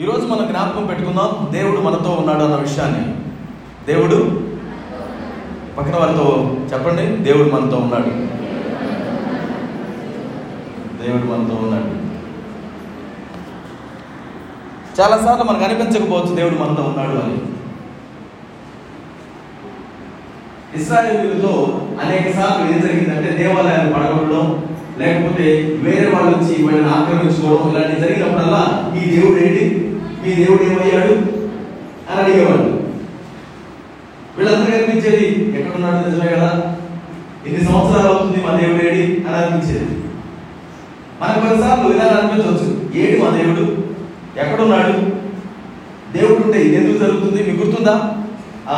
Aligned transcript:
ఈరోజు 0.00 0.26
మనం 0.26 0.46
జ్ఞాపకం 0.46 0.86
పెట్టుకుందాం 0.86 1.52
దేవుడు 1.52 1.80
మనతో 1.80 2.10
ఉన్నాడు 2.10 2.42
అన్న 2.42 2.56
విషయాన్ని. 2.56 3.14
దేవుడు? 3.86 4.16
పక్కన 5.78 6.00
వారితో 6.00 6.56
చెప్పండి 6.72 7.06
దేవుడు 7.06 7.50
మనతో 7.50 7.76
ఉన్నాడు. 7.76 8.10
దేవుడు 11.02 11.22
మనతో 11.22 11.54
ఉన్నాడు. 11.54 12.02
చాలాసార్లు 15.00 15.44
మనకు 15.44 15.64
అనిపించకపోవచ్చు 15.64 16.34
దేవుడు 16.34 16.54
మనతో 16.54 16.82
ఉన్నాడు 16.82 17.18
అని. 17.18 17.38
ఇస్రాయేలీలతో 20.82 21.80
అనేక 22.02 22.34
సార్లు 22.34 22.74
ఏం 22.74 22.80
జరిగిందంటే 22.80 23.30
దేవాలయాలు 23.32 23.92
పడగొట్టడం 23.92 24.71
లేకపోతే 24.98 25.78
వేరే 25.82 26.10
వాళ్ళు 26.14 26.38
వచ్చి 26.38 26.64
వాళ్ళని 26.64 26.88
ఆక్రమించుకోవడం 26.88 27.76
ఇలాంటి 27.76 28.00
జరిగినప్పుడల్లా 28.00 28.92
ఈ 28.96 29.10
దేవుడు 29.10 29.40
ఏంటి? 29.40 29.98
మీ 30.26 30.34
దేవుడు 30.34 30.62
ఏమయ్యాడు? 30.62 31.42
అని 32.12 32.22
అడిగేవాళ్ళు. 32.22 32.82
వీళ్ళందరూ 34.38 34.76
అనిపించేది 34.76 35.58
ఎక్కడున్నాడు 35.58 36.08
నిజమే 36.08 36.32
కదా? 36.36 36.76
ఎన్ని 37.46 37.64
సంవత్సరాలు 37.64 38.06
అవుతుంది 38.06 38.46
మా 38.46 38.56
దేవుడు 38.56 38.84
ఏడి 38.84 39.02
అని 39.02 39.36
అనిపించేది. 39.36 40.02
మనకు 41.22 41.40
కొన్నిసార్లు 41.40 41.92
ఇలా 41.92 42.04
అనిపించవచ్చు. 42.04 42.98
ఏడు 42.98 43.24
మా 43.24 43.36
దేవుడు? 43.36 43.92
ఎక్కడున్నాడు? 44.40 45.22
దేవుడు 46.18 46.46
ఉంటే 46.46 46.60
ఇది 46.60 46.76
ఎందుకు 46.76 46.98
జరుగుతుంది? 46.98 47.50
మీకు 47.50 47.66
గుర్తుందా? 47.66 48.14
ఆ, 48.68 48.76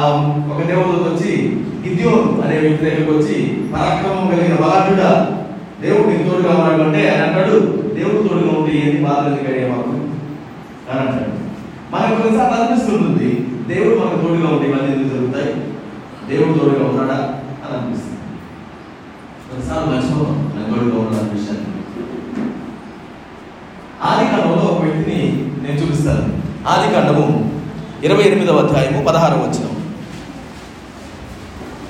ఒక 0.55 0.67
దేవుడు 0.67 0.89
వచ్చి 0.89 1.61
గిద్యోను 1.89 2.42
అనే 2.47 2.59
వ్యక్తి 2.59 2.84
దగ్గరికి 2.84 3.11
వచ్చి 3.11 3.56
పరాక్రమం 3.73 4.31
కలిగిన 4.31 4.55
బలాఢ్యుడా 4.55 5.44
దేవుడు 5.83 6.09
నీకు 6.09 6.30
తోడుగా 6.30 6.55
ఉన్నాడు 6.55 6.83
అంటే 6.83 7.10
ఆయన 7.10 7.23
అంటాడు 7.27 7.55
దేవుడు 7.95 8.28
తోడుగా 8.28 8.59
ఉంటే 8.59 8.73
ఏంది 8.78 9.05
బాధలు 9.05 9.34
ఎందుకు 9.34 9.69
మాకు 9.69 9.91
అని 10.91 11.00
అంటాడు. 11.00 11.33
మనకు 11.92 12.23
కొన్నిసార్లు 12.23 12.60
అనిపిస్తుంటుంది 12.60 13.28
దేవుడు 13.69 14.00
మనకు 14.00 14.20
తోడుగా 14.22 14.48
ఉంటే 14.48 14.69
ఇవన్నీ 14.69 14.92
ఎందుకు 14.92 15.14
జరుగుతాయి? 15.14 15.50
దేవుడు 16.28 16.58
తోడుగా 16.58 16.84
ఉన్నాడా? 16.86 17.19
అని 17.62 17.77
అనిపిస్తుంది. 17.78 18.20
కొన్నిసార్లు 19.48 19.86
మర్చిపోతాం 19.91 20.39
ఆయన 20.56 20.75
తోడుగా 20.75 20.98
ఉన్నాడు 20.98 21.20
అనిపిస్తాను 21.25 21.62
ఆది 24.03 24.25
కాలంలో 24.31 24.62
ఒక 24.64 24.83
వ్యక్తిని 24.83 25.19
నేను 25.62 25.81
చూపిస్తాను. 25.81 26.25
ఆది 26.69 26.94
కాండము 26.94 27.27
ఇరవై 28.03 28.22
ఎనిమిదవ 28.22 28.59
అధ్యాయము 28.59 29.05
పదహారవ 29.05 29.38
వచ్చిన 29.38 29.66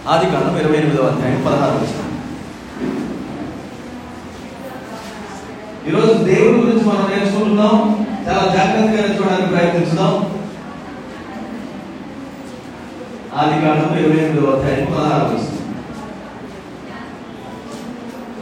ఆది 0.09 0.27
కాండం 0.31 0.57
ఇరవై 0.59 0.77
ఎనిమిదవ 0.77 1.07
అధ్యాయం 1.07 1.41
పదహారవ 1.47 1.77
వచ్చినాం 1.77 2.11
ఈరోజు 5.87 6.13
దేవుడి 6.29 6.59
గురించి 6.59 6.85
మనం 6.85 7.05
నేర్చుకుంటున్నాం. 7.11 7.77
చాలా 8.27 8.45
జాగ్రత్తగా 8.55 8.95
నేర్చుకోవడానికి 8.97 9.51
ప్రయత్నించుదాం 9.53 10.15
ఆది 13.39 13.57
కాండం 13.63 13.93
ఇరవై 13.99 14.19
ఎనిమిదవ 14.19 14.53
అధ్యాయం 14.55 14.87
వచ్చిన 15.25 15.53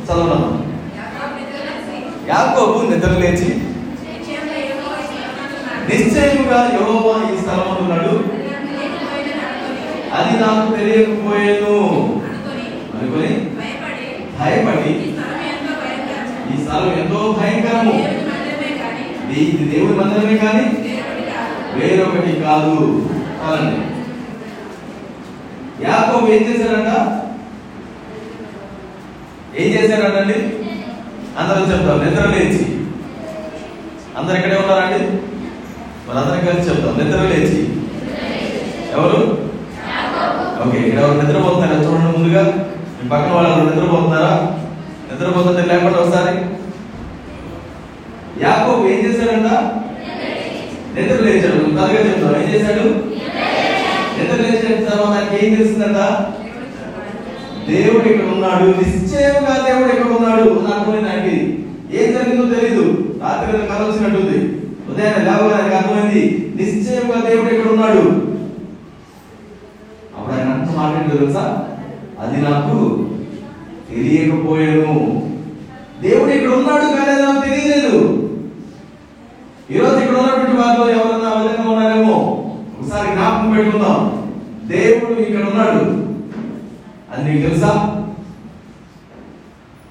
చదవడం 0.06 0.42
యాకోబు 2.28 2.78
నిద్ర 2.90 3.12
లేచి 3.22 3.48
నిశ్చయముగా 5.88 6.58
యెహోవా 6.72 7.14
ఈ 7.28 7.38
స్థలమందున్నాడు 7.40 8.14
అది 10.16 10.32
నాకు 10.40 10.64
తెలియకపోయేను. 10.77 11.74
అనుకొని 12.94 13.30
భయపడి 14.38 14.92
స్థలం 16.72 16.92
ఎంతో 17.00 17.18
భయంకరము. 17.38 17.94
ఇది 19.22 19.40
ఇది 19.54 19.64
దేవుడి 19.72 19.94
మందిరమే 19.98 20.36
కానీ 20.44 20.62
వేరొకటి 21.74 22.30
కాదు. 22.44 22.76
అనండి 23.44 23.80
యాకోబు 25.84 26.26
ఏం 26.36 26.42
చేశాడంట? 26.48 26.92
ఏం 29.61 29.68
చేశాడండి 29.74 30.38
అందరూ 31.40 31.66
చెప్తాం 31.72 32.00
నిద్ర 32.05 32.24
లేచి. 32.34 32.62
అందరు 34.18 34.36
ఇక్కడే 34.38 34.56
ఉన్నారండి? 34.62 35.02
వాళ్ళందరం 36.06 36.46
కలిసి 36.46 36.68
చెప్తాం 36.70 36.96
నిద్ర 37.00 37.20
లేచి. 37.32 37.61
ఎవరు? 38.96 39.20
ఓకే 40.62 40.78
ఇక్కడ 40.86 40.98
ఎవరు 41.05 41.20
నిద్రపోతున్నారా? 41.20 41.78
చూడండి 41.84 42.16
ముందుగా. 42.16 42.44
మీ 42.96 43.05
పక్కన 43.14 43.32
వాళ్ళు 43.36 43.70
నిద్రపోతున్నారా? 43.70 44.34
నిద్రపోతుంటే 45.11 45.62
లేకుండా 45.70 46.00
ఒకసారి. 46.02 46.34
యాకోబు 48.40 48.86
ఏం 48.86 49.06
చేశాడంట? 49.06 49.46
నిద్ర 50.94 51.24
లేచాడు. 51.24 51.70
త్వరగా 51.70 52.08
చెప్తాడు 52.08 52.44
ఏం 52.44 52.54
చేశాడు? 52.54 52.88
నిద్ర 54.18 54.42
లేచిన 54.42 54.88
తర్వాత 54.88 55.16
ఆయనకి 55.18 55.46
ఏం 55.46 55.54
తెలిసిందంట 55.54 55.96
దేవుడు 57.70 58.08
ఇక్కడ 58.08 58.26
ఉన్నాడు. 58.26 58.64
నిశ్చయంగా 58.64 59.66
దేవుడు 59.68 59.92
ఇక్కడ 59.92 60.12
ఉన్నాడు 60.12 60.42
నాకు 60.42 60.90
ఆయనకి. 60.90 61.58
ఏం 61.92 62.12
జరిగిందో 62.12 62.54
తెలీదు. 62.54 62.82
రాత్రి 63.22 63.52
కల 63.52 63.84
వచ్చినట్టుంది 63.84 64.38
ఉదయాన్నే 64.92 65.24
లేవగానే 65.24 65.76
అర్థమైంది 65.76 66.52
నిశ్చయంగా 66.56 67.28
దేవుడు 67.28 67.54
ఇక్కడ 67.54 67.72
ఉన్నాడు. 67.72 68.32
అప్పుడు 70.16 70.34
ఆయన 70.34 70.48
అంత 70.48 70.76
మాట్లాడింది 70.76 71.18
తెలుసా? 71.18 71.68
అది 72.20 72.42
నాకు 72.42 73.06
తెలియకపోయాను. 73.90 75.22
దేవుడు 76.02 76.30
ఇక్కడ 76.30 76.50
ఉన్నాడు 76.50 76.84
కానీ 76.84 77.22
నాకు 77.22 77.48
తెలియలేదు. 77.48 78.21
ఈరోజు 79.74 79.98
ఇక్కడ 79.98 80.16
ఉన్నటువంటి 80.16 80.56
వారిలో 80.56 80.84
ఎవరన్నా 80.90 81.28
ఆ 81.30 81.42
విధంగా 81.42 81.70
ఉన్నారేమో? 81.70 82.16
ఒకసారి 82.80 83.12
జ్ఞాపకం 83.12 83.50
పెట్టుకుందాం. 83.56 83.98
దేవుడు 84.66 85.20
ఇక్కడ 85.20 85.44
ఉన్నాడు. 85.48 85.83
అది 87.10 87.22
నీకు 87.24 87.48
తెలుసా? 87.48 87.70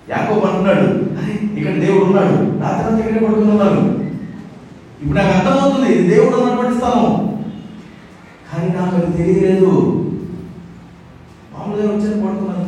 యాకోబు 0.09 0.45
అంటున్నాడు 0.47 0.85
అరే 1.17 1.33
ఇక్కడ 1.57 1.73
దేవుడు 1.73 2.05
ఉన్నాడు. 2.05 2.35
రాత్రి 2.61 2.87
అంతా 2.87 2.99
ఇక్కడే 2.99 3.25
పడుకుని 3.25 3.51
ఉన్నాను 3.51 3.81
ఇప్పుడు 5.01 5.17
నాకు 5.19 5.33
అర్థమవుతుంది 5.37 5.93
ఇది 5.93 6.15
దేవుడు 6.15 6.35
ఉన్నటువంటి 6.37 6.77
స్థలం. 6.77 7.05
కానీ 8.47 8.67
నాకు 8.73 8.95
అది 8.95 9.17
తెలియలేదు. 9.17 9.71
మామూలుగా 11.53 11.87
వచ్చాను 11.87 12.27
పడుకున్నాను 12.27 12.67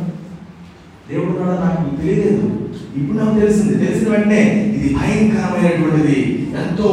దేవుడు 1.10 1.30
ఉన్నాడు 1.30 1.60
నాకు 1.64 1.96
తెలియలేదు. 1.96 2.46
ఇప్పుడు 2.98 3.16
నాకు 3.20 3.34
తెలిసింది 3.40 3.74
తెలిసిన 3.84 4.08
వెంటనే 4.12 4.40
ఇది 4.76 4.88
భయంకరమైనటువంటిది 4.98 6.18
ఎంతో 6.62 6.88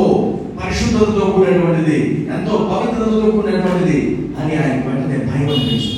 పరిశుద్ధతతో 0.59 1.23
కూడినటువంటిది 1.34 1.97
ఎంతో 2.35 2.53
పవిత్రతతో 2.72 3.28
కూడినటువంటిది 3.35 4.00
అని 4.40 4.53
ఆయన 4.59 4.78
వెంటనే 4.88 5.17
భయం 5.29 5.50
అనిపించింది 5.53 5.97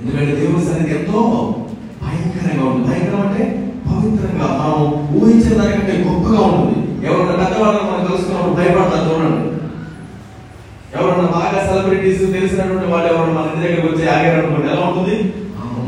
ఎందుకంటే 0.00 0.32
దేవుని 0.40 0.64
సన్నిధి 0.66 0.94
ఎంతో 0.98 1.20
భయంకరంగా 2.02 2.64
ఉంటుంది. 2.66 2.86
భయంకరం 2.88 3.22
అంటే 3.26 3.44
పవిత్రంగా 3.88 4.48
మనం 4.58 4.82
ఊహించిన 5.18 5.54
దానికంటే 5.60 5.94
గొప్పగా 6.04 6.40
ఉంటుంది. 6.48 6.74
ఎవరన్నా 7.06 7.34
పెద్దవాళ్ళని 7.42 7.88
మనం 7.90 8.04
కలుసుకున్నప్పుడు 8.08 8.58
భయపడతారు 8.60 9.06
చూడండి. 9.08 9.42
ఎవరన్నా 10.96 11.26
బాగా 11.36 11.58
సెలబ్రిటీస్ 11.66 12.22
తెలిసినటువంటి 12.36 12.88
వాళ్ళు 12.92 13.08
ఎవరు 13.12 13.32
మన 13.36 13.48
ఇంటి 13.48 13.62
దగ్గరికి 13.64 13.88
వచ్చి 13.88 14.04
ఆగారనుకోండి 14.14 14.68
ఎలా 14.72 14.84
ఉంటుంది? 14.88 15.16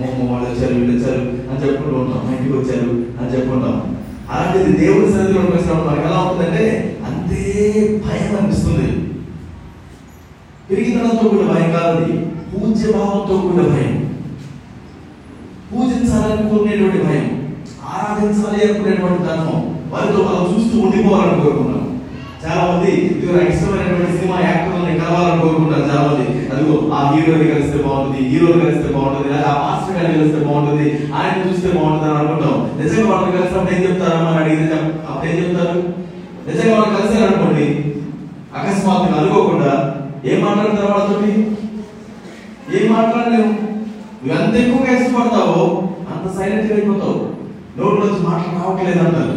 అమ్మమ్మ 0.00 0.32
వాళ్ళు 0.32 0.48
వచ్చారు 0.50 0.74
వీళ్ళు 0.74 0.92
వచ్చారు 0.96 1.22
అని 1.48 1.62
చెప్పుకుంటూ 1.62 1.96
ఉంటాం 2.00 2.20
మా 2.26 2.32
ఇంటికి 2.36 2.56
వచ్చారు 2.58 2.90
అని 3.18 3.32
చెప్పుకుంటాం. 3.34 3.76
అలాంటిది 4.32 4.72
దేవుని 4.80 5.12
సన్నిధిలో 5.12 5.40
ఉండేసినప్పుడు 5.40 5.88
మనకు 5.88 6.06
ఎలా 6.08 6.18
ఉంటుందంటే 6.20 6.64
అంతే 7.08 7.40
భయం 8.06 8.36
అనిపిస్తుంది. 8.38 8.88
పెరిగితనంతో 10.68 11.28
కూడిన 11.28 11.52
భయం 11.52 11.70
కాదు 11.72 12.04
పూజ్య 12.52 12.92
భావంతో 12.92 13.36
కూడిన 13.36 13.62
భయం. 13.72 13.96
పూజించాలనుకునేటువంటి 15.72 17.00
భయం 17.06 17.26
ఆరాధించాలి 17.92 18.60
అనుకునేటువంటి 18.66 19.22
ధర్మం 19.24 19.60
వారితో 19.92 20.22
మనం 20.22 20.42
చూస్తూ 20.52 20.78
ఉండిపోవాలని 20.78 21.42
కోరుకున్నాం 21.42 21.84
చాలా 22.42 22.62
మంది 22.68 22.90
ఇదిగో 23.06 23.40
ఇష్టమైనటువంటి 23.48 24.18
సినిమా 24.18 24.36
యాక్టర్లని 24.40 25.00
కలవాలని 25.00 25.40
కోరుకుంటారు 25.40 25.88
చాలా 25.90 26.04
మంది 26.08 26.24
అదిగో 26.52 26.92
ఆ 26.94 27.00
హీరోని 27.10 27.50
కలిస్తే 27.50 27.78
బాగుంటుంది 27.78 28.28
హీరో 28.28 28.52
కలిస్తే 28.54 28.88
బాగుంటుంది 28.94 29.28
లేదా 29.28 29.48
ఆ 29.50 29.62
మాస్టర్ 29.64 29.96
గారిని 29.96 30.18
కలిస్తే 30.18 30.44
బాగుంటుంది 30.44 30.86
ఆయన 31.14 31.48
చూస్తే 31.48 31.68
బాగుంటుంది 31.68 32.10
అని 32.10 32.18
అనుకుంటాం. 32.18 32.54
నిజంగా 32.78 33.10
వాళ్ళని 33.10 33.36
కలిసినప్పుడు 33.38 33.74
ఏం 33.74 33.82
చెప్తారమ్మా 33.82 34.30
అని 34.30 34.40
అడిగితే 34.44 34.76
అప్పుడు 35.08 35.30
ఏం 35.30 35.36
చెప్తారు? 35.42 35.76
నిజంగా 36.46 36.74
వాళ్ళు 36.74 36.98
కలిసారు 36.98 37.24
అనుకోండి 37.24 37.66
అకస్మాత్తుగా 38.54 39.18
అనుకోకుండా 39.20 39.72
ఏం 40.24 40.44
మాట్లాడతారు 40.44 40.92
వాళ్ళతోటి? 40.92 41.32
ఏం 42.76 42.92
మాట్లాడలేవు. 42.92 43.50
నువ్వు 44.22 44.42
ఎంత 44.42 44.54
ఎక్కువగా 44.54 44.92
ఇష్టపడతావో 44.96 45.60
అంత 46.10 46.38
సైలెంట్ 46.38 46.72
అయిపోతావు. 46.72 47.18
నోట్లోంచి 47.78 48.22
మాటలు 48.26 48.58
రావట్లేదు 48.58 48.98
అంటారు. 48.98 49.36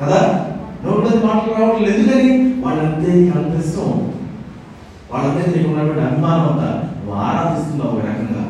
కదా? 0.00 0.20
నోట్లోంచి 0.84 1.26
మాటలు 1.26 1.64
రావట్లేదు. 1.64 1.98
ఎందుకని? 1.98 2.54
వాళ్ళంతే 2.64 3.12
అంత 3.12 3.66
ఇష్టం 3.66 4.12
వాళ్ళంతే 5.12 5.58
నీకు 5.58 5.70
ఉన్నటువంటి 5.70 6.04
అభిమానం 6.04 6.40
అంతా 6.40 6.94
నువ్వు 6.96 7.22
ఆరాధిస్తున్నావు 7.22 7.90
ఒక 7.90 8.04
రకంగా. 8.04 8.44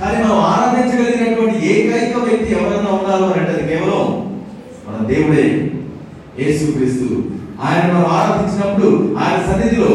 కానీ 0.00 0.24
మనం 0.24 0.38
ఆరాధించగలిగినటువంటి 0.38 1.66
ఏకైక 1.66 2.16
వ్యక్తి 2.16 2.54
ఎవరైనా 2.54 2.90
ఉన్నారు 2.90 3.24
అని 3.24 3.34
అంటే 3.34 3.52
అది 3.52 3.68
కేవలం 3.68 4.30
మన 4.88 5.06
దేవుడే 5.06 5.72
యేసుక్రీస్తు 6.38 7.22
ఆయన 7.62 7.92
మనం 7.92 8.06
ఆరాధించినప్పుడు 8.06 9.16
ఆయన 9.18 9.52
సన్నిధిలో 9.52 9.88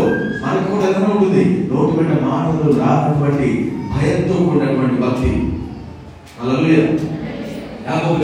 మనకు 0.46 0.72
కూడా 0.72 0.90
ఏదైనా 0.90 1.08
ఉంటుంది. 1.08 1.70
నోటి 1.74 1.98
వెంట 1.98 2.22
మాటలు 2.22 2.80
రానటువంటి 2.80 3.72
భయంతో 3.94 4.34
కూడినటువంటి 4.44 5.02
భక్తి. 5.02 5.32
అలా 6.42 6.54
యాకోబు 7.88 8.24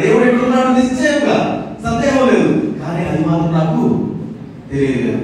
దేవుడు 0.00 0.24
ఎక్కడున్నాడు? 0.24 0.68
నిశ్చయంగా. 0.68 1.57
సందేహం 1.84 2.28
లేదు. 2.28 2.74
కానీ 2.78 3.04
అది 3.04 3.24
మాత్రం 3.24 3.52
నాకు 3.52 4.08
తెలియదు 4.72 5.18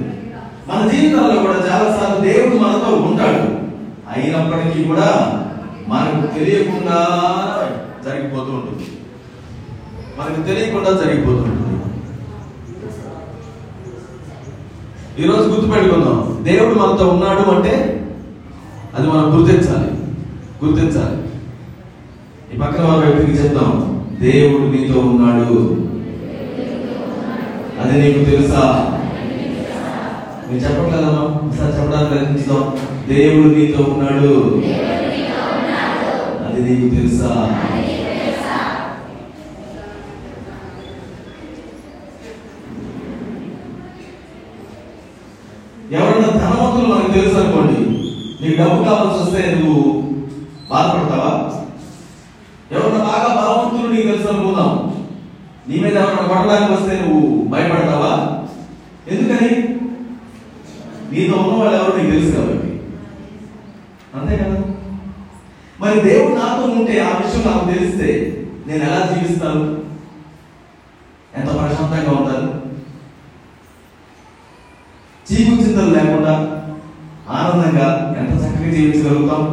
మన 0.67 0.89
జీవితాల్లో 0.89 1.41
కూడా 1.41 1.53
చాలా 1.53 1.97
సార్లు 1.99 2.25
దేవుడు 2.25 2.55
మనతో 2.55 2.95
ఉంటాడు. 2.95 3.65
అయినప్పటికీ 4.15 4.83
కూడా 4.83 5.41
మనకు 5.87 6.39
తెలియకుండా 6.39 7.07
జరిగిపోతూ 8.05 8.51
ఉంటుంది. 8.51 8.87
మనకు 10.19 10.47
తెలియకుండా 10.47 10.91
జరిగిపోతూ 10.91 11.37
ఉంటుంది. 11.37 11.65
ఈరోజు 15.23 15.49
గుర్తుపెట్టుకుందాం. 15.49 16.39
దేవుడు 16.43 16.75
మనతో 16.75 17.07
ఉన్నాడు 17.07 17.51
అంటే 17.51 18.01
అది 18.97 19.07
మనం 19.07 19.39
గుర్తించాలి. 19.39 19.91
గుర్తించాలి. 20.65 21.21
ఈ 22.55 22.57
పక్కన 22.57 22.85
వాళ్ళ 22.85 23.03
వ్యక్తికి 23.05 23.37
చెప్తాం 23.37 24.03
దేవుడు 24.19 24.63
నీతో 24.63 24.99
ఉన్నాడు. 24.99 25.84
అది 27.95 28.03
నీకు 28.03 28.23
తెలుసా? 28.29 28.61
నేను 30.47 30.61
చెప్పట్లేదమ్మా 30.63 31.21
ఒకసారి 31.37 31.75
చెప్పడానికి 31.77 32.09
ప్రయత్నిస్తాం 32.11 32.63
దేవుడు 33.09 33.47
నీతో 33.55 33.83
ఉన్నాడు. 33.93 34.31
అది 36.47 36.59
నీకు 36.67 36.87
తెలుసా? 36.95 37.31
ఎవరైనా 45.91 46.29
ధనవంతులు 46.39 46.87
మనకు 46.87 47.11
తెలుసు 47.13 47.37
అనుకోండి 47.39 47.79
నీకు 48.41 48.55
డబ్బు 48.61 48.77
కావాల్సి 48.83 49.19
వస్తే 49.21 49.41
నువ్వు 49.55 49.81
బాధపడతావా? 50.71 51.31
ఎవరైనా 52.71 53.01
బాగా 53.09 53.29
బలవంతులు 53.37 53.91
నీకు 53.93 54.07
తెలుసు 54.07 54.27
అనుకుందాం. 54.27 54.71
నీ 55.67 55.75
మీద 55.83 55.95
ఎవరైనా 55.95 56.23
కొట్టడానికి 56.31 56.73
వస్తే 56.73 56.93
నువ్వు 57.01 57.21
భయపడతావా? 57.55 58.13
ఎందుకని? 59.11 59.49
నీతో 61.11 61.35
ఉన్న 61.41 61.53
వాళ్ళు 61.55 61.77
ఎవరు 61.77 61.97
నీకు 61.97 62.11
తెలుసు 62.11 62.31
కాబట్టి. 62.35 62.69
అంతే 64.15 64.35
కదా? 64.37 64.57
మరి 65.79 65.95
దేవుడు 66.01 66.35
నాతో 66.35 66.63
ఉంటే 66.73 66.93
ఆ 67.01 67.09
విషయం 67.17 67.43
నాకు 67.47 67.65
తెలిస్తే 67.71 68.09
నేను 68.67 68.83
ఎలా 68.83 68.99
జీవిస్తాను 69.09 69.63
ఎంత 71.35 71.49
ప్రశాంతంగా 71.57 72.11
ఉంటాను 72.11 72.49
చీకు 75.27 75.55
చింతలు 75.61 75.91
లేకుండా 75.95 76.33
ఆనందంగా 77.29 77.87
ఎంత 78.19 78.33
చక్కగా 78.41 78.71
జీవించగలుగుతాం 78.71 79.43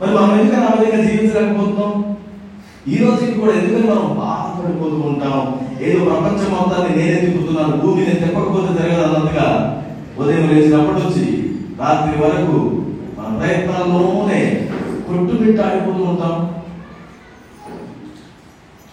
మరి 0.00 0.12
మనం 0.16 0.32
ఎందుకని 0.34 0.66
ఆ 0.66 0.74
విధంగా 0.74 1.04
జీవించలేకపోతున్నాం 1.04 1.92
ఈ 2.86 2.96
రోజుకి 2.96 3.34
కూడా 3.40 3.52
ఎందుకని 3.54 3.86
మనం 3.90 4.06
బాధపడిపోతూ 4.20 4.98
ఉంటాం 5.08 5.34
ఏదో 5.80 5.98
పర్వతాన్ని 6.70 6.96
నేనే 6.96 7.18
తిప్పుతున్నాను 7.20 7.76
భూమి 7.76 8.00
నేను 8.00 8.18
తిప్పకపోతే 8.18 8.70
జరగదు 8.78 9.02
అన్నట్టుగా 9.06 9.46
ఉదయం 10.18 10.44
లేచినప్పటి 10.50 11.00
నుంచి 11.02 11.24
రాత్రి 11.80 12.14
వరకు 12.22 12.56
మన 13.16 13.28
ప్రయత్నాల్లోనే 13.38 14.40
కొట్టుమిట్టాడిపోతూ 15.06 16.02
ఉంటాం. 16.04 16.34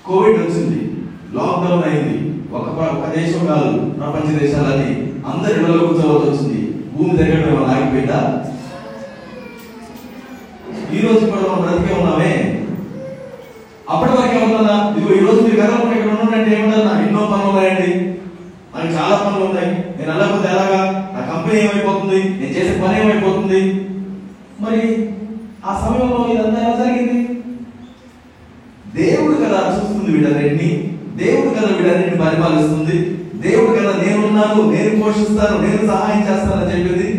కోవిడ్ 0.06 0.39
వచ్చింది. 0.41 0.79
లాక్డౌన్ 1.35 1.85
అయింది. 1.88 2.18
ఒక 2.56 2.68
ఒక 2.95 3.07
దేశం 3.15 3.41
కాదు 3.47 3.71
ప్రపంచ 4.00 4.27
దేశాలని 4.39 4.89
అందరి 5.31 5.56
ఇళ్ళలో 5.56 5.88
కూర్చోవలసి 5.88 6.29
వచ్చింది. 6.29 6.62
భూమి 6.94 7.18
దగ్గర 7.18 7.39
మనం 7.53 7.69
ఆగిపోయిందా 7.74 8.19
ఈ 10.95 11.00
రోజు 11.06 11.24
కూడా 11.25 11.41
మనం 11.41 11.62
బ్రతికే 11.63 11.94
ఉన్నామే. 12.01 12.33
అప్పటి 13.89 14.12
వరకు 14.12 14.35
ఏమన్నా 14.38 14.75
ఇదిగో 14.97 15.13
ఈ 15.15 15.25
రోజు 15.25 15.41
మీరు 15.41 15.59
కదలకుండా 15.62 15.96
ఇక్కడ 16.27 16.53
ఏమిటన్నా 16.53 16.94
ఎన్నో 17.06 17.21
పనులు 17.31 17.50
ఉన్నాయండి. 17.50 17.91
నాకు 18.74 18.89
చాలా 18.97 19.15
పనులు 19.15 19.45
ఉన్నాయి 19.45 19.69
నేను 19.97 20.09
వెళ్ళకపోతే 20.12 20.47
ఎలాగా? 20.53 20.81
నా 21.13 21.21
కంపెనీ 21.31 21.59
ఏమైపోతుంది? 21.62 22.19
నేను 22.39 22.53
చేసే 22.56 22.74
పని 22.81 23.00
ఏమైపోతుంది? 23.01 23.62
మరి 24.63 24.81
ఆ 25.68 25.71
సమయంలో 25.81 26.19
ఇదంతా 26.33 26.59
ఎలా 26.62 26.75
జరిగింది? 26.75 27.19
దేవుడు 28.95 29.33
కదా 29.44 29.59
చూస్తుంది 29.75 30.12
వీటన్నిటిని 30.12 30.69
దేవుడు 31.15 31.50
కదా 31.56 31.69
వీటన్నిటిని 31.77 32.21
పరిపాలిస్తుంది. 32.25 32.97
దేవుడు 33.45 33.71
కదా 33.79 33.94
నేనున్నాను 34.03 34.62
నేను 34.71 35.01
పోషిస్తాను 35.01 35.57
నేను 35.62 35.88
సహాయం 35.88 36.21
చేస్తానని 36.29 36.71
చెప్పింది. 36.71 37.09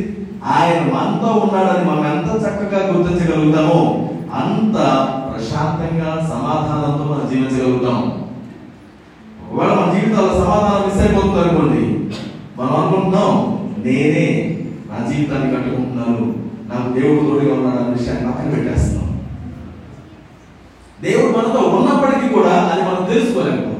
ఆయన 0.57 0.81
మనతో 0.95 1.29
ఉన్నాడని 1.45 1.85
మనం 1.91 2.05
ఎంత 2.13 2.31
చక్కగా 2.45 2.81
గుర్తించగలుగుతామో 2.93 3.81
అంత 4.41 4.77
ప్రశాంతంగా 5.29 6.11
సమాధానంతో 6.31 7.05
మనం 7.05 7.25
జీవించగలుగుతాము 7.31 8.28
ఒకవేళ 9.53 9.71
మన 9.75 9.93
జీవితాల్లో 9.93 10.35
సమాధానం 10.35 10.83
మిస్ 10.87 11.01
అయిపోతుంది 11.01 11.41
అనుకోండి 11.41 11.83
మనం 12.61 12.77
అనుకుంటున్నాం 12.77 13.33
నేనే 13.85 14.57
నా 14.91 15.09
జీవితాన్ని 15.09 15.57
కట్టుకుంటున్నాను 15.57 16.49
నాకు 16.71 17.01
దేవుడు 17.01 17.31
తోడుగా 17.31 17.55
ఉన్నాడు 17.55 17.83
అనే 17.83 17.93
విషయాన్ని 17.93 18.33
పక్కన 18.33 18.51
పెట్టేస్తున్నాం. 18.51 19.21
దేవుడు 21.03 21.39
మనతో 21.39 21.61
ఉన్నప్పటికీ 21.61 22.35
కూడా 22.35 22.51
అది 22.51 22.83
మనం 22.83 23.13
తెలుసుకోలేము. 23.13 23.79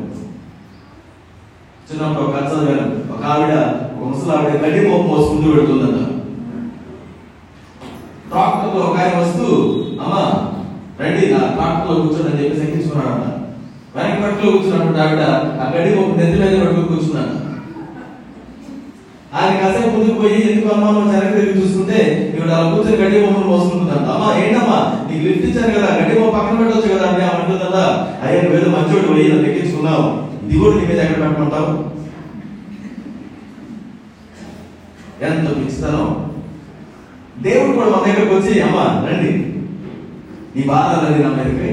చిన్నప్పుడు 1.89 2.27
ఒక 2.27 2.35
కథ 2.35 2.47
చదివాను. 2.47 3.13
ఒక 3.13 3.25
ఆవిడ 3.25 3.55
ఒక 3.99 4.09
ముసలావిడ 4.09 4.63
గడ్డి 4.63 4.89
మోపు 4.89 5.03
మోసుకుంటూ 5.03 5.53
పెడుతుందంట. 5.53 6.09
ట్రాక్టర్ 8.31 8.83
ఒక 8.83 8.97
ఆయన 8.99 9.19
వస్తూ 9.19 9.45
అమ్మ 10.05 10.15
రండి 11.01 11.27
నా 11.33 11.39
ట్రాక్టర్లో 11.39 11.95
కూర్చోండి 11.95 12.33
అని 12.33 12.45
చెప్పేసి 12.45 12.67
ఎక్కించుకున్నాడట 12.67 13.48
వెనక 13.97 14.19
పట్టులో 14.23 14.51
కూర్చున్నప్పుడు 14.55 15.01
ఆవిడ. 15.05 15.23
ఆ 15.61 15.67
గడ్డి 15.75 15.91
నెత్తి 16.19 16.39
మీద 16.41 16.55
పట్టుకు 16.63 16.89
కూర్చున్నాడు. 16.93 17.35
ఆయన 19.39 19.55
కాసేపు 19.61 19.89
ముందుకు 19.95 20.19
పోయి 20.21 20.37
ఎందుకు 20.51 20.69
అమ్మ 20.75 20.85
నువ్వు 20.95 21.11
వెనక్కి 21.15 21.35
తిరిగి 21.37 21.59
చూస్తుంటే 21.59 21.99
ఇవిడ 22.35 22.51
అలా 22.57 22.69
కూర్చొని 22.73 23.01
గడ్డి 23.01 23.19
బొమ్మలు 23.25 23.51
మోసుకుంటుందంట. 23.53 24.07
అమ్మా 24.15 24.29
ఏంటమ్మా 24.43 24.79
నీకు 25.09 25.23
లిఫ్ట్ 25.27 25.47
ఇచ్చాను 25.49 25.75
కదా 25.77 25.89
గడ్డి 25.99 26.15
బొమ్మ 26.21 26.33
పక్కన 26.37 26.57
పెట్టవచ్చు 26.61 26.95
కదా 26.95 27.05
అని 27.09 27.25
ఆమె 27.29 27.43
అంటుందా 27.43 27.85
అయ్యా 28.23 28.39
నువ్వేదో 28.45 28.71
మంచోడు 28.77 29.09
పోయి 29.13 29.29
నన్ను 29.33 29.49
ఎక్కించుకున్నావు. 29.51 30.07
ఇది 30.45 30.59
కూడా 30.63 30.75
నీ 30.77 30.85
మీద 30.91 30.99
ఎక్కడ 31.05 31.21
పెట్టమంటావు 31.25 31.73
ఎంత 35.29 35.47
పిచ్చితనం. 35.59 36.09
దేవుడు 37.47 37.73
కూడా 37.77 37.89
మన 37.93 38.03
దగ్గరకు 38.07 38.35
వచ్చి 38.37 38.53
అమ్మా 38.67 38.85
రండి. 39.07 39.31
ఈ 40.59 40.65
బాధలన్నీ 40.71 41.21
నా 41.25 41.31
మీదకి 41.37 41.71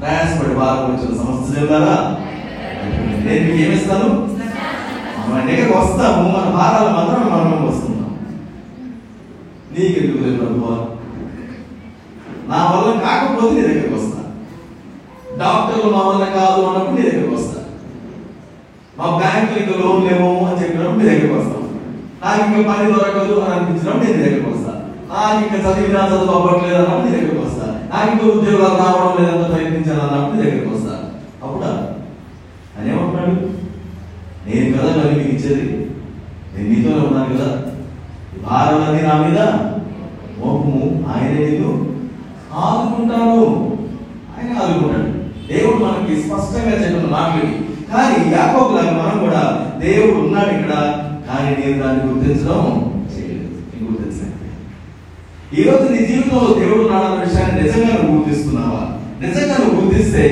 ప్రయాసపడి 0.00 0.54
బాధ 0.54 0.78
వచ్చిన 0.86 1.12
సమస్య 1.20 1.54
చెప్తారా 1.56 1.96
నేను 3.24 3.44
మీకు 3.44 3.60
ఏమిస్తాను 3.66 4.08
మన 5.28 5.38
దగ్గరకు 5.48 5.74
వస్తాము 5.78 6.24
మన 6.34 6.48
భారాలు 6.56 6.90
మాత్రం 6.96 7.22
మనం 7.32 7.64
వస్తున్నాం 7.68 8.10
నీకెందుకు 9.72 10.18
లేదు 10.24 10.36
ప్రభువా? 10.42 10.76
నా 12.50 12.58
వల్ల 12.64 12.90
కాకపోతే 13.04 13.54
నీ 13.54 13.62
దగ్గరకు 13.62 13.94
వస్తా. 13.94 14.20
డాక్టర్లు 15.40 15.88
మా 15.94 16.02
వల్ల 16.08 16.24
కాదు 16.36 16.60
అన్నప్పుడు 16.68 16.96
నీ 16.96 17.02
దగ్గరకు 17.08 17.34
వస్తా. 17.34 17.58
మా 18.98 19.06
బ్యాంకులు 19.18 19.58
ఇంకా 19.60 19.74
లోన్ 19.80 20.06
లేవు 20.08 20.28
అని 20.46 20.60
చెప్పినప్పుడు 20.60 20.98
నీ 21.00 21.08
దగ్గరకు 21.10 21.34
వస్తాం. 21.38 21.62
నాకు 22.22 22.42
ఇంకా 22.48 22.62
పని 22.70 22.92
దొరకదు 22.92 23.34
అని 23.40 23.54
అనిపించినప్పుడు 23.56 24.04
నేను 24.04 24.16
నీ 24.16 24.24
దగ్గరకు 24.24 24.50
వస్తా. 24.52 24.72
నాకు 25.12 25.38
ఇంకా 25.44 25.58
చదివినా 25.66 26.02
చదువు 26.12 26.34
అవ్వట్లేదు 26.36 26.78
అన్నప్పుడు 26.78 27.04
నీ 27.06 27.14
దగ్గరకు 27.16 27.42
వస్తా. 27.42 27.55
నాకు 27.92 28.38
ఉద్యోగాలు 28.38 28.74
రావడం 28.74 29.24
లేదంత 29.24 29.54
ప్రయత్నించాను 29.54 30.00
అన్నప్పుడు 30.00 30.42
నీ 30.42 30.50
దగ్గరకు 30.50 30.76
అప్పుడా? 31.44 31.94
అని 32.78 32.90
ఏమంటున్నాడు? 32.90 33.30
నేను 34.48 34.78
కదా 34.78 35.04
మరి 35.04 35.16
మీకు 35.16 35.28
ఇచ్చేది 35.28 35.90
నేను 36.56 36.68
నీతోనే 36.68 37.06
ఉన్నాను 37.06 37.34
కదా. 37.34 37.62
ఈ 38.36 39.02
నా 39.02 39.14
మీద. 39.14 39.38
మోపము 40.38 41.04
ఆయనే 41.08 41.46
నిన్ను 41.46 41.68
ఆదుకుంటాను 42.54 43.78
ఆయన 44.38 44.62
ఆదుకుంటాడు. 44.62 45.16
దేవుడు 45.52 45.84
మనకి 45.84 46.22
స్పష్టంగా 46.22 46.70
చెప్పిన 46.70 47.10
మాటలు 47.10 47.40
కానీ 47.92 48.34
యాకోబులాగా 48.34 48.90
మనం 48.90 49.18
కూడా 49.18 49.72
దేవుడు 49.78 50.18
ఉన్నాడు 50.18 50.48
ఇక్కడ. 50.48 50.72
కానీ 51.28 51.56
నేను 51.56 51.82
దాన్ని 51.82 52.12
గుర్తించడం 52.12 52.92
ఈ 55.58 55.62
రోజు 55.62 55.92
నీ 55.92 56.06
జీవితంలో 56.06 56.54
దేవుడు 56.58 56.80
ఉన్నాడన్న 56.80 57.24
విషయాన్ని 57.24 57.62
నిజంగా 57.62 58.02
నువ్వు 58.02 58.16
గుర్తిస్తున్నావా? 58.16 58.82
నిజంగా 59.20 59.56
నువ్వు 59.58 59.80
గుర్తిస్తే 59.80 60.24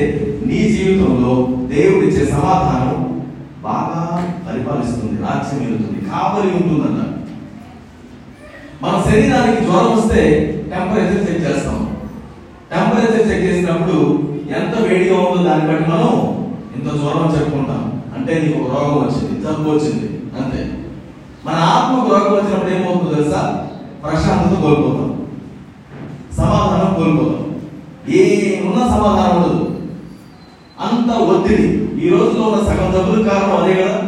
నీ 0.47 0.59
జీవితంలో 0.69 1.33
దేవుడు 1.75 2.07
ఇచ్చే 2.07 2.27
సమాధానం 2.27 3.23
బాగా 3.63 4.01
పరిపాలిస్తుంది 4.49 5.23
రాజ్యం 5.23 5.61
వెళుతుంది 5.65 6.11
కాపరి 6.11 6.49
ఉంటుందన్న 6.49 7.01
మన 8.83 9.03
శరీరానికి 9.11 9.65
జ్వరం 9.65 9.93
వస్తే 9.93 10.23
టెంపరేచర్ 10.71 11.27
చెక్ 11.29 11.45
చేస్తాం. 11.47 11.79
టెంపరేచర్ 12.73 13.29
చెక్ 13.31 13.45
చేసినప్పుడు 13.45 13.99
ఎంత 14.57 14.75
వేడిగా 14.87 15.17
ఉందో 15.21 15.43
దాన్ని 15.45 15.69
బట్టి 15.69 15.91
మనం 15.91 16.13
ఇంత 16.77 16.95
జ్వరం 17.01 17.35
చెప్పుకుంటాం. 17.37 17.83
అంటే 18.17 18.35
అంటే 18.35 18.47
నీకు 18.47 18.59
ఒక 18.59 18.71
రోగం 18.71 18.99
వచ్చింది 18.99 19.43
జబ్బు 19.43 19.71
వచ్చింది 19.71 20.09
అంతే. 20.41 20.61
మన 21.47 21.55
ఆత్మకు 21.55 22.11
రోగం 22.11 22.33
వచ్చినప్పుడు 22.37 22.71
ఏమవుతుందో 22.71 23.15
తెలుసా? 23.15 23.43
ప్రశాంతత 24.03 24.61
కోల్పోతాం. 24.61 25.04
సమాధానం 26.95 27.55
ఏ 28.09 28.61
ఉన్న 28.67 28.75
సమాధానం 28.75 29.37
ఉండదు. 29.37 29.79
అంత 30.81 31.11
ఒత్తిడి. 31.11 31.63
ఈ 32.07 32.09
రోజులో 32.09 32.43
ఉన్న 32.43 32.67
సగం 32.67 32.93
డబ్బులు 32.95 33.23
కారణం 33.23 33.63
అదే 33.63 33.75
కదా. 33.75 34.03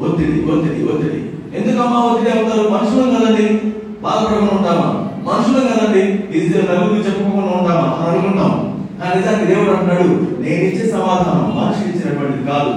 ఒత్తిడి 0.00 0.44
ఒత్తిడి 0.44 0.88
ఒత్తిడి. 0.88 1.24
ఎందుకమ్మా 1.58 2.00
ఒత్తిడి 2.00 2.38
అవుతారు 2.38 2.68
మనుషులు 2.68 3.02
కదండి. 3.02 3.72
బాధపడకుండా 4.02 4.50
ఉంటామా? 4.52 5.10
మనుషులు 5.32 5.68
కదండి. 5.68 6.00
ఇది 6.38 6.58
నలుగురు 6.58 7.00
చెప్పుకోకుండా 7.00 7.46
ఉంటామా? 7.46 8.06
అని 8.06 8.18
అనుకుంటాం. 8.18 8.84
కానీ 9.02 9.20
నిజానికి 9.20 9.54
దేవుడు 9.54 9.70
అంటున్నాడు 9.70 10.08
నేను 10.42 10.62
ఇచ్చే 10.62 10.92
సమాధానం 10.92 11.56
మనిషి 11.56 11.90
ఇచ్చినటువంటిది 11.90 12.44
కాదు. 12.44 12.70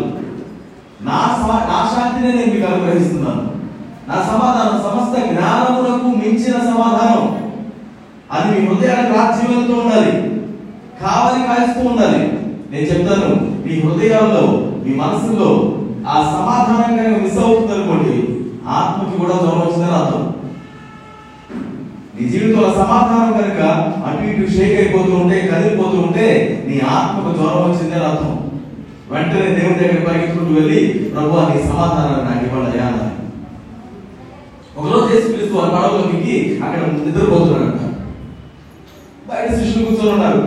నా 1.01 1.38
సమా 1.41 1.53
నా 1.53 1.91
శాంతిని 1.96 2.36
నేను 2.38 2.53
మీకు 2.53 2.74
అనుగ్రహిస్తున్నాను. 2.74 3.41
నా 4.08 4.15
సమాధానం 4.15 4.82
సమస్త 4.82 5.25
జ్ఞానములకు 5.25 6.08
మించిన 6.08 6.53
సమాధానం. 6.53 7.46
అది 8.34 8.62
మీ 8.62 8.67
హృదయానికి 8.67 9.13
రాజ్యంతో 9.17 9.74
ఉండాలి. 9.74 10.12
కావాలి 11.03 11.48
కాయిస్తూ 11.48 11.89
ఉండాలి. 11.89 12.22
నేను 12.72 12.86
చెప్తాను 12.86 13.36
మీ 13.65 13.74
హృదయాల్లో 13.79 14.43
మీ 14.86 14.96
మనసులో 14.96 15.74
ఆ 16.07 16.15
సమాధానం 16.24 16.98
కనుక 16.98 17.22
మిస్ 17.24 17.38
అవుతుంది 17.38 17.74
అనుకోండి 17.74 18.15
ఆత్మకి 18.67 19.17
కూడా 19.17 19.34
జ్వరం 19.34 19.60
వచ్చిందని 19.60 19.96
అర్థం. 19.96 20.34
నీ 22.15 22.29
జీవితంలో 22.29 22.69
సమాధానం 22.69 23.31
కనుక 23.34 23.62
అటు 24.05 24.24
ఇటు 24.24 24.51
షేక్ 24.51 24.79
అయిపోతూ 24.79 25.15
ఉంటే 25.15 25.51
కదిలిపోతూ 25.53 25.98
ఉంటే 25.98 26.27
నీ 26.67 26.79
ఆత్మకు 26.79 27.38
జ్వరం 27.38 27.72
వచ్చిందని 27.72 28.03
అర్థం. 28.03 28.34
వెంటనే 29.12 29.41
దేవుడి 29.41 29.79
దగ్గర 29.79 30.07
పరిగెత్తుకుంటూ 30.07 30.53
వెళ్ళి 30.53 30.93
ప్రభు 30.93 31.27
నీ 31.27 31.63
సమాధానాన్ని 31.63 32.25
నాకు 32.25 32.46
ఇవ్వాలి 32.46 32.79
అనాలి 32.79 33.13
ఒకరోజు 34.77 35.15
చేసి 35.15 35.34
పిలుస్తూ 35.34 35.60
ఆ 35.60 35.67
పడవలో 35.67 36.00
అక్కడ 36.65 36.81
నిద్రపోతున్నాడు. 37.05 37.76
బయట 39.29 39.48
శిష్యులు 39.55 39.86
కూర్చొని 39.86 40.12
ఉన్నారు. 40.12 40.41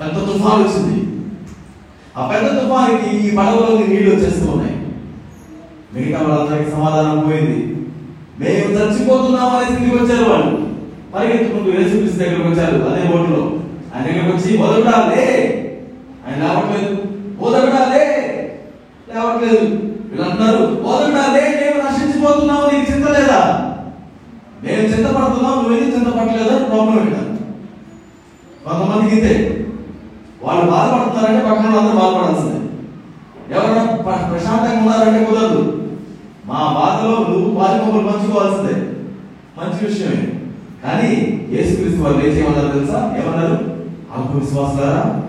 పెద్ద 0.00 0.16
తుఫాన్ 0.26 0.62
వచ్చింది. 0.62 0.96
ఆ 2.18 2.30
పెద్ద 2.30 2.46
తుఫానికి 2.58 3.08
ఈ 3.16 3.36
పడవలోకి 3.36 3.84
నీళ్ళు 3.88 4.10
వచ్చేస్తూ 4.14 4.50
ఉన్నాయి. 4.52 4.76
మిగతా 5.94 6.18
వాళ్ళందరికీ 6.26 6.70
సమాధానం 6.70 7.20
పోయింది. 7.20 7.58
మేము 8.40 8.70
చచ్చిపోతున్నాం 8.76 9.50
అనే 9.56 9.64
స్థితికి 9.64 9.96
వచ్చారు 9.96 10.30
వాళ్ళు. 10.30 10.52
పరిగెత్తుకుంటూ 11.14 11.70
యేసుక్రీస్తు 11.70 12.18
దగ్గరకు 12.18 12.48
వచ్చారు 12.48 12.76
అదే 12.90 13.02
బోటులో. 13.08 13.40
ఆయన 13.94 14.04
దగ్గరకు 14.06 14.36
వచ్చి 14.36 14.58
మొదలుడా 14.58 14.94
లే 15.10 15.24
ఆయన 16.26 16.44
రావట్లేదు 16.44 16.92
మొదలుడా 17.40 17.82
లే 17.92 18.04
లేవట్లేదు. 19.08 19.64
వీళ్ళందరూ 20.10 20.82
మొదలుడా 20.86 21.24
లే 21.34 21.42
మేము 21.60 21.78
నశించిపోతున్నాము 21.84 22.70
నీకు 22.70 22.92
చింత 22.92 23.08
లేదా? 23.08 23.40
మేము 24.64 24.82
చింతపడుతున్నాం 24.82 25.54
నువ్వు 25.56 25.72
ఎందుకు 25.76 25.96
చింతపడలేదా 25.96 26.56
ప్రాబ్లం 26.64 26.98
ఏంటా? 27.00 27.22
కొంతమందికి 28.64 29.16
ఇంతే. 29.16 29.66
వాళ్ళు 30.42 30.70
బాధపడుతున్నారంటే 30.70 31.40
పక్కన 31.40 31.66
అందరూ 31.66 31.98
బాధపడాల్సిందే. 31.98 32.58
ఎవరైనా 33.54 33.96
ప్రశాంతంగా 34.30 34.78
ఉన్నారంటే 34.78 35.24
కుదరదు. 35.24 35.88
మా 36.46 36.54
బాధలో 36.54 37.32
నువ్వు 37.32 37.60
బాధపడులు 37.60 38.08
పంచుకోవాల్సిందే. 38.08 38.74
మంచి 39.58 39.86
విషయమే. 39.86 40.22
కానీ 40.84 41.10
యేసుక్రీస్తు 41.52 42.02
వాళ్ళు 42.02 42.24
ఏం 42.24 42.30
చేయమన్నారు 42.36 42.78
తెలుసా? 42.78 43.14
ఏమన్నారు? 43.18 43.72
అల్ప 44.14 44.42
విశ్వాసారా 44.42 45.22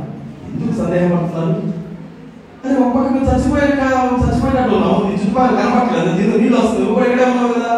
ఎందుకు 0.53 0.77
సందేహపడుతున్నారు 0.77 1.83
అరే 2.63 2.75
ఒక 2.75 2.95
పక్క 2.95 3.11
మీరు 3.11 3.23
చచ్చిపోయాక 3.23 3.85
చచ్చిపోయినట్టు 4.23 4.75
ఉన్నావు. 4.75 5.03
నీ 5.03 5.13
చుట్టుపక్కల 5.13 5.55
కనపట్లేదు 5.55 6.17
నీళ్ళు 6.17 6.37
నీళ్ళు 6.37 6.57
వస్తుంది 6.57 6.79
నువ్వు 6.79 6.95
కూడా 6.95 7.05
ఇక్కడే 7.05 7.31
ఉన్నావు 7.31 7.53
కదా. 7.53 7.73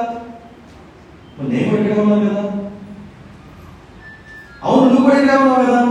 నేను 1.50 1.70
కూడా 1.70 1.82
ఇక్కడే 1.82 2.02
ఉన్నాను 2.02 2.30
కదా. 2.30 2.44
కూడా 5.06 5.16
ఇక్కడే 5.18 5.38
ఉన్నావు 5.40 5.64
కదా? 5.64 5.82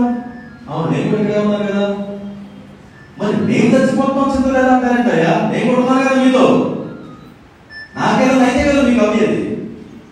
అవును. 0.69 0.87
నేను 0.93 1.07
కూడా 1.11 1.23
ఇక్కడే 1.23 1.41
ఉన్నాను 1.45 1.67
కదా? 1.71 1.87
మరి 3.19 3.35
నేను 3.49 3.69
చచ్చిపోతున్నాం 3.73 4.31
చింత 4.33 4.49
లేదా 4.55 4.71
అంటారంటయ్యా 4.75 5.33
నేను 5.51 5.67
కూడా 5.69 5.81
ఉన్నాను 5.83 6.03
కదా 6.03 6.15
మీతో? 6.23 6.45
నాకేదైనా 7.97 8.47
అయితే 8.47 8.63
కదా 8.69 8.81
మీకు 8.87 9.03
అవ్వేది 9.05 9.41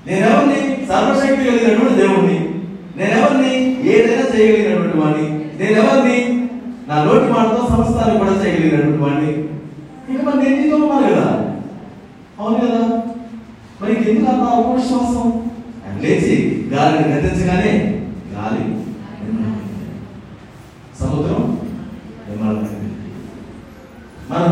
నేనెవరిని 0.06 0.58
సర్వశక్తి 0.88 1.46
కలిగినటువంటి 1.46 1.96
దేవుణ్ణి 2.00 2.36
నేనెవరిని 2.96 3.52
ఏదైనా 3.92 4.24
చేయగలిగినటువంటి 4.32 4.98
వాడిని 5.00 5.26
నేనెవరిని 5.60 6.18
నా 6.88 6.96
నోటి 7.04 7.26
మాటతో 7.32 7.62
సమస్తాన్ని 7.70 8.14
కూడా 8.20 8.34
చేయగలిగినటువంటి 8.40 9.02
వాడిని 9.04 9.32
ఇక 10.08 10.20
మరి 10.26 10.38
నేను 10.42 10.56
నీతో 10.58 10.76
ఉన్నాను 10.78 11.06
కదా? 11.08 11.26
అవును 12.38 12.56
కదా? 12.64 12.82
మరి 13.80 13.92
ఎందుకు 14.04 14.30
అంత 14.32 14.44
అవిశ్వాసం 14.60 15.26
ఆయన 15.82 15.96
లేచి 16.02 16.34
గాలిని 16.72 17.10
గతించగానే 17.12 17.72
గాలి 18.34 18.62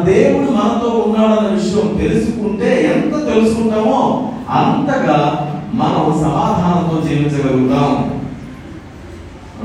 దేవుడు 0.05 0.51
మనతో 0.51 1.05
ఉన్నాడన్న 1.07 1.49
విషయం 1.49 1.99
తెలుసుకుంటే 2.01 2.69
ఎంత 2.95 3.35
తెలుసుకుంటామో 3.35 4.29
అంతగా 4.51 5.47
మనం 5.75 6.05
సమాధానంతో 6.23 7.09
జీవించగలుగుతాం. 7.09 8.21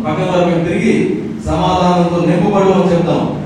పక్కన 0.06 0.24
వరకు 0.24 0.68
తిరిగి 0.68 1.24
సమాధానంతో 1.46 2.26
నింపబడు 2.26 2.70
అని 2.70 2.92
చెప్తాం 2.92 3.46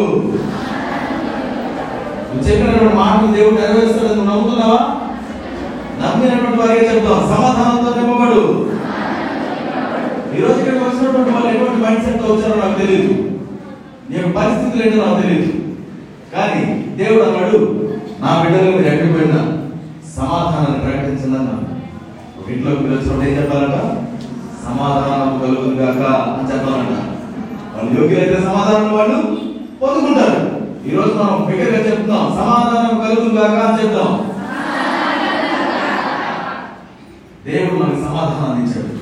నువ్వు 2.28 2.48
చెప్పినటువంటి 2.48 2.94
మాటలు 2.94 3.32
దేవుడు 3.32 3.54
నెరవేరుస్తాడని 3.54 4.16
నువ్వు 4.16 4.30
నమ్ముతున్నావా? 4.30 4.80
నమ్మినటువంటి 6.02 6.58
వారికి 6.60 6.84
చెప్తాం 6.84 7.36
సమాధానంతో 7.36 8.00
నింపబడు. 8.00 8.70
ఈ 10.34 10.40
రోజు 10.42 10.58
ఇక్కడికి 10.60 10.84
వచ్చినటువంటి 10.84 11.30
వాళ్ళు 11.34 11.48
ఎటువంటి 11.52 11.80
మైండ్ 11.84 12.04
సెట్ 12.04 12.22
వచ్చారో 12.24 12.56
నాకు 12.62 12.76
తెలియదు 12.80 13.12
నీ 14.08 14.14
యొక్క 14.16 14.32
పరిస్థితులు 14.38 14.82
ఏంటో 14.84 14.98
నాకు 15.04 15.20
తెలియదు 15.22 15.50
కానీ 16.34 16.60
దేవుడు 16.98 17.22
అన్నాడు 17.26 17.58
నా 18.22 18.30
బిడ్డలు 18.42 18.70
మీరు 18.76 18.88
ఎక్కడికి 18.92 19.14
పోయినా 19.16 19.40
సమాధానాన్ని 20.16 20.80
ప్రకటించండి 20.84 21.40
ఒక 22.38 22.46
ఇంట్లోకి 22.54 22.82
మీరు 22.82 22.94
వచ్చినప్పుడు 22.94 23.26
ఏం 23.28 23.34
చెప్పాలంట? 23.38 23.78
సమాధానం 24.64 25.32
కలుగును 25.42 25.76
గాక 25.80 26.02
అని 26.30 26.50
చెప్పాలంట. 26.52 26.94
వాళ్ళు 27.74 27.90
యోగ్యులైతే 27.98 28.38
సమాధానం 28.48 28.90
వాళ్ళు 28.96 29.18
పొందుకుంటారు. 29.80 30.40
ఈ 30.86 30.92
రోజు 30.96 31.12
మనం 31.20 31.38
బిగ్గరగా 31.48 31.80
చెప్తున్నాం 31.88 32.24
సమాధానం 32.38 32.94
కలుగును 33.02 33.34
గాక 33.38 33.56
అని 33.64 33.78
చెప్తాం. 33.80 34.10
దేవుడు 37.46 37.76
మనకి 37.82 38.00
సమాధానాన్ని 38.06 38.64
ఇచ్చాడు. 38.64 38.92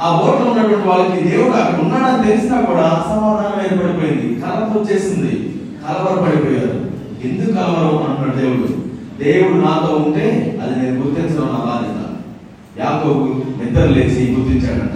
ఆ 0.00 0.16
ఓట్లో 0.16 0.50
ఉన్నటువంటి 0.50 0.88
వాళ్ళకి 0.88 1.28
దేవుడు 1.28 1.56
అక్కడ 1.56 1.80
ఉన్నాడని 1.80 2.28
తెలిసినా 2.28 2.60
కూడా 2.60 2.80
అసమాధానం 2.80 3.64
ఏర్పడిపోయింది. 3.64 4.40
కలత 4.40 4.78
వచ్చేసింది. 4.78 5.54
కలవరపడిపోయారు 5.88 6.90
ఎందుకు 7.24 7.56
కలవరం 7.56 8.08
అంటున్నాడు 8.08 8.40
దేవుడు? 8.40 8.90
దేవుడు 9.24 9.64
నాతో 9.64 9.94
ఉంటే 9.94 10.58
అది 10.62 10.84
నేను 10.84 11.02
గుర్తించడం 11.02 11.42
నా 11.42 11.58
బాధ్యత. 11.58 12.06
యాకోబు 12.86 13.42
నిద్ర 13.62 13.84
లేచి 13.84 14.34
గుర్తించాడంట. 14.34 14.90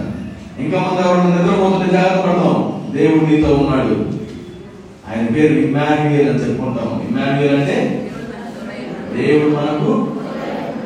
ఇంకా 0.59 0.77
మంది 0.79 1.07
ఎవరైనా 1.07 1.35
నిద్రపోతుంటే 1.35 1.91
జాగ్రత్త 1.91 2.21
పడతాం. 2.21 2.81
దేవుడు 2.95 3.25
నీతో 3.25 3.53
ఉన్నాడు. 3.53 4.05
ఆయన 5.09 5.25
పేరు 5.25 5.53
ఇమాన్యుయల్ 5.53 6.29
అని 6.29 6.39
చెప్పుకుంటాం. 6.39 7.07
ఇమాన్యుయల్ 7.09 7.55
అంటే? 7.55 8.09
దేవుడు 9.17 9.55
మనకు 9.55 10.07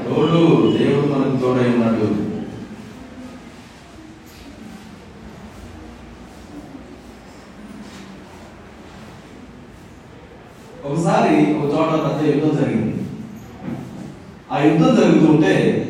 తోడు. 0.09 0.77
దేవుడు 0.77 1.07
మనకు 1.07 1.41
తోడై 1.41 1.73
ఉన్నాడు. 1.73 2.28
ఒకసారి 10.89 11.53
ఒక 11.53 11.65
చోట 11.73 11.91
పెద్ద 12.05 12.35
యుద్ధం 12.35 12.63
జరిగింది. 12.63 12.95
ఆ 14.51 14.59
యుద్ధం 14.63 14.95
జరుగుతుంటే 14.95 15.85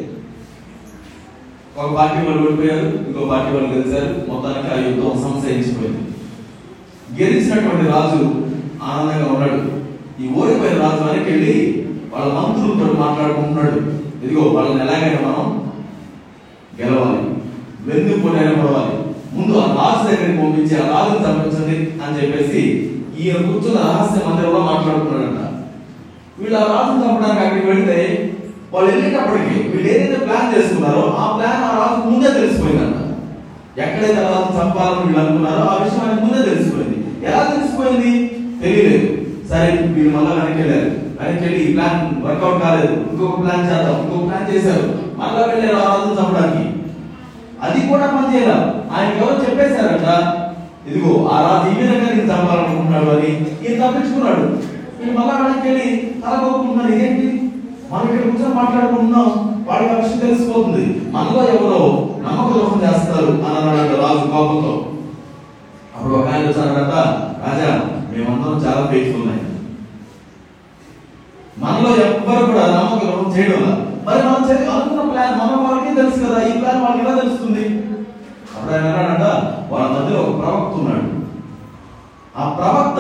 ఒక 1.77 1.95
పార్టీ 1.95 2.27
వాళ్ళు 2.27 2.43
ఓడిపోయారు 2.43 2.85
ఇంకో 2.85 3.25
పార్టీ 3.25 3.55
వాళ్ళు 3.55 3.69
గెలిచారు. 3.69 4.31
మొత్తానికి 4.31 4.73
ఆ 4.73 4.87
యుద్ధం 4.87 5.21
సంశయించిపోయింది. 5.23 6.01
గెలిచినటువంటి 7.23 7.91
రాజు 7.91 8.23
ఆనందంగా 8.83 9.33
ఉన్నాడు. 9.33 9.79
ఈ 10.23 10.27
ఓడిపోయిన 10.27 10.81
రాజు 10.81 11.03
వెనక్కి 11.03 11.31
వెళ్ళి 11.31 11.85
వాళ్ళ 12.13 12.33
మంత్రులతో 12.33 12.93
మాట్లాడుకుంటున్నాడు. 12.93 13.99
ఇదిగో 14.25 14.41
వాళ్ళని 14.41 14.81
ఎలాగైనా 14.81 15.29
మనం 15.29 15.69
గెలవాలి. 16.81 17.21
వెన్ను 17.85 18.27
పడవాలి. 18.27 18.95
ముందు 19.33 19.57
ఆ 19.57 19.65
రాజు 19.65 20.07
దగ్గరికి 20.07 20.41
పంపించి 20.41 20.81
ఆ 20.81 20.85
రాజుని 20.87 21.25
చంపించండి 21.25 22.03
అని 22.03 22.17
చెప్పేసి 22.21 22.85
ఈయన 23.19 23.35
కూర్చున్న 23.35 23.79
రహస్య 23.79 24.29
మందిరంలో 24.29 24.59
మాట్లాడుతున్నాడంట 24.59 25.39
వీళ్ళు 26.39 26.57
ఆ 26.59 26.63
రాజు 26.63 27.07
చంపడానికి 27.07 27.45
అక్కడికి 27.45 27.67
వెళ్తే 27.67 27.97
వాళ్ళు 28.73 28.91
వెళ్ళేటప్పటికి 28.91 29.69
వీళ్ళు 29.69 29.87
ఏదైతే 29.91 30.25
ప్లాన్ 30.25 30.57
చేసుకున్నారో 30.57 31.15
ఆ 31.19 31.37
ప్లాన్ 31.37 31.63
ఆ 31.63 31.77
రాజు 31.77 32.09
ముందే 32.09 32.39
తెలిసిపోయిందంట. 32.39 32.95
ఎక్కడైతే 33.79 34.21
రాజు 34.21 34.51
చంపాలని 34.57 35.03
వీళ్ళు 35.05 35.19
అనుకున్నారో 35.19 35.63
ఆ 35.63 35.83
విషయం 35.83 36.09
ఆయన 36.09 36.19
ముందే 36.19 36.49
తెలిసిపోయింది. 36.49 37.25
ఎలా 37.25 37.43
తెలిసిపోయింది? 37.43 38.27
తెలియలేదు. 38.61 39.17
సరే 39.49 39.93
వీళ్ళు 39.93 40.17
మళ్ళీ 40.17 40.31
వెనక్కి 40.31 40.61
వెళ్ళారు. 40.61 40.91
వెనక్కి 41.21 41.45
వెళ్ళి 41.45 41.69
ఈ 41.69 41.73
ప్లాన్ 41.73 42.23
వర్కౌట్ 42.23 42.63
కాలేదు. 42.63 42.93
ఇంకొక 42.93 43.41
ప్లాన్ 43.41 43.61
చేద్దాం. 43.61 44.01
ఇంకొక 44.01 44.29
ప్లాన్ 44.29 44.55
చేశారు. 44.55 44.99
మళ్ళా 45.17 45.45
వెళ్ళారు 45.45 45.75
ఆ 45.75 45.95
రాజును 45.95 46.19
చంపడానికి. 46.19 46.65
అది 47.63 47.87
కూడా 47.87 48.07
పని 48.07 48.35
చేయాల 48.35 48.53
ఆయన 48.95 49.23
ఎవరు 49.23 49.49
చెప్పేశారంట 49.49 50.09
ఇదిగో 50.87 51.29
ఆ 51.33 51.41
రాజు 51.45 51.67
ఈ 51.69 51.77
విధంగా 51.81 52.09
నేను 52.09 52.29
చంపాలనుకుంటున్నాడు 52.31 53.09
అని 53.09 53.31
ఈయన 53.63 53.79
తప్పించుకున్నాడు. 53.83 54.43
వీళ్ళు 54.97 55.19
మళ్ళా 55.19 55.33
వెనక్కి 55.35 55.67
వెళ్ళి 55.67 55.87
తలగొట్టుకుంటున్నారు 56.21 56.93
ఇదేంటి? 56.93 57.27
మనం 57.91 58.05
ఇక్కడ 58.07 58.23
కూర్చొని 58.23 58.55
మాట్లాడుకుంటున్నాం. 58.55 59.27
వాడికి 59.67 59.93
ఆ 59.93 59.97
విషయం 59.97 60.19
తెలిసిపోతుంది. 60.19 60.83
మనలో 61.11 61.41
ఎవరో 61.53 61.81
నమ్మక 62.23 62.49
దోషం 62.53 62.79
చేస్తారు 62.85 63.31
అని 63.45 63.57
అన్నాడు 63.59 64.01
రాజు 64.03 64.25
కోపంతో. 64.31 64.73
అప్పుడు 65.95 66.13
ఒక 66.15 66.27
ఆయన 66.33 66.47
వచ్చారట 66.47 66.95
రాజా 67.45 67.69
మేమందరం 68.11 68.61
చాలా 68.65 68.87
ఫెయిట్ఫుల్ 68.91 69.21
ఉన్నాయి 69.21 69.45
మనలో 71.61 71.89
ఎవ్వరు 72.03 72.45
కూడా 72.45 72.65
నమ్మక 72.67 73.01
ద్రోహం 73.03 73.31
చేయడం 73.37 73.63
మరి 74.05 74.19
మనం 74.25 74.43
అనుకున్న 74.75 75.01
ప్లాన్ 75.11 75.39
మన 75.39 75.55
వాళ్ళకి 75.63 75.95
తెలుసు 75.95 76.19
కదా. 76.25 76.37
ఈ 76.47 76.51
ప్లాన్ 76.59 76.81
వాళ్ళకి 76.83 77.03
ఎలా 77.05 77.15
తెలుస్తుంది? 77.21 77.63
అప్పుడు 78.69 78.77
ఆయన 78.77 78.89
అన్నాడంట 78.93 79.27
వాళ్ళ 79.69 79.85
మధ్యలో 79.93 80.19
ఒక 80.23 80.33
ప్రవక్త 80.39 80.73
ఉన్నాడు. 80.79 81.05
ఆ 82.35 82.43
ప్రవక్త 82.57 82.99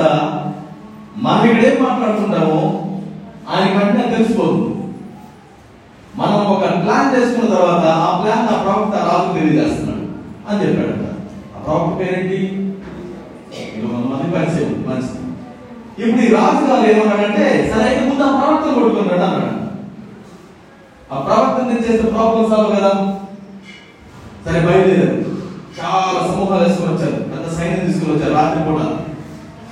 మనం 1.17 1.43
ఇక్కడేం 1.47 1.75
మాట్లాడుకుంటామో 1.83 2.57
ఆయన 3.49 3.67
వెంటనే 3.75 4.05
తెలిసిపోతుంది 4.13 4.71
మనం 6.15 6.39
ఒక 6.47 6.63
ప్లాన్ 6.81 7.13
చేసుకున్న 7.15 7.51
తర్వాత 7.53 7.85
ఆ 7.99 8.09
ప్లాన్ 8.19 8.49
ఆ 8.49 8.57
ప్రవక్త 8.63 8.95
రాజు 9.05 9.35
తెలియజేస్తున్నాడు 9.35 10.05
అని 10.47 10.61
చెప్పాడంట 10.63 11.05
ఆ 11.49 11.63
ప్రవక్త 11.63 11.93
పేరేంటి? 11.99 12.39
మంది 14.09 14.27
పరిచయం 14.33 14.73
మనిషి 14.87 15.13
ఇప్పుడు 15.99 16.21
ఈ 16.21 16.33
రాజు 16.35 16.65
గారు 16.67 16.85
ఏమన్నాడంటే 16.91 17.45
సరే 17.69 17.83
అయితే 17.87 18.03
ముందు 18.09 18.23
ఆ 18.23 18.35
ప్రవక్తను 18.39 18.75
కొడుకున్నాడు 18.77 19.23
అన్నాడు. 19.23 19.55
ఆ 21.09 21.19
ప్రవక్తను 21.21 21.81
చేస్తే 21.85 22.05
ప్రాబ్లం 22.11 22.45
సాల్వ్ 22.51 22.75
కదా? 22.77 22.91
సరే 24.45 24.59
బయలుదేరారు. 24.61 25.25
చాలా 25.83 26.27
సమూహాలు 26.27 26.63
వేసుకుని 26.63 26.93
వచ్చారు. 26.93 27.11
పెద్ద 27.11 27.57
సైన్యం 27.57 27.91
తీసుకుని 27.91 28.15
వచ్చారు. 28.15 28.33
రాత్రి 28.33 28.63
పూట 28.63 28.81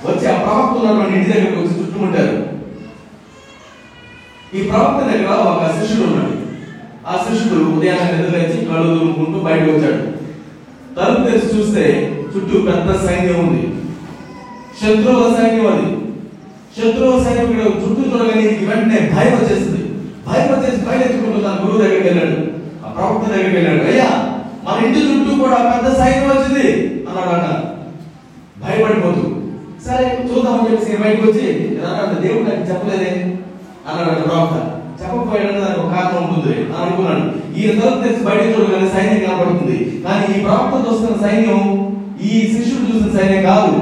వచ్చి 0.06 0.32
ఆ 0.32 0.38
ప్రవక్త 0.42 0.84
ఉన్నటువంటి 0.84 1.18
ఇంటి 1.18 1.32
దగ్గరికి 1.32 1.56
వచ్చి 1.56 1.80
చుట్టుముట్టారు. 1.80 2.58
ఈ 4.56 4.62
ప్రవక్త 4.62 5.06
దగ్గర 5.10 5.26
ఒక 5.26 5.80
శిష్యుడు 5.80 6.10
ఉన్నాడు. 6.10 6.32
ఆ 7.06 7.26
శిష్యుడు 7.28 7.64
ఉదయాన్నే 7.64 8.16
నిద్రలేచి 8.16 8.66
కళ్ళు 8.66 8.98
దులుపుకుంటూ 8.98 9.40
బయటకు 9.40 9.70
వచ్చాడు. 9.70 10.18
తలుపు 10.96 11.30
తెరిచి 11.30 11.58
చూస్తే 11.58 12.14
చుట్టూ 12.36 12.60
పెద్ద 12.60 13.06
సైన్యం 13.06 13.48
ఉంది. 13.48 13.74
శత్రువుల 14.80 15.34
సైన్యం 15.34 15.66
అది. 15.66 15.96
శత్రువుల 16.78 17.22
సైన్యం 17.22 17.66
చుట్టూ 17.66 18.10
చూడగానే 18.10 18.42
వెంటనే 18.42 19.10
భయం 19.16 19.32
వచ్చేసింది. 19.32 19.84
భయం 20.28 20.58
వచ్చేసి 20.58 20.86
భయం 20.86 21.00
ఎత్తుకుంటూ 21.00 21.40
తన 21.40 21.56
గురువు 21.64 21.82
దగ్గరికి 21.82 22.08
వెళ్ళాడు. 22.08 22.40
ఆ 22.86 22.90
ప్రవక్త 22.90 23.28
దగ్గరికి 23.28 23.56
వెళ్ళాడు. 23.56 23.90
అయ్యా 23.90 24.27
మన 24.68 24.86
ఇంటి 24.86 24.98
చుట్టూ 24.98 25.44
కూడా 25.44 25.56
పెద్ద 25.56 25.98
సైన్యం 25.98 26.30
వచ్చింది 26.30 26.68
అన్నాడట. 27.08 27.48
భయపడిపోతూ 28.62 29.22
సరే 29.86 30.28
చూద్దామని 30.28 30.70
చెప్పేసి 30.70 30.92
ఈయన 30.92 31.02
బయటకు 31.02 31.22
వచ్చి 31.22 31.42
దేవుడు 32.22 32.50
నాకు 32.50 32.70
చెప్పలేదే? 32.70 33.10
అన్నాడు 33.88 34.20
ప్రవక్త 34.20 34.54
చెప్పకపోయాడని 35.02 35.60
దానికి 35.60 35.80
ఒక 35.80 35.92
కారణం 35.92 36.34
ఉంటుంది. 36.34 36.56
అని 36.56 36.86
అనుకున్నాడు. 36.86 37.22
ఈ 37.58 37.66
తలుపు 37.68 38.02
తెచ్చి 38.02 38.24
బయట 38.24 38.58
చూడగానే 38.58 38.88
సైన్యం 38.88 39.30
కనబడుతుంది 39.30 40.02
కానీ 40.04 40.38
ఈ 40.38 40.42
ప్రవక్త 40.42 40.88
చూస్తున్న 40.88 41.26
సైన్యం 41.26 41.60
ఈ 42.22 42.28
శిష్యుడు 42.28 42.96
చూసిన 42.96 43.20
సైన్యం 43.20 43.42
కాదు. 43.42 43.72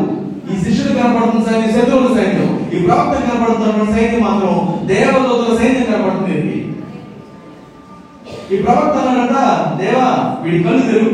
ఈ 0.53 0.65
శిష్యుడు 0.65 0.99
కనపడుతున్న 0.99 1.45
సైన్యం 1.45 1.71
శత్రువుల 1.71 2.07
సైన్యం. 2.07 2.69
ఈ 2.75 2.87
ప్రవక్త 2.87 3.23
కనపడుతున్న 3.23 3.97
సైన్యం 3.97 4.21
మాత్రం 4.21 4.87
దేవదూతల 4.87 5.57
సైన్యం 5.57 5.85
కనపడుతుంది. 5.85 6.76
ఈ 8.53 8.57
ప్రవక్త 8.65 8.97
అన్నాడంట 9.03 9.37
దేవా 9.81 10.09
వీడి 10.43 10.59
కళ్ళు 10.67 10.83
తెరు 10.91 11.09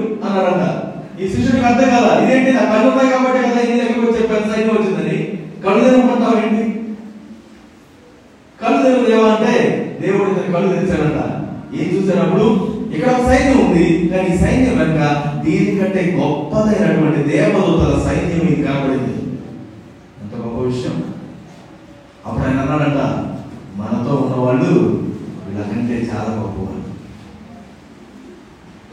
ఈ 1.21 1.27
శిష్యుడికి 1.33 1.67
అర్థం 1.71 1.89
కదా 1.95 2.11
ఇదేంటి? 2.23 2.51
నా 2.57 2.63
కళ్ళు 2.71 2.87
ఉన్నాయి 2.91 3.11
కాబట్టి 3.13 3.41
కదా 3.43 3.61
ఇది 3.65 3.75
దగ్గరికి 3.81 4.01
వచ్చే 4.07 4.21
చెప్పాను 4.21 4.49
సైన్యం 4.53 4.75
వచ్చిందని. 4.77 5.19
కళ్ళు 5.65 5.83
తెరవమంటావు 5.85 6.39
ఏంటి? 6.45 6.65
కళ్ళు 8.63 8.79
తెరువు 8.85 9.07
దేవా 9.11 9.29
అంటే 9.35 9.53
దేవుడు 10.03 10.29
ఇతని 10.33 10.53
కళ్ళు 10.55 10.73
తెరిచాడంట. 10.75 11.21
ఏం 11.79 11.87
చూసినప్పుడు 11.95 12.47
ఇక్కడ 12.95 13.11
ఒక 13.15 13.23
సైన్యం 13.31 13.59
ఉంది. 13.67 13.87
కానీ 14.11 14.27
ఈ 14.35 14.39
సైన్యం 14.43 14.75
వెనక 14.81 15.03
దీనికంటే 15.45 16.03
గొప్పదైనటువంటి 16.19 17.23
దేవదూతల 17.31 17.95
సైన్యం 18.09 18.43
ఇది 18.49 18.63
కనబడింది 18.67 19.15
ఎంత 20.23 20.35
గొప్ప 20.43 20.59
విషయం. 20.71 20.97
అప్పుడు 22.27 22.45
ఆయన 22.47 22.61
అన్నాడంట 22.65 23.01
మనతో 23.81 24.13
ఉన్నవాళ్ళు 24.25 24.73
వీళ్ళకంటే 25.45 25.95
చాలా 26.11 26.31
గొప్పవాళ్ళు 26.41 26.82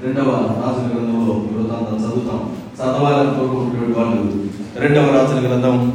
రెండవ 0.04 0.24
రాజుల 0.24 0.98
గ్రంథంలో 0.98 1.36
ఈరోజు 1.36 1.74
అంతా 1.74 1.96
చదువుతాం. 1.98 2.56
చదవాలని 2.76 3.40
కోరుకుంటున్న 3.40 3.96
వాళ్ళు 3.98 4.46
రెండవ 4.80 5.02
రాజుల 5.02 5.48
గ్రంథం 5.48 5.92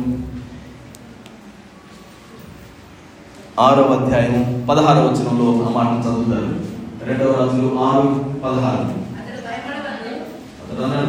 ఆరవ 3.60 3.94
అధ్యాయం 3.94 4.66
పదహారవ 4.70 5.02
వచనంలో 5.02 5.66
ఆ 5.66 5.68
మాటను 5.68 6.12
చదువుతారు. 6.12 6.60
రెండవ 7.08 7.26
రాజులు 7.26 7.78
ఆరు 7.80 8.24
పదహారు. 8.44 9.04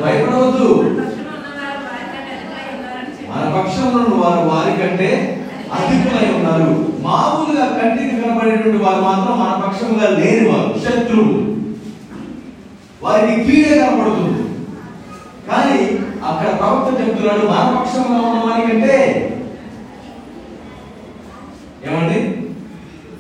భయపడవద్దు. 0.03 0.81
మన 3.29 3.62
పక్షంలో 3.62 4.17
వారు 4.17 4.49
వారి 4.49 4.88
కంటే. 4.88 5.41
అధికులై 5.73 6.36
ఉన్నారు. 6.36 6.86
మామూలుగా 7.01 7.65
కంటికి 7.65 8.21
కనబడేటువంటి 8.21 8.84
వారు 8.84 9.01
మాత్రం 9.01 9.39
మన 9.39 9.62
పక్షంగా 9.67 10.17
లేని 10.17 10.49
వారు 10.49 10.79
శత్రువులు. 10.79 11.55
వారికి 13.06 13.44
కీడే 13.44 13.80
కనపడుతుంది 13.80 14.44
కానీ 15.50 15.80
అక్కడ 16.26 16.60
ప్రవక్త 16.60 17.02
చెప్తున్నాడు 17.02 17.39
మన 17.39 17.78
పక్షంగా 17.78 18.18
ఉన్న 18.18 18.52
వారికంటే 18.52 19.32
ఏమండి? 21.88 22.38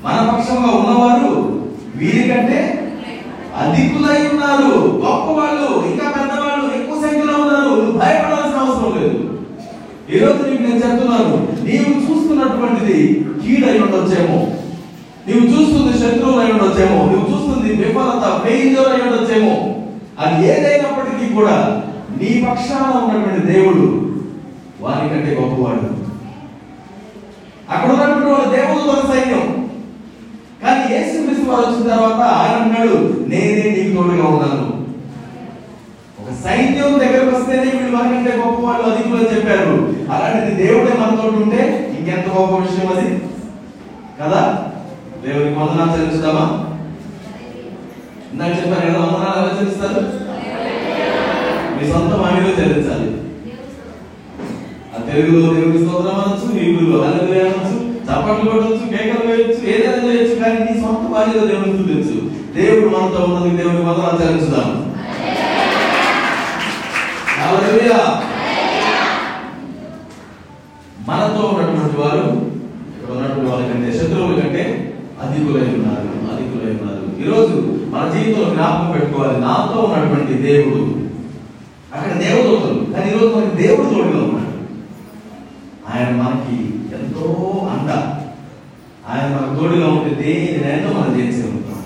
మన 0.03 0.31
పక్షంగా 0.33 0.77
ఉన్నవారు 0.77 1.61
వీరికంటే 1.95 2.81
అధికులై 3.55 4.27
ఉన్నారు. 4.27 5.01
గొప్పవాళ్ళు 5.05 5.89
ఇంకా 5.91 6.09
పెద్దవాళ్ళు 6.09 6.81
ఎక్కువ 6.81 7.01
సంఖ్యలో 7.01 7.41
ఉన్నారు. 7.41 7.91
భయపడాల్సిన 7.91 8.59
అవసరం 8.59 9.01
లేదు. 9.01 9.31
ఈ 10.15 10.19
రోజు 10.19 10.49
నీకు 10.49 10.63
నేను 10.63 10.75
చెప్తున్నాను 10.75 11.63
నీవు 11.63 12.11
చూస్తున్నటువంటిది 12.11 13.25
కీడై 13.43 13.79
ఉండొచ్చేమో. 13.79 14.51
నీవు 15.27 15.45
చూస్తుంది 15.45 15.93
శత్రువులు 15.97 16.39
అయి 16.39 16.51
ఉండొచ్చేమో. 16.51 16.97
నువ్వు 17.05 17.25
చూస్తుంది 17.31 17.73
విఫలత 17.73 18.41
ఫెయిల్యూర్ 18.43 18.89
అయి 18.89 19.01
ఉండొచ్చేమో. 19.01 19.74
అది 20.19 20.47
ఏదైనప్పటికీ 20.47 21.33
కూడా 21.33 21.83
నీ 22.21 22.47
పక్షాన 22.49 22.99
ఉన్నటువంటి 22.99 23.53
దేవుడు 23.53 24.11
వారికంటే 24.81 25.37
గొప్పవాడు. 25.41 26.05
అక్కడ 27.71 27.91
ఉన్నటువంటి 27.91 28.25
వాళ్ళ 28.25 28.55
దేవుడు 28.55 29.13
సైన్యం. 29.13 29.69
కానీ 30.63 30.95
యేసు 30.95 31.25
క్రీస్తు 31.25 31.51
వారు 31.51 31.65
వచ్చిన 31.65 31.89
తర్వాత 31.89 32.21
ఆయన 32.21 32.61
అన్నాడు 32.61 33.23
నేనే 33.27 33.83
నీకు 33.83 33.95
తోడుగా 33.95 34.27
ఉన్నాను. 34.27 34.85
ఒక 36.21 36.43
సైన్యం 36.43 36.99
దగ్గరకు 36.99 37.37
వస్తేనే 37.37 37.63
వీళ్ళు 37.63 37.97
మనకంటే 37.97 38.31
గొప్ప 38.31 38.61
వాళ్ళు 38.61 38.87
అధికులు 38.87 39.15
అని 39.15 39.35
చెప్పారు. 39.35 39.93
అలాంటిది 40.11 40.67
దేవుడే 40.67 40.93
మనతో 40.99 41.27
ఉంటే 41.27 41.91
ఇంకెంత 41.99 42.37
గొప్ప 42.37 42.55
విషయం 42.55 42.97
అది? 42.97 43.19
కదా? 44.21 44.65
దేవుడికి 45.25 45.59
వందనాలు 45.59 46.01
చెల్లిస్తామా 46.01 46.64
ఇందాక 48.35 48.53
చెప్పారు 48.57 48.87
ఎలా 48.87 49.01
వందనాలు 49.03 49.39
ఎలా 49.41 49.51
చెల్లిస్తారు 49.57 50.01
మీ 51.75 51.83
సొంత 51.91 52.13
మామిలో 52.21 52.51
చెల్లించాలి 52.57 53.09
ఆ 54.91 55.03
తెలుగులో 55.07 55.47
దేవుని 55.53 55.81
స్తోత్రం 55.83 56.19
అనొచ్చు 56.21 56.47
హీబ్రూలో 56.57 56.97
హల్లెలూయా 57.03 57.45
అనొచ్చు 57.47 57.77
చప్పట్లు 58.07 58.49
కొట్టొచ్చు 58.51 58.85
కేకలు 58.91 59.27
వేయొచ్చు 59.27 59.61
ఏదైనా 59.73 60.01
చేయొచ్చు 60.07 60.35
కానీ 60.41 60.57
నీ 60.65 60.73
సొంత 60.81 61.05
భార్యలో 61.13 61.45
దేవుని 61.47 61.77
చూపించు 61.79 62.17
దేవుడు 62.57 62.89
మనతో 62.89 63.21
ఉన్నది 63.27 63.57
దేవునికి 63.57 63.87
వందనాలు 63.87 64.19
చెల్లించుదాం. 64.21 64.69
మనతో 71.07 71.41
ఉన్నటువంటి 71.47 71.97
వారు 72.01 72.23
ఇక్కడ 72.89 73.09
ఉన్నటువంటి 73.15 73.49
వాళ్ళ 73.49 73.65
కంటే 73.67 73.89
శత్రువుల 73.97 74.35
కంటే 74.39 74.63
అధికులై 75.35 75.61
ఉన్నారు 75.61 76.35
అధికులై 76.35 76.71
ఉన్నారు 76.71 77.21
ఈరోజు 77.21 77.55
మన 77.89 78.11
జీవితంలో 78.13 78.49
జ్ఞాపకం 78.49 78.91
పెట్టుకోవాలి 78.91 79.41
నాతో 79.41 79.81
ఉన్నటువంటి 79.81 80.33
దేవుడు. 80.33 81.05
అక్కడ 81.95 82.11
దేవదూతలు 82.13 82.93
కానీ 82.93 83.09
ఈరోజు 83.09 83.35
మనకి 83.35 83.67
దేవుడు 83.67 83.89
తోడుగా 83.89 84.23
ఉన్నాడు 84.23 84.55
ఆయన 85.93 86.15
మనకి 86.15 86.63
ఎంతో 86.95 87.51
అండ. 87.71 87.91
ఆయన 89.09 89.35
మనకు 89.35 89.61
తోడుగా 89.61 89.87
ఉంటే 89.87 90.09
దేనినైనా 90.09 90.99
మనం 90.99 91.19
చేసే 91.19 91.49
ఉంటాం. 91.49 91.83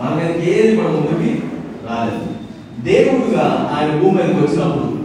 మన 0.00 0.16
మీదకి 0.16 0.50
ఏది 0.50 0.80
మన 0.80 0.86
ముందుకి 0.86 1.42
రాలేదు. 1.90 2.26
దేవుడుగా 2.82 3.74
ఆయన 3.78 4.00
భూమి 4.02 4.16
మీదకి 4.16 4.34
వచ్చినప్పుడు 4.34 4.96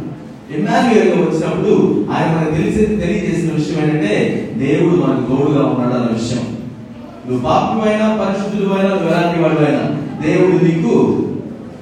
ఇమాన్యుయల్గా 0.58 1.22
వచ్చినప్పుడు 1.22 2.06
ఆయన 2.12 2.38
మనకు 2.38 2.52
తెలిసి 2.52 2.86
తెలియజేసిన 2.86 3.54
విషయం 3.54 3.84
ఏంటంటే 3.84 4.14
దేవుడు 4.58 4.96
మనకు 4.96 5.36
తోడుగా 5.36 5.66
ఉన్నాడు 5.66 5.94
అన్న 5.94 6.18
విషయం. 6.22 6.51
నువ్వు 7.30 7.46
పాపమైనా 7.46 8.20
పరిశుద్ధుడు 8.22 8.70
నువ్వు 8.70 9.08
ఎలాంటి 9.08 9.44
వాడివైనా 9.44 9.84
దేవుడు 10.28 10.66
నీకు 10.66 11.18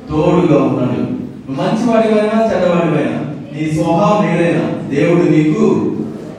తోడుగా 0.10 0.63
ఉన్నాడు. 0.63 0.99
నువ్వు 0.99 1.56
మంచివాడివైనా 1.56 2.43
చెడ్డవాడివైనా 2.43 3.19
నీ 3.54 3.71
స్వభావం 3.71 4.25
ఏదైనా 4.30 4.89
దేవుడు 4.89 5.21
నీకు 5.21 5.91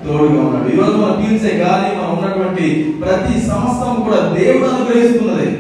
తోడుగా 0.07 0.41
ఉన్నాడు. 0.41 0.69
ఈరోజు 0.75 0.91
మనం 0.91 1.17
పీల్చే 1.21 1.57
గాలి 1.57 1.97
మనం 1.97 2.19
ఉన్నటువంటి 2.19 2.95
ప్రతి 3.03 3.41
సమస్తం 3.41 4.03
కూడా 4.03 4.35
దేవుడు 4.39 4.69
అనుగ్రహిస్తున్నది. 4.69 5.51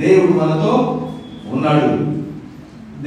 దేవుడు 0.00 0.32
మనతో 0.32 1.00
ఉన్నాడు. 1.52 2.12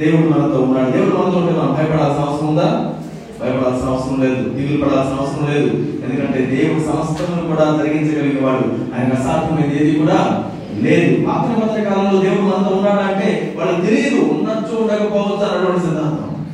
దేవుడు 0.02 0.28
మనతో 0.28 0.58
ఉన్నాడు. 0.60 0.90
దేవుడు 0.90 1.16
మనతో 1.16 1.38
ఉంటే 1.38 1.52
మనం 1.52 1.74
భయపడాల్సిన 1.74 2.24
అవసరం 2.24 2.48
ఉందా? 2.48 2.92
భయపడాల్సిన 3.40 3.88
అవసరం 3.88 4.20
లేదు 4.24 4.48
దిగులు 4.48 4.84
పడాల్సిన 4.84 5.20
అవసరం 5.20 5.54
లేదు. 5.54 5.70
ఎందుకంటే 6.04 6.38
దేవుడు 6.54 6.80
సమస్తలను 6.80 7.46
కూడా 7.50 7.64
జరిగించగలిగేవాడు 7.78 8.66
ఆయన 8.94 9.12
అసాధ్యమైనది 9.12 9.76
ఏది 9.82 9.98
కూడా 9.98 10.46
లేదు. 10.84 11.26
పాత్ర 11.26 11.60
పత్ర 11.60 11.82
కాలంలో 11.82 12.20
దేవుడు 12.20 12.40
మనతో 12.40 12.76
ఉన్నాడంటే 12.76 13.54
వాళ్ళకి 13.58 13.86
తెలియదు 13.86 14.16
ఉండొచ్చు 14.16 14.82
ఉండకపోవచ్చు 14.82 15.44
అన్నటువంటి 15.46 15.80
సిద్ధాంతం. 15.80 16.46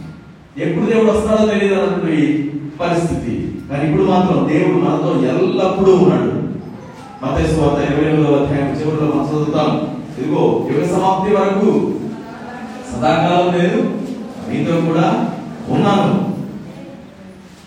ఎప్పుడు 0.58 0.86
దేవుడు 0.86 1.10
వస్తాడో 1.10 1.46
తెలియదు 1.46 1.74
అన్నటువంటి 1.74 2.50
పరిస్థితి. 2.80 3.32
కానీ 3.70 3.90
ఇప్పుడు 3.90 4.10
మాత్రం 4.10 4.48
దేవుడు 4.52 4.78
మనతో 4.84 5.10
ఎల్లప్పుడూ 5.28 5.92
ఉన్నాడు. 5.92 6.30
మతేసు 7.22 7.60
వార్త 7.60 7.90
ఇరవై 7.90 8.10
ఎనిమిదవ 8.10 8.36
అధ్యాయం 8.36 8.70
చివరిలో 8.80 9.14
మనం 9.14 9.28
చదువుతాం. 9.30 9.70
ఇదిగో 10.18 10.68
యుగ 10.70 10.86
సమాప్తి 10.86 11.36
వరకు 11.36 11.92
సదాకాలం 12.90 13.48
లేదు 13.58 13.80
మీతో 14.48 14.74
కూడా 14.88 15.06
ఉన్నాను. 15.68 16.31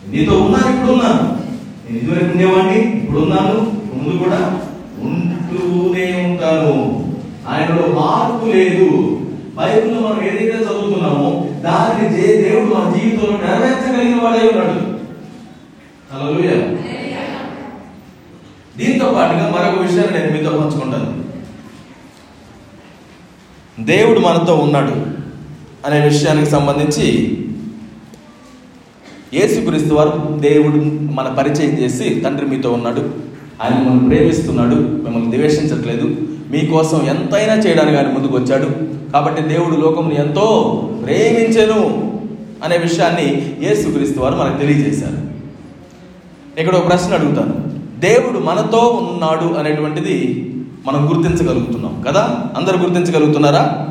నీతో 0.09 0.39
ఉన్నాను 0.39 0.75
ఇప్పుడు 0.75 0.91
ఉన్నాను 0.91 1.45
నేను 1.85 1.97
ఇదివరకు 1.97 2.25
ఉండేవాడిని 2.25 3.03
ఇప్పుడు 3.03 3.19
ఉన్నాను 3.19 3.53
ముందు 3.93 4.17
కూడా 4.17 4.61
ఉంటూనే 4.99 6.27
ఉంటాను. 6.29 7.05
ఆయనలో 7.47 8.01
మార్పు 8.01 8.45
లేదు. 8.45 9.21
బైబిల్లో 9.55 10.01
మనం 10.01 10.23
ఏదైతే 10.23 10.57
చదువుతున్నామో 10.57 11.47
దానిని 11.61 12.17
దేవుడు 12.17 12.73
మన 12.73 12.93
జీవితంలో 12.95 13.37
నెరవేర్చగలిగిన 13.37 14.21
వాడే 14.21 14.47
ఉన్నాడు. 14.47 14.79
హల్లెలూయా. 16.13 16.77
దీంతో 18.77 19.05
పాటుగా 19.05 19.53
మరొక 19.55 19.81
విషయాన్ని 19.81 20.19
నేను 20.19 20.31
మీతో 20.31 20.49
పంచుకుంటాను. 20.49 21.25
దేవుడు 23.79 24.19
మనతో 24.19 24.55
ఉన్నాడు 24.55 24.93
అనే 25.85 25.99
విషయానికి 25.99 26.51
సంబంధించి 26.51 27.37
యేసుక్రీస్తు 29.33 29.93
వారు 29.93 30.37
దేవుడు 30.39 30.75
మన 31.13 31.35
పరిచయం 31.37 31.69
చేసి 31.69 32.21
తండ్రి 32.25 32.45
మీతో 32.45 32.71
ఉన్నాడు. 32.71 33.09
ఆయన 33.63 33.79
మిమ్మల్ని 33.79 34.15
ప్రేమిస్తున్నాడు 34.15 34.75
మిమ్మల్ని 34.75 35.37
ద్వేషించట్లేదు. 35.37 36.15
మీకోసం 36.51 37.05
ఎంతైనా 37.09 37.53
చేయడానికి 37.53 37.97
ఆయన 37.97 38.07
ముందుకు 38.07 38.37
వచ్చాడు. 38.37 38.69
కాబట్టి 39.11 39.41
దేవుడు 39.41 39.75
లోకమును 39.75 40.13
ఎంతో 40.13 40.81
ప్రేమించెను 41.03 42.11
అనే 42.63 42.77
విషయాన్ని 42.77 43.55
యేసుక్రీస్తు 43.61 44.19
వారు 44.19 44.35
మనకు 44.35 44.57
తెలియజేశారు. 44.57 45.17
ఇక్కడ 46.59 46.75
ఒక 46.75 46.89
ప్రశ్న 46.89 47.13
అడుగుతాను. 47.13 47.53
దేవుడు 47.99 48.39
మనతో 48.39 48.77
ఉన్నాడు 48.77 49.53
అనేటువంటిది 49.59 50.51
మనం 50.85 51.09
గుర్తించగలుగుతున్నాం 51.09 52.03
కదా? 52.07 52.45
అందరు 52.57 52.77
గుర్తించగలుగుతున్నారా? 52.77 53.87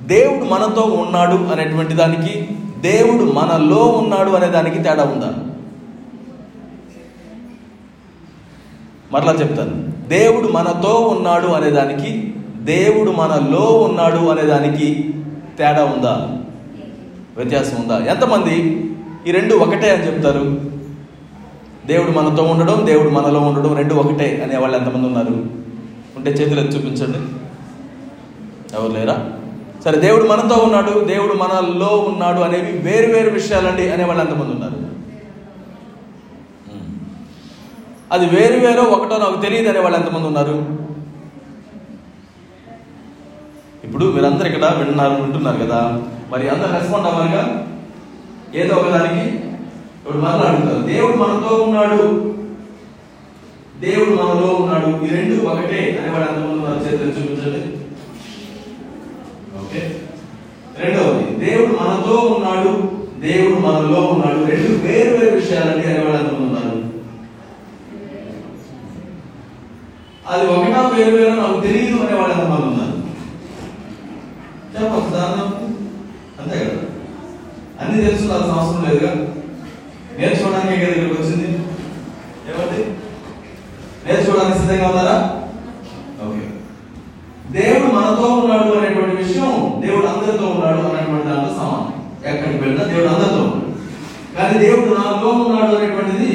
దేవుడు 0.00 0.44
మనతో 0.44 0.82
ఉన్నాడు 0.82 1.34
అనేటువంటి 1.34 1.94
దానికి 1.94 2.48
దేవుడు 2.84 3.32
మనలో 3.32 3.84
ఉన్నాడు 3.84 4.30
అనే 4.30 4.46
దానికి 4.46 4.76
తేడా 4.76 5.04
ఉందా? 5.04 5.34
మరలా 9.12 9.32
చెప్తాను. 9.32 10.08
దేవుడు 10.08 10.48
మనతో 10.48 10.94
ఉన్నాడు 10.94 11.46
అనేదానికి 11.46 12.34
దేవుడు 12.56 13.10
మనలో 13.10 13.78
ఉన్నాడు 13.78 14.16
అనేదానికి 14.16 15.14
తేడా 15.58 15.84
ఉందా? 15.84 16.38
వ్యత్యాసం 17.36 17.82
ఉందా? 17.82 17.98
ఎంతమంది 17.98 18.84
ఈ 19.26 19.30
రెండు 19.30 19.54
ఒకటే 19.54 19.90
అని 19.90 20.06
చెప్తారు? 20.06 20.60
దేవుడు 21.86 22.10
మనతో 22.10 22.42
ఉండడం 22.42 22.86
దేవుడు 22.86 23.08
మనలో 23.08 23.40
ఉండడం 23.40 23.76
రెండు 23.76 23.94
ఒకటే 23.94 24.42
అనే 24.44 24.58
వాళ్ళు 24.58 24.76
ఎంతమంది 24.76 25.06
ఉన్నారు? 25.06 25.46
ఉంటే 26.16 26.30
చేతులు 26.30 26.60
ఎత్తి 26.60 26.76
చూపించండి. 26.76 27.18
ఎవరు 28.76 28.92
లేరా? 28.92 29.32
సరే 29.84 29.96
దేవుడు 30.00 30.24
మనతో 30.28 30.54
ఉన్నాడు 30.56 30.92
దేవుడు 31.04 31.34
మనలో 31.34 31.88
ఉన్నాడు 32.10 32.40
అనేవి 32.40 32.72
వేరు 32.78 33.08
వేరు 33.12 33.30
విషయాలండి 33.30 33.92
అనే 33.92 34.04
వాళ్ళు 34.04 34.22
ఎంతమంది 34.22 34.52
ఉన్నారు? 34.52 34.78
అది 38.12 38.26
వేరు 38.26 38.66
వేరో 38.66 38.82
ఒకటో 38.82 39.18
నాకు 39.18 39.40
తెలియదు 39.40 39.68
అనే 39.68 39.80
వాళ్ళు 39.80 39.98
ఎంతమంది 39.98 40.26
ఉన్నారు? 40.26 40.56
ఇప్పుడు 43.84 44.04
మీరందరూ 44.04 44.48
ఇక్కడ 44.48 44.66
వింటున్నారు 44.78 45.22
వింటున్నారు 45.22 45.58
కదా. 45.64 45.80
మరి 46.32 46.48
అందరు 46.48 46.72
రెస్పాండ్ 46.72 47.06
అవ్వాలిగా? 47.06 47.42
ఏదో 48.54 48.74
ఒకదానికి 48.74 49.24
ఇప్పుడు 49.98 50.18
మరలా 50.18 50.44
అడుగుతారు 50.50 50.82
దేవుడు 50.82 51.16
మనతో 51.16 51.54
ఉన్నాడు. 51.56 52.00
దేవుడు 53.80 54.10
మనలో 54.10 54.48
ఉన్నాడు. 54.62 55.04
ఈ 55.06 55.10
రెండు 55.16 55.34
ఒకటే 55.48 55.80
అనేవాడు 56.00 56.26
ఎంతమంది 56.30 56.58
ఉన్నారు? 56.58 56.84
చేతులు 56.84 57.14
చూపించండి 57.16 57.62
ఓకే 59.62 59.80
రెండవది 60.84 61.46
దేవుడు 61.46 61.72
మనతో 61.72 62.34
ఉన్నాడు 62.36 62.70
దేవుడు 63.20 63.60
మనలో 63.60 64.00
ఉన్నాడు. 64.00 64.44
రెండు 64.50 64.68
వేరు 64.68 65.16
వేరు 65.16 65.34
విషయాలని 65.34 65.84
అనేవాడు 65.84 66.34
అది 70.30 70.46
ఒకటా 70.46 70.88
వేరు 70.88 71.16
వేరు 71.16 71.30
నాకు 71.30 71.60
తెలియదు 71.60 71.96
అనేవాడు 71.96 72.32
ఎంతమంది 72.32 72.62
ఉన్నారు? 72.62 72.94
చెప్పచ్చు 74.74 75.10
దాని 75.10 75.64
అంతే 76.42 76.64
కదా? 76.64 76.82
అన్ని 77.80 78.04
తెలుసుకోవాల్సిన 78.04 78.52
అవసరం 78.52 78.84
లేదుగా. 78.84 79.10
నేర్చుకోవడానికి 80.18 80.80
కదా 80.80 80.90
ఇక్కడికి 80.90 81.22
వచ్చింది? 81.22 81.48
ఏమండి? 82.48 82.84
నేర్చుకోవడానికి 84.06 84.58
సిద్ధంగా 84.58 84.88
ఉన్నారా? 84.88 85.40
ఓకే. 86.28 86.50
దేవుడు 87.60 87.92
మనతో 87.92 88.22
ఉన్నాడు 88.22 88.72
అనేటువంటి 88.72 89.16
విషయం 89.16 89.82
దేవుడు 89.86 90.06
అందరితో 90.06 90.46
ఉన్నాడు 90.46 90.80
అనేటువంటి 90.80 91.26
దాంట్లో 91.26 91.54
సమానం 91.54 92.13
ఎక్కడికి 92.30 92.58
వెళ్ళినా 92.62 92.84
దేవుడు 92.84 93.08
అందరితో 93.14 93.42
కానీ 94.36 94.54
దేవుడు 94.64 94.94
నాలో 94.98 95.30
ఉన్నాడు 95.42 95.72
అనేటువంటిది 95.76 96.30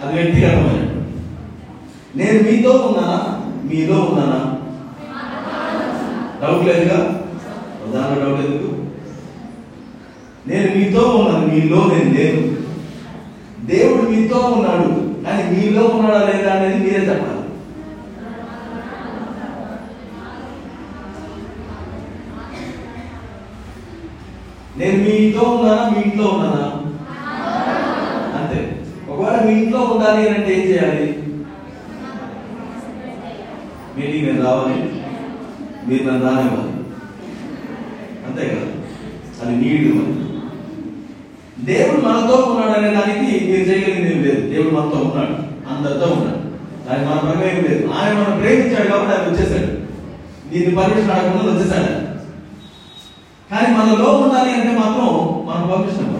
అది 0.00 0.12
వ్యక్తిగతమైన 0.16 0.80
నేను 2.20 2.38
మీతో 2.46 2.72
ఉన్నానా? 2.86 3.18
మీలో 3.68 3.98
ఉన్నానా? 4.06 4.40
డౌట్ 6.40 6.64
లేదుగా? 6.68 6.98
ఉదాహరణ 7.84 8.18
డౌట్ 8.22 8.42
ఎందుకు? 8.46 8.70
నేను 10.46 10.68
మీతో 10.76 11.02
ఉన్నాను 11.18 11.46
మీలో 11.52 11.80
నేను 11.92 12.10
లేదు 12.18 12.42
దేవుడు 13.70 14.02
మీతో 14.10 14.38
ఉన్నాడు 14.54 14.88
కానీ 15.24 15.42
మీలో 15.52 15.82
ఉన్నాడా 15.94 16.20
లేదా 16.28 16.50
అనేది 16.54 16.78
మీరే 16.84 17.02
చెప్పాలి. 17.08 17.41
నేను 24.82 25.04
మీ 25.04 25.10
ఇంట్లో 25.10 25.50
ఉన్నానా? 25.50 25.90
మీ 25.90 26.02
ఇంట్లో 26.02 26.28
ఉన్నానా? 26.28 26.72
అంతే. 28.38 28.82
ఒకవేళ 29.08 29.42
మీ 29.42 29.62
ఇంట్లో 29.62 29.80
ఉండాలి 29.80 30.28
అంటే 30.28 30.54
ఏం 30.54 30.60
చేయాలి? 30.60 31.22
మీటింగ్ 33.98 34.26
నేను 34.26 34.44
రావాలి. 34.44 35.02
మీరు 35.88 36.04
నన్ను 36.04 36.24
రానివ్వాలి. 36.24 36.72
అంతే 38.26 38.48
కదా? 38.48 38.66
అది 39.46 39.56
నీడు 39.56 40.22
దేవుడు 41.72 42.00
మనతో 42.00 42.34
ఉన్నాడు 42.34 42.78
అనే 42.78 42.90
దానికి 42.90 43.44
మీరు 43.46 43.60
చేయగలిగింది 43.60 44.16
ఏం 44.16 44.22
లేదు. 44.22 44.48
దేవుడు 44.52 44.68
మనతో 44.68 44.98
ఉన్నాడు. 44.98 45.32
అందరితో 45.74 46.06
ఉన్నాడు. 46.06 46.38
దానికి 46.88 47.10
మన 47.10 47.30
పని 47.30 47.58
ఏం 47.58 47.64
లేదు. 47.64 47.86
ఆయన 47.86 48.14
మనం 48.14 48.40
ప్రేమించాడు 48.40 48.88
కాబట్టి 48.88 49.20
ఆయన 49.20 49.30
వచ్చేసాడు. 49.30 49.72
దీన్ని 50.54 50.76
పర్మిషన్ 50.76 51.10
అడగకుండా 51.10 51.52
వచ్చేసాడు. 51.52 52.01
కానీ 53.52 53.68
మనలో 53.76 54.08
ఉండాలి 54.18 54.50
అంటే 54.50 54.70
మాత్రం 54.78 55.08
మనం 55.48 55.64
పర్మిషన్ 55.70 56.10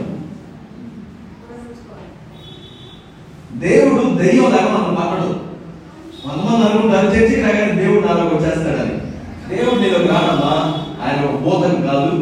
దేవుడు 3.63 4.03
దెయ్యం 4.21 4.47
లాగా 4.51 4.69
మనం 4.75 4.95
పక్కడు 4.95 5.27
కొంతమంది 6.23 6.65
అనుకుంటారు 6.67 7.07
చర్చికి 7.07 7.43
రాగానే 7.43 7.73
దేవుడు 7.75 8.07
నాలోకి 8.07 8.35
వచ్చేస్తాడని. 8.35 8.95
దేవుడు 9.51 9.81
నీలో 9.81 9.99
కాదమ్మా 10.07 10.53
ఆయన 11.03 11.19
ఒక 11.29 11.39
బోధం 11.45 11.75
కాదు 11.87 12.13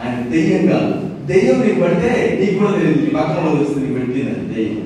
ఆయన 0.00 0.14
దెయ్యం 0.32 0.62
కాదు. 0.68 0.92
దెయ్యం 1.26 1.58
నీకు 1.60 1.80
పడితే 1.82 2.10
నీకు 2.40 2.54
కూడా 2.58 2.70
తెలియదు 2.72 3.00
నీ 3.00 3.10
పక్కన 3.16 3.38
వాళ్ళు 3.40 3.60
వస్తుంది 3.60 3.84
నీకు 3.84 3.96
పెట్టిందని 3.98 4.48
దెయ్యం. 4.54 4.78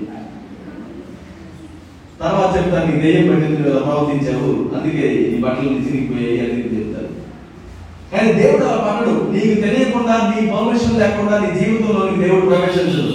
తర్వాత 2.20 2.50
చెప్తాను 2.56 2.86
నీకు 2.86 3.00
దెయ్యం 3.00 3.26
పెట్టింది 3.30 3.62
కదా 3.62 3.80
ప్రవర్తించావు? 3.80 4.50
అందుకే 4.76 5.06
నీ 5.30 5.38
బట్టలు 5.38 5.78
చిరిగిపోయాయి 5.86 6.40
అని 6.40 6.56
చెప్పి 6.56 6.76
చెప్తారు 6.76 6.85
కానీ 8.12 8.30
దేవుడు 8.34 8.64
అలా 8.64 8.80
పడడు 8.86 9.12
నీకు 9.32 9.54
తెలియకుండా 9.62 10.14
నీ 10.28 10.40
పర్మిషన్ 10.50 11.00
లేకుండా 11.00 11.36
నీ 11.38 11.48
జీవితంలోకి 11.56 12.20
దేవుడు 12.20 12.50
ప్రవేశించడు 12.50 13.14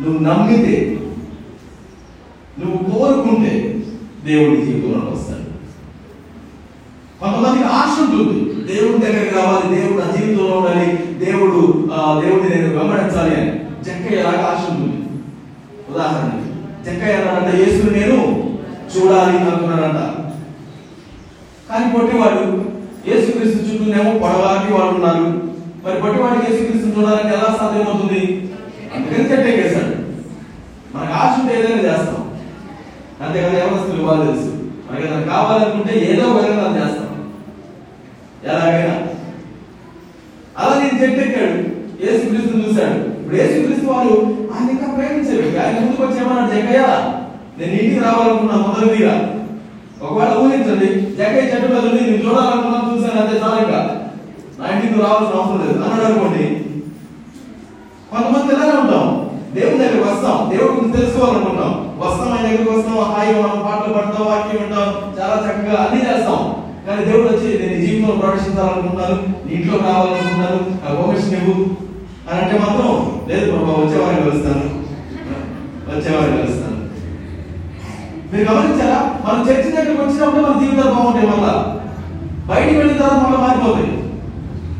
నువ్వు 0.00 0.18
నమ్మితే 0.20 0.76
నువ్వు 2.58 2.78
కోరుకుంటే 2.90 3.52
దేవుడి 4.24 4.56
జీవితంలోకి 4.62 5.10
వస్తాడు. 5.12 5.40
కొంతమందికి 7.20 7.66
ఆశ 7.74 7.92
ఉంటుంది 8.02 8.38
దేవుడి 8.68 8.98
దగ్గరికి 9.04 9.34
రావాలి 9.34 9.66
దేవుడు 9.74 9.98
నా 10.00 10.06
జీవితంలో 10.14 10.54
ఉండాలి 10.58 10.86
దేవుడు 11.20 11.58
ఆ, 11.92 11.98
దేవుడిని 12.20 12.50
నేను 12.54 12.70
వెంబడించాలి 12.76 13.32
అని. 13.36 13.50
జక్కయ్యలాగా 13.86 14.44
ఆశ 14.48 14.62
ఉంటుంది. 14.72 14.98
ఉదాహరణకి 15.90 16.46
జక్కయ్య 16.86 17.18
అన్నాడంట 17.18 17.50
యేసుని 17.60 17.92
నేను 17.98 18.18
చూడాలి 18.92 19.36
అనుకున్నాడంట. 19.44 20.00
కానీ 21.68 21.86
పొట్టివాడు 21.92 22.42
యేసుక్రీస్తు 23.08 23.58
చుట్టూనేమో 23.64 24.10
పొడవాటి 24.18 24.68
వాడు 24.72 24.92
ఉన్నారు 24.94 25.26
మరి 26.44 26.52
యేసుక్రీస్తు 26.52 27.00
చూడడానికి 27.00 27.28
ఎలా 27.28 27.58
సాధ్యమవుతుంది? 27.58 28.50
అందుకని 28.94 29.30
చెట్టెక్కేశాడు 29.30 29.94
మనకు 30.94 31.12
ఆశ 31.12 31.40
ఉంటే 31.40 31.52
ఏదైనా 31.58 31.82
చేస్తాం. 31.82 32.20
అంతేకాదు 33.22 33.56
ఎవరస్తులు 33.56 34.02
వాళ్ళు 34.06 34.24
తెలుసు. 34.26 34.50
మనకి 34.86 35.06
ఏదైనా 35.06 35.36
కావాలనుకుంటే 35.36 35.92
ఏదో 36.12 36.32
విధంగా 36.32 36.84
చేస్తాం. 36.84 37.10
ఎలాగైనా. 38.48 38.94
అలా 40.58 40.74
నేను 40.74 41.02
చెట్టెక్కాడు 41.02 41.56
యేసుక్రీస్తుని 42.04 42.64
చూశాడు. 42.64 42.98
ఇప్పుడు 43.18 43.36
యేసుక్రీస్తు 43.36 43.86
వాళ్ళు 43.92 44.14
ఆయన 44.54 44.70
ఇంకా 44.70 44.86
ప్రేమించారు 44.86 45.64
ఆయన 45.64 45.80
ముందుకు 45.80 46.02
వచ్చి 46.02 46.20
ఏమన్నాడు? 46.20 46.54
జగ్గయ్య 46.54 46.84
నేను 47.58 47.72
ఇంటికి 47.72 48.00
రావాలనుకున్నా 48.00 48.56
మొదటిగా 48.56 49.14
ఒకవేళ 50.02 50.38
ఊహించండి 50.38 50.86
జగ్గయ్య 51.16 51.50
చెట్టు 51.50 51.68
మీద 51.74 51.84
నేను 51.84 52.28
చూడాలనుకున్నాను 52.28 52.96
చూశాను 52.96 53.20
అంతే 53.20 53.38
చాలు 53.38 54.03
ఇంకా 54.58 54.72
నువ్వు 54.72 55.02
రావాల్సిన 55.02 55.40
అవసరం 55.40 55.66
లేదు. 55.66 55.82
అన్నాడు 55.84 56.12
అనుకోండి 56.12 56.44
కొంతమంది 58.10 58.54
ఇలానే 58.54 58.80
ఉంటాం 58.80 59.30
దేవుని 59.54 59.78
దగ్గరికి 59.78 60.02
వస్తాం. 60.02 60.50
దేవుడి 60.50 60.74
గురించి 60.74 60.92
తెలుసుకోవాలనుకుంటాం. 60.92 61.72
వస్తాం 61.98 62.32
ఆయన 62.32 62.46
దగ్గరికి 62.46 62.70
వస్తాం 62.70 62.98
హాయిగా 62.98 63.40
మనం 63.42 63.62
పాటలు 63.64 63.92
పడతాం 63.92 64.26
వాక్యం 64.26 64.62
వింటాం 64.62 64.88
చాలా 65.20 65.36
చక్కగా 65.46 65.82
అన్ని 65.82 66.00
చేస్తాం. 66.00 66.64
కానీ 66.86 67.04
దేవుడు 67.04 67.28
వచ్చి 67.28 67.58
నేను 67.58 67.86
జీవితంలో 67.86 68.16
ప్రవేశించాలనుకుంటున్నాను 68.16 69.14
నీ 69.46 69.52
ఇంట్లో 69.52 69.78
రావాలనుకుంటున్నాను 69.78 70.58
ఆ 70.88 71.02
పర్మిషన్ 71.02 71.32
ఇవ్వు. 71.32 71.66
అని 72.30 72.40
అంటే 72.40 72.58
మాత్రం 72.58 73.20
లేదు 73.28 73.50
బాబా 73.52 73.72
వచ్చేవారిని 73.72 74.30
కలుస్తాను. 74.30 74.64
వచ్చేవారిని 75.94 76.38
కలుస్తాను. 76.38 76.74
మీరు 78.32 78.52
గమనించారా? 78.52 79.14
మనం 79.28 79.48
చర్చి 79.48 79.72
దగ్గరికి 79.72 80.02
వచ్చినప్పుడు 80.02 80.40
మన 80.40 80.60
జీవితాలు 80.60 80.94
బాగుంటాయి 80.94 81.26
మళ్ళా. 81.26 81.80
బయటికి 82.46 82.76
వెళ్ళిన 82.76 82.96
తర్వాత 82.98 83.22
మళ్ళీ 83.22 83.38
మారిపోతాయి. 83.38 84.03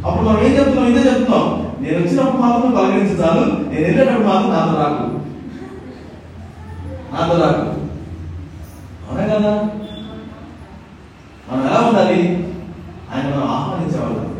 అప్పుడు 0.04 0.28
మనం 0.28 0.40
ఏం 0.40 0.52
చెప్తున్నాం? 0.58 0.86
ఇదే 0.86 0.98
చెప్తున్నాం. 0.98 1.74
నేను 1.80 1.98
వచ్చినప్పుడు 1.98 2.42
మాత్రం 2.42 2.70
పలకరించి 2.70 3.22
చాలు 3.22 3.40
నేను 3.40 3.84
వెళ్ళేటప్పుడు 3.86 4.26
మాత్రం 4.26 4.50
నాతో 4.50 4.78
రాకు. 4.78 5.02
నాతో 7.14 7.44
రాకు. 7.44 7.74
అవునా 9.10 9.34
కదా? 9.34 9.68
మనం 11.50 11.70
ఎలా 11.70 11.88
ఉండాలి? 11.88 12.48
ఆయన 13.14 13.24
మనం 13.26 13.48
ఆహ్వానించేవాళ్ళు. 13.48 14.34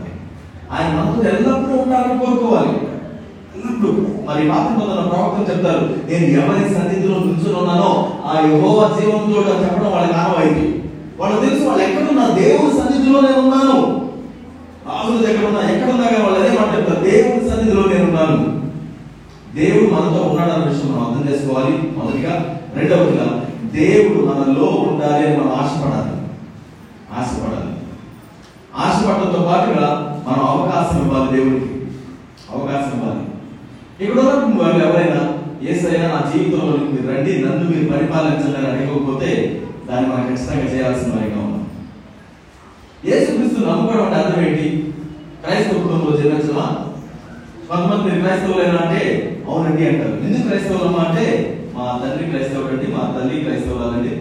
ఆయన 0.73 0.95
మనతో 0.95 1.29
ఎల్లప్పుడూ 1.29 1.83
ఉండాలని 1.83 2.19
కోరుకోవాలి. 2.19 2.69
ఎల్లప్పుడూ. 2.69 3.93
మరి 4.27 4.49
పాత్ర 4.49 5.09
ప్రవక్తలు 5.11 5.57
చెప్తారు 5.57 5.81
నేను 5.81 6.25
ఎవరి 6.25 6.75
సన్నిధిలో 6.75 7.19
నిల్చుని 7.19 7.59
ఉన్నానో 7.59 8.11
ఆ 8.25 8.41
యహోవా 8.41 8.89
జీవంతో 8.89 9.65
చెప్పడం 9.65 9.93
వాళ్ళకి 9.93 10.15
ఆనవాయితీ. 10.15 10.83
వాళ్ళు 11.19 11.41
తెలుసు 11.41 11.69
వాళ్ళు 11.69 11.85
ఎక్కడున్నా 11.85 12.29
దేవుడి 12.29 12.77
సన్నిధిలో 12.77 13.21
నేను 13.21 13.39
ఉన్నాను. 13.39 14.04
రాజుల 14.87 15.27
దగ్గర 15.27 15.47
ఉన్నా 15.47 15.61
ఎక్కడున్నా 15.71 16.05
కానీ 16.05 16.25
వాళ్ళు 16.25 16.41
అదే 16.41 16.59
మాట 16.59 16.79
చెప్తారు. 16.79 17.05
దేవుడి 17.05 17.51
సన్నిధిలో 17.51 17.83
నేను 17.83 18.05
ఉన్నాను 18.05 18.65
దేవుడు 19.55 19.91
మనతో 19.91 20.23
ఉన్నాడన్న 20.23 20.65
విషయం 20.65 20.93
మనం 20.93 21.05
అర్థం 21.07 21.33
చేసుకోవాలి. 21.33 21.73
మొదటిగా 21.73 22.61
రెండవదిగా 22.77 23.47
దేవుడు 23.75 24.27
మనలో 24.27 24.65
ఉండాలి 24.65 25.27
అని 25.27 25.37
మనం 25.37 25.53
ఆశపడాలి. 25.53 26.15
ఆశపడాలి. 27.19 27.71
ఆశపడటంతో 28.77 29.43
పాటుగా 29.43 29.87
మనం 30.29 30.47
అవకాశం 30.47 31.03
ఇవ్వాలి 31.03 31.37
దేవుడికి. 31.37 31.75
అవకాశం 32.55 32.99
ఇవ్వాలి. 32.99 33.25
ఇక్కడ 34.01 34.23
వరకు 34.23 34.63
వాళ్ళు 34.63 34.85
ఎవరైనా 34.85 35.33
ఏసైనా 35.71 36.09
నా 36.09 36.33
జీవితంలో 36.33 36.77
మీరు 36.77 37.17
రండి 37.17 37.33
నన్ను 37.33 37.71
మీరు 37.71 37.93
పరిపాలించాలని 37.93 38.67
అడగకపోతే 38.67 39.61
దాన్ని 39.91 40.11
మనం 40.11 40.25
ఖచ్చితంగా 40.27 40.65
చేయాల్సిన 40.65 41.13
వారిగా 41.13 41.54
నమ్ముకోవడం 43.69 44.05
అంటే 44.05 44.17
అర్థం 44.17 44.43
ఏంటి? 44.47 44.93
క్రైస్తవ 45.45 45.73
కుటుంబంలో 45.73 46.17
జన్మించమా 46.17 46.87
కొంతమంది 47.69 48.11
మీరు 48.11 48.25
క్రైస్తవులేనా 48.25 48.79
అంటే 48.79 49.31
అవునండి 49.49 49.89
అంటారు. 49.89 50.25
ఎందుకు 50.25 50.49
క్రైస్తవులమ్మా 50.49 50.99
అంటే 50.99 51.51
మా 51.75 52.01
తండ్రి 52.05 52.31
క్రైస్తవుడండి 52.31 52.87
మా 52.87 53.19
తల్లి 53.19 53.41
క్రైస్తవులండి 53.41 54.21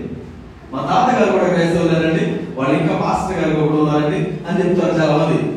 మా 0.74 0.80
తాతగారు 0.80 1.32
కూడా 1.32 1.44
క్రైస్తవులేనండి 1.44 2.26
వాళ్ళు 2.60 2.82
ఇంకా 2.82 2.96
పాస్టర్ 2.96 3.44
గారు 3.44 3.68
కూడా 3.68 3.80
ఉన్నారండి 3.80 4.18
అని 4.18 4.70
చెప్తారు 4.70 5.02
చాలా 5.02 5.18
మంది 5.18 5.54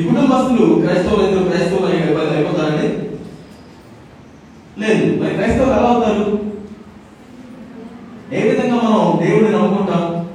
ఈ 0.00 0.04
కుటుంబస్తులు 0.04 0.86
క్రైస్తవులు 0.86 1.26
ఇద్దరు 1.26 1.44
క్రైస్తవులు 1.44 1.86
అయ్యి- 1.86 2.36
అయిపోతారండి? 2.36 2.88
లేదు. 4.80 5.22
మరి 5.22 5.34
క్రైస్తవులు 5.34 5.72
ఎలా 5.72 5.88
అవుతారు? 5.88 6.38
ఏ 8.32 8.48
విధంగా 8.48 8.74
మనం 8.74 9.26
దేవుడిని 9.26 9.52
నమ్ముకుంటాం? 9.52 10.26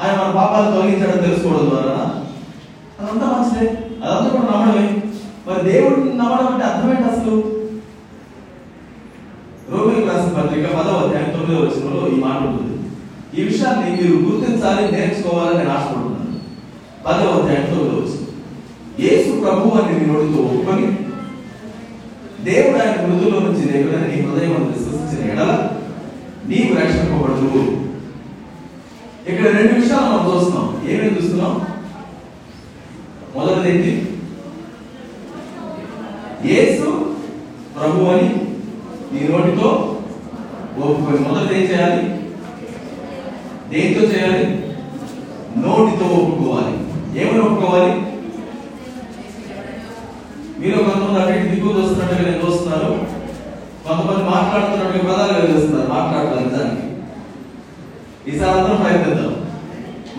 ఆయన 0.03 0.17
మన 0.17 0.33
పాపాలు 0.35 0.71
తొలగించడం 0.71 1.25
తెలుసుకోవడం 1.25 1.71
ద్వారా 1.71 2.15
అదంతా 3.01 3.27
మంచిదే. 3.27 3.71
అదంతా 4.05 4.29
కూడా 4.31 4.59
నమ్మడమే. 4.59 5.03
మరి 5.47 5.73
దేవుడిని 5.73 6.19
నమ్మడం 6.19 6.47
అంటే 6.47 6.65
అర్థమేంటి 6.65 7.03
అసలు? 7.03 7.59
రోమిలకు 9.71 10.07
రాసిన 10.07 10.41
పత్రిక 10.41 10.67
పదవ 10.67 11.05
అధ్యాయం 11.05 11.31
తొమ్మిదవ 11.31 11.63
వచనంలో 11.63 12.09
ఈ 12.09 12.15
మాట 12.15 12.37
ఉంటుంది. 12.37 12.89
ఈ 13.41 13.45
విషయాన్ని 13.45 13.91
మీరు 13.91 14.17
గుర్తించాలి 14.17 14.93
నేర్చుకోవాలని 14.93 15.59
నేను 15.59 15.71
ఆశపడుతున్నాను. 15.71 16.39
పదవ 17.07 17.43
అధ్యాయం 17.43 17.67
తొమ్మిదవ 17.67 18.01
వచనం. 18.01 18.25
యేసు 19.01 19.41
ప్రభు 19.41 19.75
అని 19.79 19.99
మీ 19.99 20.07
నోటితో 20.07 20.43
ఒప్పుకొని 20.43 20.87
దేవుడు 22.45 22.83
ఆయన 22.83 23.07
మృదులో 23.07 23.41
నుంచి 23.41 23.73
దేవుడని 23.73 24.17
నీ 24.17 24.23
హృదయం 24.23 24.55
అందు 24.57 24.73
విశ్వసించిన 24.77 25.33
ఎడల 25.33 25.68
నీవు 26.47 26.79
రక్షింపబడదు 26.79 27.79
ఇక్కడ 29.31 29.47
రెండు 29.47 29.81
విషయాలు 29.81 30.07
మనం 30.07 30.31
చూస్తున్నాం. 30.31 30.87
ఏమేమి 30.91 31.17
చూస్తున్నాం? 31.17 31.67
మొదటిది 33.37 33.69
ఏంటి 33.71 33.93
యేసు 36.49 36.89
ప్రభు 37.77 38.05
అని 38.05 38.29
నీ 39.13 39.29
నోటితో 39.29 39.69
ఒప్పుకొని 40.79 41.19
మొదటి 41.19 41.55
ఏం 41.59 41.65
చేయాలి? 41.71 42.03
దేంతో 43.71 44.01
చేయాలి? 44.01 44.45
నోటితో 45.57 46.05
ఒప్పుకోవాలి. 46.05 46.75
ఏమని 47.21 47.41
ఒప్పుకోవాలి? 47.41 47.93
మీరు 50.61 50.77
కొంతమంది 50.77 51.21
అటు 51.21 51.49
దిగుతూ 51.55 51.81
వస్తున్నట్టుగా 51.81 52.31
నేను 52.31 52.47
చూస్తున్నాను 52.47 53.08
కొంతమంది 53.89 54.23
మాట్లాడుతున్నట్టుగా 54.31 55.05
పదాలు 55.09 55.35
కలిగిస్తున్నారు 55.37 55.89
మాట్లాడతారు 55.93 56.45
నిజానికి 56.47 56.85
ఈసారి 58.27 58.53
అందరం 58.55 58.81
ప్రయత్నిద్దాం 58.83 59.35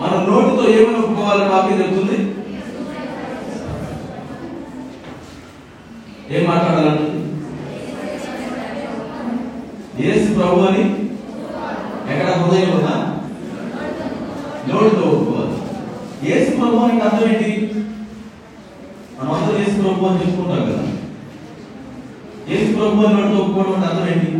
మన 0.00 0.12
నోటితో 0.28 0.62
ఏమని 0.72 1.00
ఒప్పుకోవాలని 1.00 1.50
వాక్యం 1.50 1.80
చెబుతుంది 1.80 2.16
ఏం 6.30 6.44
మాట్లాడాలంటుంది 6.48 7.16
ఏసు 10.04 10.26
ప్రభు 10.34 10.60
అని? 10.66 10.82
ఎక్కడ 12.10 12.28
హృదయం 12.36 12.70
ఉందా? 12.74 12.94
నోటితో 14.68 15.02
ఒప్పుకోవాలి. 15.08 15.56
ఏసు 16.30 16.50
ప్రభు 16.56 16.84
అంటే 16.84 17.04
అర్థం 17.06 17.26
ఏంటి 17.30 17.50
మనం 19.16 19.32
అందరూ 19.34 19.56
యేసు 19.58 19.76
ప్రభు 19.80 20.06
అని 20.08 20.20
చెప్పుకుంటాం 20.22 20.62
కదా 20.68 20.84
ఏసు 22.48 22.76
ప్రభు 22.76 23.06
అని 23.06 23.14
నోటితో 23.14 23.42
ఒప్పుకోవడం 23.42 23.74
అంటే 23.74 23.86
అర్థం 23.86 24.08
ఏంటి? 24.12 24.30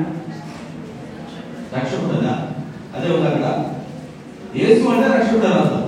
రక్షకుడు 1.77 2.15
కదా 2.17 2.33
అదే 2.97 3.09
ఉంది 3.15 3.27
అక్కడ. 3.27 3.47
ఏసు 4.57 4.89
అంటే 4.89 5.19
రక్షకుడు 5.19 5.47
అని 5.47 5.55
అర్థం. 5.55 5.85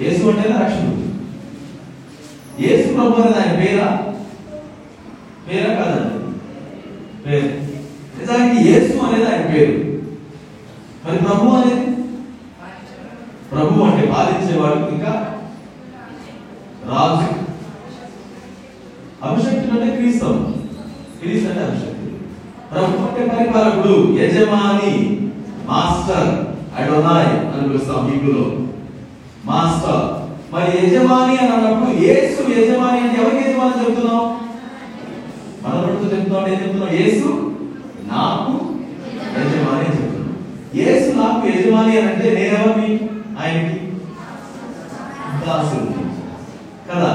యేసు 0.00 0.28
అంటేనే 0.30 0.58
రక్షకుడు 0.64 1.02
ఏసు 2.60 2.94
ప్రభు 2.94 3.22
అనేది 3.22 3.38
ఆయన 3.38 3.60
పేరా? 3.60 3.88
పేరా 5.48 5.74
కాదండి. 5.74 6.18
పేరు. 7.26 7.48
నిజానికి 8.18 8.68
ఏసు 8.68 8.98
అనేది 9.04 9.26
ఆయన 9.32 9.54
పేరు. 9.54 9.76
మరి 11.04 11.18
ప్రభు 11.18 11.56
అనేది? 11.56 11.86
ప్రభు 13.50 13.84
అంటే 13.84 14.06
బాధించేవాడు 14.06 14.88
ఇంకా 14.94 15.12
రాజు 16.88 17.26
అభిషక్తుడు 19.22 19.80
అంటే 19.80 19.96
క్రీస్తవం 19.96 20.40
క్రీస్తు 21.20 21.50
అంటే 21.50 21.62
అభిషక్తుడు 21.64 22.10
ప్రభు 22.72 23.06
అంటే 23.06 23.22
పరిపాలకుడు 23.78 23.94
యజమాని 24.18 24.92
మాస్టర్ 25.68 26.28
అడోనాయ్ 26.78 27.32
అని 27.46 27.64
పిలుస్తాం 27.68 28.02
హీబ్రూలో. 28.08 28.46
మాస్టర్ 29.46 30.02
మరి 30.52 30.70
యజమాని 30.76 31.34
అని 31.36 31.52
అన్నప్పుడు 31.54 31.92
యేసు 32.02 32.40
యజమాని 32.52 32.98
అంటే 33.00 33.16
ఎవరికి 33.20 33.42
యజమాని 33.44 33.80
చెప్తున్నాం 33.80 34.22
మనం 35.62 35.78
ఎవరితో 35.80 36.08
చెప్తున్నాం 36.12 36.44
ఏం 36.48 36.58
చెప్తున్నాం 36.62 36.92
యేసు 37.00 37.28
నాకు 38.10 38.52
యజమాని 39.36 39.84
అని 39.84 39.96
చెప్తున్నాం 39.98 40.32
యేసు 40.80 41.08
నాకు 41.18 41.42
యజమాని 41.50 41.94
అని 41.98 42.08
అంటే 42.08 42.28
నేనెవరిని? 42.36 42.90
ఆయనకి. 43.40 43.78
దాసుడు 45.42 45.86
కదా? 46.88 47.10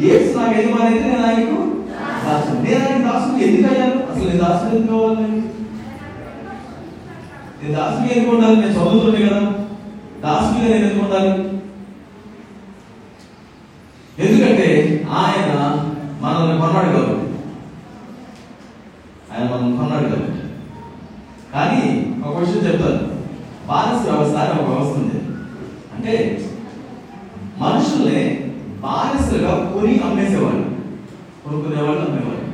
యేసు 0.00 0.30
నాకు 0.38 0.54
యజమాని 0.58 0.88
అయితే 0.90 1.04
నేను 1.06 1.24
ఆయనకు 1.28 1.58
దాసుడు 2.24 2.58
నేను 2.64 2.82
ఆయన 2.84 3.02
దాసుడు 3.08 3.38
ఎందుకు 3.46 3.68
అయ్యాను? 3.72 3.98
అసలు 4.10 4.26
నేను 4.26 4.42
దాసుడు 4.44 4.72
ఎందుకు 4.72 4.92
కావాలి? 4.94 5.29
నేను 7.70 7.82
దాసుడిగా 7.82 8.14
ఎందుకు 8.14 8.36
ఉండాలి 8.36 8.56
నేను 8.56 8.72
చదువుతుండే 8.72 9.28
కదా. 9.28 9.40
దాసుడిగా 10.22 10.74
నేను 10.74 10.86
ఎందుకు 10.86 11.04
ఉండాలి 11.04 11.30
ఎందుకంటే 14.18 14.66
ఆయన 15.10 15.52
మనల్ని 16.20 16.60
కొన్నాడు 16.60 16.86
కాబట్టి. 16.86 17.34
ఆయన 19.32 19.50
మనల్ని 19.50 19.76
కొన్నాడు 19.76 20.02
కాబట్టి. 20.02 20.40
కానీ 21.52 22.14
ఒక 22.28 22.36
విషయం 22.38 22.56
చెప్తాను. 22.56 23.20
బానిస 23.68 24.10
వ్యవస్థ 24.10 24.36
అని 24.36 24.62
ఒక 24.62 24.68
వ్యవస్థ 24.68 24.98
ఉంది. 24.98 25.14
అంటే 25.96 26.40
మనుషుల్ని 27.58 28.36
బానిసలుగా 28.80 29.72
కొని 29.74 29.98
అమ్మేసేవాళ్ళు. 29.98 30.70
కొనుక్కునేవాళ్ళు 31.44 32.00
అమ్మేవాళ్ళు. 32.00 32.50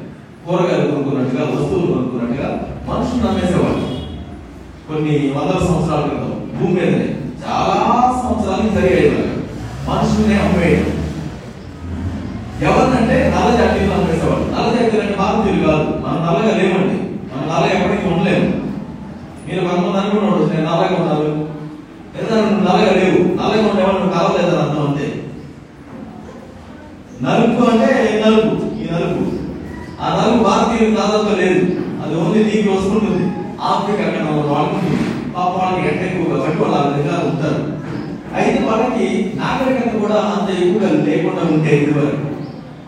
కూరగాయలు 0.47 0.91
కొనుక్కున్నట్టుగా 0.91 1.43
వస్తువులు 1.43 1.93
కొనుక్కున్నట్టుగా 1.93 2.79
మనుషులు 2.89 3.29
అమ్మేసేవాళ్ళు. 3.29 3.96
కొన్ని 4.89 5.15
వందల 5.37 5.59
సంవత్సరాల 5.67 6.01
క్రితం 6.01 6.33
భూమి 6.59 6.75
మీదనే 6.75 7.09
చాలా 7.43 7.77
సంవత్సరాలు 8.23 8.69
జరిగేది 8.75 9.09
మనుషులనే 9.89 10.37
అమ్మేయడం 10.41 10.93
ఎవరినంటే 12.63 13.33
నల్ల 13.37 13.57
జాతీయులు 13.57 13.93
అమ్మేసేవాళ్ళు 13.93 14.47
నల్ల 14.53 14.69
జాతీయులు 14.75 15.03
అంటే 15.03 15.17
భారతీయులు 15.17 15.67
కాదు. 15.67 15.83
మనం 16.05 16.21
నల్లగా 16.27 16.57
లేవండి. 16.59 16.97
మనం 17.31 17.49
నల్లగా 17.49 17.73
ఎప్పటికీ 17.73 18.15
ఉండలేము. 18.15 18.49
మీరు 19.47 19.65
కొంతమంది 19.65 19.99
అనుకుని 19.99 20.31
ఉండొచ్చు. 20.31 20.55
నేను 20.55 20.67
నల్లగా 20.71 20.97
ఉన్నాను 21.01 21.47
ఎందుకంటే 22.17 22.51
నువ్వు 22.51 22.65
నల్లగా 22.69 22.93
లేవు. 22.93 23.19
నల్లగా 23.41 23.69
ఉండేవాళ్ళు 23.71 24.01
నువ్వు 24.01 24.19
కావలేదని 24.19 24.61
అర్థం 24.61 24.87
అంతే 24.87 25.07
నలుపు 27.23 27.71
అంటే 27.71 28.23
నలుపు. 28.27 28.55
ఈ 28.81 28.87
నలుపు. 28.95 29.23
ఆ 30.03 30.09
నలుపు 30.17 30.45
భారతీయులు 30.45 30.97
దాదాపు 30.97 31.41
లేదు. 31.41 31.61
అది 32.03 32.15
ఓన్లీ 32.21 32.45
నీకు 32.45 32.71
వస్తుంటుంది 32.75 33.26
ఆఫ్రికా 33.71 34.07
కన్నా 34.15 34.33
వాళ్ళకి 34.53 34.93
పాప 35.35 35.51
వాళ్ళకి 35.61 35.87
ఎంత 35.91 36.03
ఎక్కువగా 36.09 36.37
కాబట్టి 36.41 36.61
వాళ్ళు 36.63 36.77
ఆ 36.81 36.85
విధంగా 36.89 37.17
ఉంటారు. 37.31 37.63
అయితే 38.39 38.59
వాళ్ళకి 38.69 39.07
నాగరికత 39.41 39.93
కూడా 40.05 40.19
అంత 40.35 40.49
ఎక్కువగా 40.63 40.89
లేకుండా 41.09 41.43
ఉంటే 41.55 41.71
ఇదివరకు. 41.83 42.23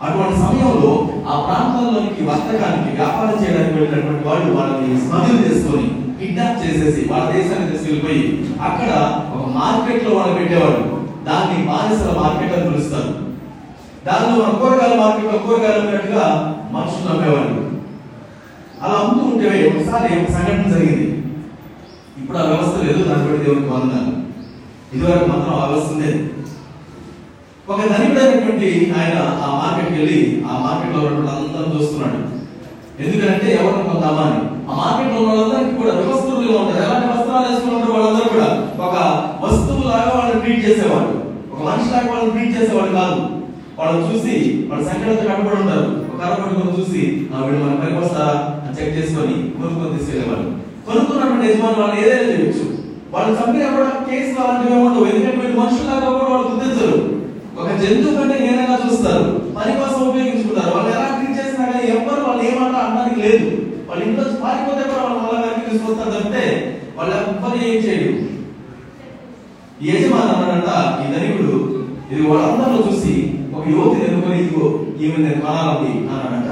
అటువంటి 0.05 0.35
సమయంలో 0.43 0.91
ఆ 1.29 1.33
ప్రాంతాల్లోనికి 1.45 2.21
వర్తకానికి 2.29 2.89
వ్యాపారం 2.99 3.35
చేయడానికి 3.41 3.75
వెళ్ళినటువంటి 3.77 4.23
వాళ్ళు 4.27 4.49
వాళ్ళని 4.57 4.99
స్మగ్లింగ్ 5.05 5.45
చేసుకొని 5.47 5.87
కిడ్నాప్ 6.19 6.61
చేసేసి 6.63 7.01
వాళ్ళ 7.09 7.25
దేశానికి 7.35 7.71
తీసుకెళ్ళిపోయి 7.71 8.23
అక్కడ 8.67 8.91
ఒక 9.35 9.45
మార్కెట్లో 9.57 10.11
వాళ్ళు 10.17 10.35
పెట్టేవాడు 10.39 10.83
దాన్ని 11.27 11.57
బానిసల 11.69 12.11
మార్కెట్ 12.21 12.53
అని 12.57 12.67
పిలుస్తారు. 12.67 13.11
దానిలో 14.07 14.35
మన 14.41 14.51
కూరగాయల 14.61 14.95
మార్కెట్లో 15.03 15.39
కూరగాయలు 15.47 15.81
ఉన్నట్టుగా 15.85 16.25
మనుషులు 16.75 17.07
నమ్మేవాళ్ళు. 17.09 17.57
అలా 18.83 18.95
అమ్ముతూ 19.01 19.23
ఉంటే 19.29 19.47
ఒకసారి 19.69 20.09
ఒక 20.19 20.31
సంఘటన 20.35 20.69
జరిగింది. 20.73 21.07
ఇప్పుడు 22.19 22.37
ఆ 22.41 22.45
వ్యవస్థ 22.49 22.75
లేదు 22.85 23.01
దాన్ని 23.07 23.25
బట్టి 23.25 23.43
దేవునికి 23.45 23.71
వందనాలు. 23.73 24.11
ఇదివరకు 24.93 25.25
మాత్రం 25.31 25.53
ఆ 25.61 25.65
వ్యవస్థ 25.69 25.93
లేదు 26.03 26.19
ఒక 27.71 27.79
ధనికుడైనటువంటి 27.91 28.69
ఆయన 28.99 29.15
ఆ 29.45 29.47
మార్కెట్కి 29.61 29.95
వెళ్ళి 29.99 30.19
ఆ 30.49 30.53
మార్కెట్లో 30.65 30.99
ఉన్నటువంటి 31.07 31.31
అందరం 31.33 31.73
చూస్తున్నాడు. 31.75 32.19
ఎందుకంటే 33.03 33.49
ఎవరిని 33.57 33.83
కొందామా 33.89 34.23
అని 34.29 34.39
ఆ 34.69 34.77
మార్కెట్లో 34.79 35.17
ఉన్న 35.19 35.33
వాళ్ళందరికీ 35.33 35.75
కూడా 35.81 35.91
వ్యవస్థలుగా 35.99 36.55
ఉంటారు. 36.61 36.81
ఎలాంటి 36.85 37.07
వస్త్రాలు 37.11 37.45
వేసుకుని 37.49 37.75
ఉంటారు 37.75 37.95
వాళ్ళందరూ 37.97 38.29
కూడా. 38.35 38.49
ఒక 38.87 38.95
వస్తువు 39.43 39.83
లాగా 39.91 40.09
వాళ్ళని 40.17 40.41
ట్రీట్ 40.43 40.65
చేసేవాడు 40.67 41.11
ఒక 41.51 41.61
మనిషి 41.67 41.91
లాగా 41.93 42.09
వాళ్ళని 42.13 42.33
ట్రీట్ 42.35 42.55
చేసేవాడు 42.57 42.91
కాదు. 42.99 43.19
వాళ్ళని 43.79 44.07
చూసి 44.09 44.33
వాళ్ళ 44.69 44.81
సంఖ్యలతో 44.89 45.23
కనబడి 45.29 45.57
ఉంటారు. 45.61 45.85
ఒక 46.07 46.17
కర్ర 46.21 46.33
పట్టుకొని 46.41 46.77
చూసి 46.79 47.01
వీళ్ళు 47.43 47.59
మన 47.65 47.75
పనికి 47.81 47.99
వస్తారా 48.03 48.33
చెక్ 48.79 48.97
చేసుకొని 48.97 49.35
కొనుక్కొని 49.55 49.93
తీసుకెళ్ళేవాళ్ళు. 49.95 50.49
కొనుక్కున్నటువంటి 50.87 51.47
యజమాని 51.47 51.79
వాళ్ళు 51.81 51.95
ఏదైనా 52.01 52.27
చేయొచ్చు. 52.31 52.65
వాళ్ళు 53.13 53.31
చంపినప్పుడు 53.37 53.85
కేసు 54.09 54.33
అలాంటివి 54.41 54.79
ఉండవు. 54.87 55.07
ఎందుకంటే 55.11 55.39
వీళ్ళు 55.41 55.59
మనుషులాగా 55.61 56.09
కూడా 56.17 56.27
వాళ్ళు 56.33 56.49
గుర్తించరు. 56.51 56.97
ఒక 57.59 57.69
జంతువు 57.81 58.15
కంటే 58.17 58.35
హీనంగా 58.43 58.77
చూస్తారు. 58.83 59.25
పని 59.57 59.71
కోసం 59.79 60.01
ఉపయోగించుకుంటారు. 60.09 60.71
వాళ్ళు 60.75 60.89
ఎలా 60.95 61.07
ట్రీట్ 61.15 61.37
చేసినా 61.39 61.63
కానీ 61.71 61.87
ఎవ్వరు 61.95 62.21
వాళ్ళు 62.27 62.43
ఏమంటారు 62.49 62.85
అనడానికి 62.85 63.19
లేదు. 63.25 63.47
వాళ్ళ 63.89 64.01
ఇంట్లో 64.07 64.23
పారిపోతే 64.43 64.83
కూడా 64.89 65.01
వాళ్ళు 65.05 65.19
వాళ్ళ 65.25 65.39
గారికి 65.45 65.69
తీసుకొస్తారు 65.69 66.11
తప్పితే 66.15 66.43
వాళ్ళు 66.97 67.13
ఎవ్వరు 67.19 67.57
ఏం 67.69 67.77
చేయడు 67.85 68.11
యజమాని 69.87 70.31
అన్నాడంట 70.33 70.69
ఈ 71.01 71.05
ధనికుడు 71.13 71.53
ఇది 72.11 72.21
వాళ్ళందరిలో 72.29 72.79
చూసి 72.87 73.13
ఒక 73.55 73.63
యువతి 73.73 74.05
ఎన్నుకొని 74.05 74.37
ఇదిగో 74.43 74.65
ఈమె 75.03 75.17
నేను 75.25 75.41
కొనాలని 75.45 75.91
అన్నాడంట. 76.13 76.48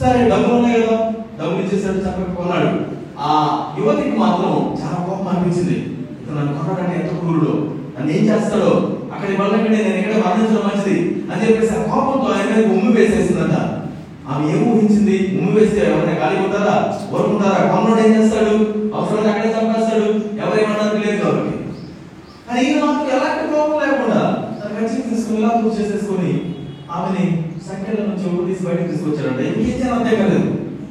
సరే 0.00 0.30
డబ్బులు 0.30 0.54
ఉన్నాయి 0.54 0.82
కదా. 0.82 0.96
డబ్బులు 1.38 1.60
ఇచ్చేసాడు 1.60 1.98
చక్కగా 1.98 2.34
కొన్నాడు. 2.34 2.70
ఆ 3.20 3.30
యువతికి 3.78 4.16
మాత్రం 4.18 4.52
చాలా 4.80 4.98
కోపం 5.06 5.28
అనిపించింది. 5.28 5.76
ఇతను 6.14 6.36
నన్ను 6.38 6.52
కొన్నాడంటే 6.54 6.94
ఎంత 7.00 7.20
క్రూరుడు. 7.20 7.52
నన్ను 7.94 8.10
ఏం 8.12 8.22
చేస్తాడో? 8.24 8.72
అక్కడి 9.14 9.36
వల్ల 9.36 9.56
నేను 9.66 9.90
ఎక్కడ 9.94 10.14
మరణించడం 10.24 10.64
మంచిది? 10.68 10.96
అని 11.30 11.42
చెప్పేసి 11.42 11.72
ఆ 11.74 11.82
కోపంతో 11.84 12.28
ఆయన 12.32 12.48
మీద 12.50 12.64
ఉమ్మి 12.72 12.92
వేసేసిందట. 12.92 13.54
ఆమె 14.28 14.44
ఏం 14.52 14.60
ఊహించింది? 14.68 15.16
ఉమ్మి 15.38 15.52
వేస్తే 15.52 15.80
ఎవరైనా 15.86 16.20
ఖాళీ 16.20 16.36
ఉంటారా 16.44 16.76
వరకు 17.12 17.30
ఉంటారా 17.30 17.58
కొన్నాడు 17.72 18.00
ఏం 18.06 18.12
చేస్తాడు? 18.16 18.54
అవసరం 18.94 19.28
అక్కడే 19.30 19.54
చంపేస్తాడు. 19.56 20.06
ఎవరేమన్నది 20.38 20.98
లేదు 21.04 21.22
కాబట్టి. 21.22 21.52
కానీ 22.46 22.60
ఈయన 22.64 22.84
మాత్రం 22.84 23.10
ఎలాంటి 23.16 23.52
కోపం 23.52 23.78
లేకుండా 23.84 24.20
తన 24.58 24.70
ఖర్చు 24.76 25.08
తీసుకుని 25.08 25.38
ఇలా 25.38 25.50
పూజ 25.56 25.72
చేసేసుకొని 25.80 26.32
ఆమెని 26.90 27.24
సంఖ్యల 27.66 28.00
నుంచి 28.08 28.24
ఊరు 28.30 28.46
తీసి 28.48 28.62
బయటకు 28.66 28.88
తీసుకొచ్చారంటే 28.90 29.42
ఏం 29.50 29.56
చేశాను 29.66 29.94
అంతే 29.98 30.12
కదా 30.20 30.38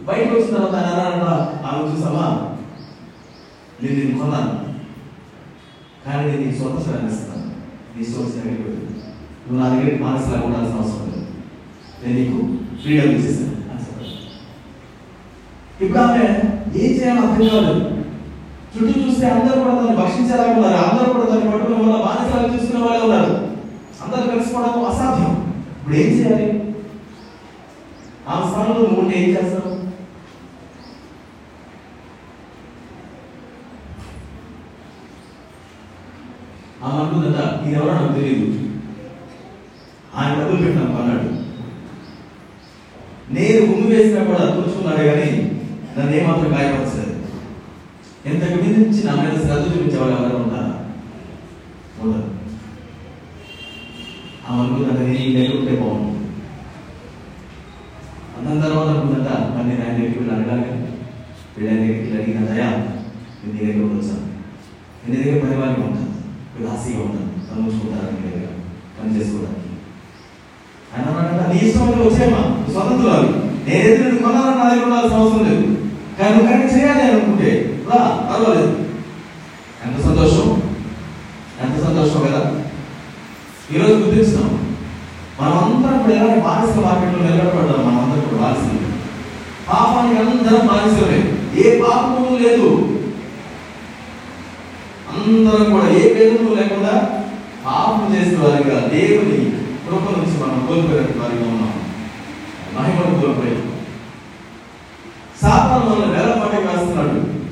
బయటకు 0.07 0.33
వచ్చిన 0.35 0.55
తర్వాత 0.57 0.75
ఆయన 0.79 0.89
అన్నాడంట 0.93 1.27
ఆమె 1.67 1.81
చూసామా 1.89 2.25
నేను 3.81 3.95
నేను 3.99 4.17
కొన్నాను. 4.19 4.51
కానీ 6.03 6.23
నేను 6.29 6.41
నీ 6.43 6.51
స్వతంత్రాన్ని 6.59 7.09
ఇస్తున్నాను 7.13 7.49
నీ 7.95 8.03
సొంత 8.11 8.29
దగ్గరికి 8.37 8.71
నువ్వు 9.43 9.59
నా 9.61 9.67
దగ్గరికి 9.73 9.99
మానసలాగా 10.03 10.45
ఉండాల్సిన 10.47 10.79
అవసరం 10.81 11.07
లేదు. 11.13 11.25
నేను 12.01 12.15
నీకు 12.19 12.37
ఫ్రీడమ్ 12.81 13.15
ఇచ్చేసాను 13.15 13.51
ఇప్పుడు 15.83 15.99
ఆమె 16.05 16.23
ఏం 16.81 16.91
చేయాలో 16.97 17.21
అర్థం 17.27 17.47
కాలేదు. 17.53 17.81
చుట్టూ 18.73 18.93
చూస్తే 18.99 19.25
అందరూ 19.35 19.55
కూడా 19.61 19.73
దాన్ని 19.77 19.95
భక్షించేలాగా 20.01 20.53
ఉన్నారు. 20.57 20.77
అందరూ 20.89 21.07
కూడా 21.13 21.25
దాన్ని 21.31 21.49
పట్టుకుని 21.51 21.79
వల్ల 21.81 21.97
బానిసలాగా 22.05 22.51
చూసుకునే 22.53 22.81
వాళ్ళే 22.85 23.01
ఉన్నారు. 23.07 23.31
అందరూ 24.03 24.23
కలిసిపోవడం 24.31 24.85
అసాధ్యం. 24.91 25.33
ఇప్పుడు 25.77 25.95
ఏం 26.01 26.09
చేయాలి? 26.17 26.47
ఆ 28.63 28.67
నువ్వు 28.69 28.95
ఉంటే 28.95 29.15
ఏం 29.19 29.29
చేస్తావు 29.33 29.71
ఆమె 36.83 36.97
అనుకుందంట 37.01 37.37
ఇది 37.61 37.75
ఎవరో 37.75 37.93
నాకు 37.93 38.13
తెలియదు 38.15 38.47
ఆయన 40.15 40.33
డబ్బులు 40.39 40.61
పెట్టినాను 40.63 40.97
అన్నాడు 41.01 41.29
నేను 43.29 43.61
ఉమ్మి 43.67 43.87
వేసినా 43.91 44.23
కూడా 44.25 44.43
తుడుచుకున్నాడు 44.49 45.03
కానీ 45.09 45.29
నన్ను 45.95 46.13
ఏమాత్రం 46.17 46.51
గాయపరచలేదు. 46.53 47.09
ఎంతకు 48.25 48.57
మించి 48.63 48.99
నా 49.05 49.13
మీద 49.17 49.37
శ్రద్ధ 49.43 49.63
చూపించేవాళ్ళు 49.67 50.15
ఎవరు 50.15 50.25
ఎవరైనా 50.25 50.41
ఉంటారా 50.41 50.73
ఉండరు 52.01 52.29
ఆమె 54.45 54.59
అనుకుందంట 54.61 54.99
నేను 55.01 55.19
ఈ 55.21 55.33
దగ్గర 55.35 55.57
ఉంటే 55.57 55.73
బాగుంది 55.81 56.09
అన్న 58.37 58.61
తర్వాత 58.63 58.89
అని 59.63 59.73
ఆయన 59.75 59.93
దగ్గరికి 59.93 60.31
అడగాలి 60.35 60.63
కదా. 60.63 60.79
వీళ్ళ 61.55 61.69
అడిగిన 62.15 62.45
దయా 62.49 62.67
నేను 63.37 63.51
నీ 63.53 63.59
దగ్గర 63.61 63.85
వచ్చాను. 63.91 64.23
నేను 64.99 65.11
నీ 65.11 65.17
దగ్గర 65.19 65.39
పరివారంగా 65.43 65.85
ఉంటాను 65.87 66.09
విలాసీగా 66.55 67.01
ఉంటాను 67.05 67.29
సంతోషుకుంటాను 67.47 68.11
నీ 68.15 68.23
దగ్గర 68.27 68.49
పని 68.97 69.15
చేసుకోవడానికి. 69.15 69.59
ఆయన 70.91 71.05
అన్నాడంట 71.09 71.43
నీ 71.51 71.57
ఇష్టం 71.61 71.87
అయితే 71.99 72.25
స్వతంత్రాలు 72.73 73.29
నేను 73.65 73.81
ఎదురు 73.87 74.17
కొనాలని 74.23 74.57
నా 74.57 74.65
దగ్గర 74.65 74.85
ఉండాల్సిన 74.87 75.19
అవసరం 75.19 75.45
లేదు 75.47 75.67
కానీ 76.17 76.31
నువ్వు 76.33 76.47
కానీ 76.49 76.65
చేయాలి 76.73 77.01
అని 77.01 77.13
అనుకుంటే 77.13 77.49
రా 77.89 77.99
పర్వాలేదు 78.27 78.71
ఎంత 79.85 79.97
సంతోషం 80.05 80.49
ఎంత 81.63 81.75
సంతోషం 81.85 82.21
కదా 82.27 82.41
ఈరోజు 83.73 83.95
గుర్తిస్తున్నాం 84.01 84.51
మనం 85.39 85.55
అందరం 85.59 85.95
ఇప్పుడు 85.97 86.13
ఎలాంటి 86.15 86.41
బానిసల 86.45 86.81
మార్కెట్లో 86.85 87.21
నిలబడబడ్డాం 87.25 87.79
మనం 87.87 87.99
అందరం 88.03 88.25
కూడా 88.25 88.41
బానిసలు 88.43 88.79
పాపానికి 89.67 90.15
అందరం 90.79 91.39
ఏ 91.55 91.81
పాపము 91.81 92.37
లేదు. 92.37 92.99
అందరం 95.09 95.71
కూడా 95.71 95.89
ఏ 95.89 96.13
భేదము 96.13 96.55
లేకుండా 96.55 97.23
పాపం 97.65 98.15
చేసిన 98.15 98.39
వారిగా 98.39 98.79
దేవుని 98.79 99.51
కృప 99.85 100.17
నుంచి 100.17 100.43
మనం 100.43 100.65
కోల్పోయిన 100.67 101.21
వారిగా 101.21 101.49
ఉన్నాం. 101.49 101.73
మహిమను 102.75 103.21
కోల్పోయాం. 103.21 103.73
సాతాను 105.41 105.89
మనల్ని 105.89 106.17
వేలపాటి 106.17 106.55
వేస్తున్నాడు 106.55 107.43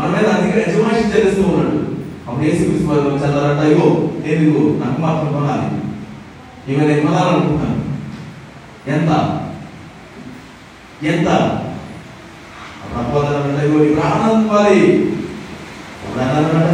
మన 0.00 0.06
మీద 0.06 0.26
అధిక 0.26 0.68
యజమాని 0.68 1.14
చెల్లిస్తూ 1.14 1.42
ఉన్నాడు. 1.42 1.88
అప్పుడు 2.28 2.44
ఏసు 2.44 2.70
విశ్వాసం 2.70 3.04
వారు 3.04 3.16
చదవరంట 3.16 3.60
అయ్యో 3.60 4.10
నేను 4.26 4.84
నాకు 4.84 5.00
మాత్రం 5.00 5.32
కొనాలి. 5.32 5.78
ఇవి 6.72 6.88
నేను 6.88 7.06
కొనాలనుకుంటున్నాను. 7.06 7.84
ఎంత? 8.90 9.44
ఎంత? 11.02 11.28
నీ 13.80 13.88
ప్రాణాన్ని 13.94 14.44
ఇవ్వాలి? 14.44 14.80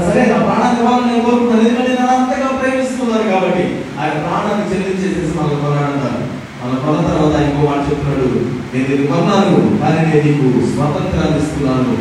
సరే 0.07 0.23
నా 0.31 0.39
ప్రాణాన్ని 0.47 0.81
ఇవ్వాలని 0.81 1.09
నేను 1.11 1.23
కోరుకుంటాను. 1.25 1.61
ఎందుకంటే 1.61 1.89
నేను 1.89 2.13
అంతగా 2.17 2.49
ప్రేమిస్తున్నారు 2.61 3.25
కాబట్టి 3.33 3.65
ఆయన 4.01 4.15
ప్రాణాన్ని 4.27 4.71
చెల్లించేసేసి 4.71 5.33
మనల్ని 5.39 5.61
కొన్నాడంటారు 5.63 6.23
మన 6.61 6.79
కొన్న 6.85 7.01
తర్వాత 7.09 7.35
ఇంకో 7.47 7.67
మాట 7.71 7.81
చెప్తున్నాడు. 7.89 8.29
నేను 8.73 8.87
ఇది 8.95 9.07
కొన్నాను 9.07 9.57
కానీ 9.81 10.01
నేను 10.07 10.23
నీకు 10.27 10.67
స్వతంత్రాన్ని 10.75 11.39
ఇస్తున్నాను. 11.43 11.97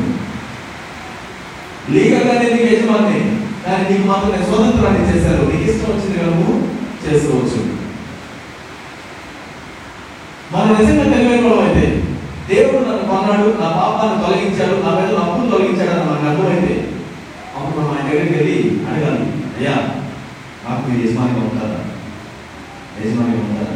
లీగల్గా 1.94 2.34
నేను 2.34 2.56
నీకు 2.56 2.70
యజమాని 2.74 3.20
కానీ 3.66 3.84
నీకు 3.90 4.06
మాత్రం 4.08 4.32
నేను 4.32 4.48
స్వతంత్రాన్ని 4.52 5.10
చేశాను 5.10 5.50
నీకు 5.52 5.72
ఇష్టం 5.72 5.92
వచ్చింది 5.92 6.24
నువ్వు? 6.30 6.56
చేసుకోవచ్చు. 7.06 7.60
మనం 10.54 10.72
నిజంగా 10.80 11.04
తెలివైన 11.04 11.62
అయితే 11.68 11.86
దేవుడు 12.50 12.80
నన్ను 12.88 13.06
కొన్నాడు 13.10 13.48
నా 13.60 13.68
పాపాన్ని 13.78 14.18
తొలగించాడు 14.24 14.76
నా 14.84 14.92
మీద 14.98 15.12
అప్పులు 15.22 15.52
తొలగించాడు 15.52 15.92
అని 15.94 16.06
నాకు 16.08 16.26
అర్థమైంది 16.30 16.76
అప్పుడు 17.56 17.76
మనం 17.78 17.92
ఆయన 17.94 18.08
దగ్గరికి 18.08 18.34
వెళ్ళి 18.38 18.58
అడగాలి 18.88 19.24
అయ్యా 19.58 19.76
నాకు 20.64 20.82
మీరు 20.86 21.00
యజమానిగా 21.04 21.42
ఉంటారా? 21.46 21.80
యజమానిగా 22.98 23.42
ఉంటారా? 23.44 23.76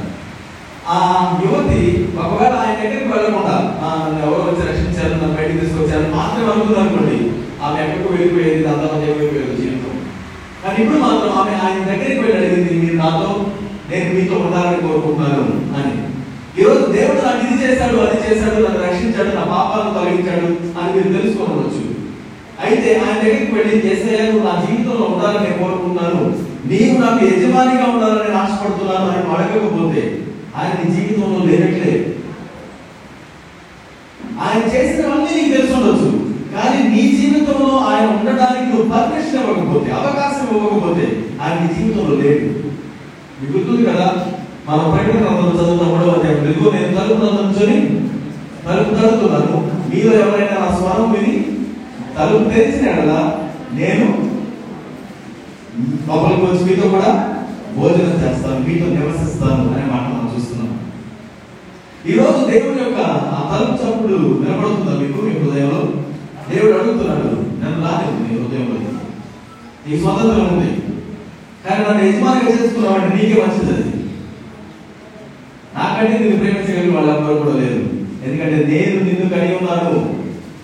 ఆ 0.87 0.97
యువతి 1.43 1.79
ఒకవేళ 2.19 2.53
ఆయన 2.59 2.75
దగ్గరికి 2.81 3.09
వెళ్ళకుండా 3.13 3.55
ఎవరో 4.21 4.43
వచ్చి 4.43 4.67
రక్షించారు 4.69 5.13
నన్ను 5.13 5.37
బయటికి 5.37 5.59
తీసుకొచ్చారు 5.59 6.05
మాత్రమే 6.15 6.49
అనుకుంది 6.51 6.79
అనుకోండి 6.79 7.17
ఆమె 7.63 7.77
ఎక్కడికి 7.83 8.09
వెళ్ళిపోయేది 8.13 8.67
అంతా 8.67 8.87
వెళ్ళిపోయేది 9.03 9.57
జీవితం. 9.61 9.95
కానీ 10.61 10.77
ఇప్పుడు 10.83 10.99
మాత్రం 10.99 11.31
ఆమె 11.39 11.53
ఆయన 11.63 11.83
దగ్గరికి 11.89 12.19
వెళ్ళి 12.21 12.37
అడిగింది 12.39 12.79
మీరు 12.83 12.97
నాతో 13.01 13.29
నేను 13.89 14.07
మీతో 14.15 14.37
ఉండాలని 14.45 14.81
కోరుకుంటున్నాను 14.81 15.43
అని. 15.77 15.93
ఈరోజు 16.59 16.85
దేవుడు 16.91 17.21
నాకు 17.25 17.41
ఇది 17.45 17.63
చేశాడు 17.63 17.97
అది 17.97 18.17
చేశాడు 18.25 18.55
నన్ను 18.55 18.83
రక్షించాడు 18.83 19.35
నా 19.35 19.43
పాపాలను 19.43 19.93
తొలగించాడు 19.93 20.47
అని 20.79 20.93
మీరు 20.93 21.21
తెలుసుకోవచ్చు. 21.21 21.81
అయితే 22.63 22.99
ఆయన 22.99 23.17
దగ్గరికి 23.21 23.55
వెళ్ళి 23.55 23.87
చేసేయ 23.87 24.31
నా 24.31 24.65
జీవితంలో 24.65 25.05
ఉండాలని 25.05 25.43
నేను 25.43 25.57
కోరుకుంటున్నాను. 25.57 26.21
నీవు 26.65 27.01
నాకు 27.01 27.25
యజమానిగా 27.25 27.85
ఉండాలని 27.85 28.35
ఆశపడుతున్నాను 28.35 29.05
అని 29.05 29.29
అడగకపోతే 29.33 30.01
ఆయన 30.57 30.71
నీ 30.79 30.95
జీవితంలో 30.95 31.45
లేనట్లే. 31.45 31.93
ఆయన 34.41 34.63
చేసినవన్నీ 34.75 35.41
నీకు 35.41 35.57
తెలిసి 35.57 35.73
ఉండొచ్చు. 35.73 36.09
కానీ 36.55 36.89
నీ 36.89 37.11
జీవితంలో 37.17 37.77
ఆయన 37.77 38.09
ఉండడానికి 38.09 38.65
నువ్వు 38.65 38.89
పర్మిషన్ 38.91 39.39
ఇవ్వకపోతే 39.39 39.91
అవకాశం 39.91 40.55
ఇవ్వకపోతే 40.55 41.05
ఆయన 41.41 41.59
నీ 41.59 41.73
జీవితంలో 41.73 42.15
లేదు 42.15 42.45
మీకు 43.41 43.57
గుర్తుంది 43.57 43.85
కదా? 43.89 44.36
మన 44.67 44.77
ప్రకటన 44.77 45.19
గ్రంథంలో 45.19 45.63
చదువుతాం 45.63 45.89
మూడవ 45.89 46.11
అధ్యాయం 46.11 46.51
ఇదిగో 46.51 46.71
నేను 46.71 46.97
తలుపు 46.97 47.21
నుంచొని 47.25 47.77
తలుపు 48.65 48.95
తడుతున్నాను 48.95 49.71
మీలో 49.89 50.13
ఎవరైనా 50.13 50.65
నా 50.65 50.77
స్వరం 50.77 51.11
విని 51.11 51.45
తలుపు 52.17 52.49
తెరిచిన 52.49 52.85
నేను 53.73 54.27
లోపలికి 56.07 56.41
వచ్చి 56.41 56.65
మీతో 56.65 56.87
కూడా 56.89 57.39
భోజనం 57.77 58.21
చేస్తాను 58.23 58.59
మీతో 58.59 58.85
నివసిస్తాను 58.85 59.73
అనే 59.73 59.85
మాట 59.91 60.01
మనం 60.01 60.31
చూస్తున్నాం. 60.35 60.79
ఈ 62.05 62.13
రోజు 62.13 62.51
యొక్క 62.83 62.99
ఆ 63.07 63.39
తలుపు 63.51 63.83
చప్పుడు 63.83 64.17
నిలబడుతుందా 64.17 64.99
మీకు 64.99 65.21
మీ 65.21 65.31
హృదయంలో? 65.31 65.81
దేవుడు 66.49 66.77
అడుగుతున్నాడు 66.77 67.27
నన్ను 67.61 67.87
రాలేదు 67.87 68.19
నీ 68.23 68.39
హృదయంలో. 68.39 68.79
నీ 69.87 69.97
స్వతంత్రం 69.97 70.57
ఉంది. 70.57 70.69
కానీ 71.65 71.83
నన్ను 71.83 72.05
యజమానిగా 72.05 72.51
చేసుకున్నామంటే 72.51 73.15
నీకే 73.15 73.41
మంచిది 73.41 73.73
అది. 73.73 73.96
నాకంటే 75.77 76.17
నిన్ను 76.17 76.37
ప్రేమించగలిగిన 76.37 76.95
వాళ్ళు 76.95 77.11
ఎవరు 77.11 77.33
కూడా 77.33 77.55
లేదు. 77.55 77.89
ఎందుకంటే 78.25 78.55
నేను 78.55 79.03
నిన్ను 79.03 79.29
కలిగి 79.29 79.55
ఉన్నాను. 79.55 80.15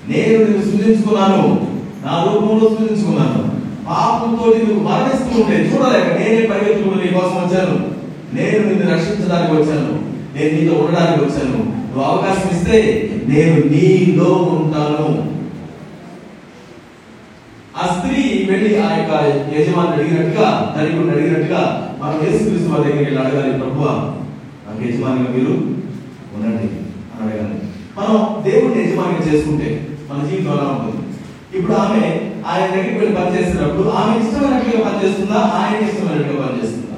నేను 0.09 0.45
నిన్ను 0.45 0.61
సృజించుకున్నాను. 0.61 1.68
నా 2.05 2.24
రూపంలో 2.24 2.70
సృజించుకున్నాను. 2.70 3.53
పాపంతో 3.89 4.53
నువ్వు 4.57 4.84
మరణిస్తూ 4.89 5.41
ఉంటే 5.41 5.57
చూడలేక 5.57 6.05
నేనే 6.05 6.47
పరిగెత్తుకుని 6.47 7.01
నీ 7.01 7.07
కోసం 7.07 7.36
వచ్చాను. 7.36 7.93
నేను 8.34 8.68
నిన్ను 8.68 8.93
రక్షించడానికి 8.93 9.53
వచ్చాను. 9.53 10.14
నేను 10.38 10.61
నీతో 10.61 10.86
ఉండడానికి 10.86 11.26
వచ్చాను. 11.26 11.57
నువ్వు 11.57 12.03
అవకాశం 12.03 12.57
ఇస్తే 12.57 13.09
నేను 13.28 13.55
నీలో 13.55 14.32
ఉంటాను. 14.34 15.34
ఆ 17.78 18.01
స్త్రీ 18.01 18.47
వెళ్ళి 18.49 18.82
ఆ 18.82 18.97
యొక్క 18.97 19.11
యజమాని 19.59 19.89
అడిగినట్టుగా 19.89 20.76
తల్లి 20.78 21.11
అడిగినట్టుగా 21.11 21.95
మనం 22.01 22.28
యేసుక్రీస్తు 22.28 22.70
వారి 22.70 22.84
దగ్గరికి 22.84 23.03
వెళ్ళి 23.03 23.22
అడగాలి 23.22 23.59
ప్రభువ 23.59 24.14
నాకు 24.74 24.86
యజమానిగా 24.86 25.32
మీరు 25.34 25.54
ఉండండి 26.36 26.68
అని 27.12 27.24
అడగాలి 27.24 27.58
మనం 27.98 28.16
దేవుడిని 28.46 28.80
యజమానిగా 28.84 29.26
చేసుకుంటే 29.28 29.68
మన 30.10 30.20
జీవితం 30.30 30.52
ఎలా 30.54 30.64
ఉంటుంది? 30.72 31.02
ఇప్పుడు 31.58 31.74
ఆమె 31.82 32.00
ఆయన 32.52 32.66
దగ్గరికి 32.72 32.98
వెళ్ళి 33.00 33.18
పనిచేస్తున్నప్పుడు 33.18 33.90
ఆమె 34.00 34.14
ఇష్టమైనట్లుగా 34.22 34.80
పనిచేస్తుందా 34.88 35.40
ఆయన 35.60 35.84
ఇష్టమైనట్లుగా 35.88 36.40
పనిచేస్తుందా 36.46 36.90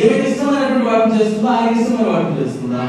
ఏమి 0.00 0.16
ఇష్టమైనటువంటి 0.30 0.88
వాటిని 0.88 1.18
చేస్తుందా? 1.18 1.50
ఆయన 1.58 1.70
ఇష్టమైన 1.78 2.08
వాటిని 2.10 2.38
చేస్తుందా? 2.40 2.82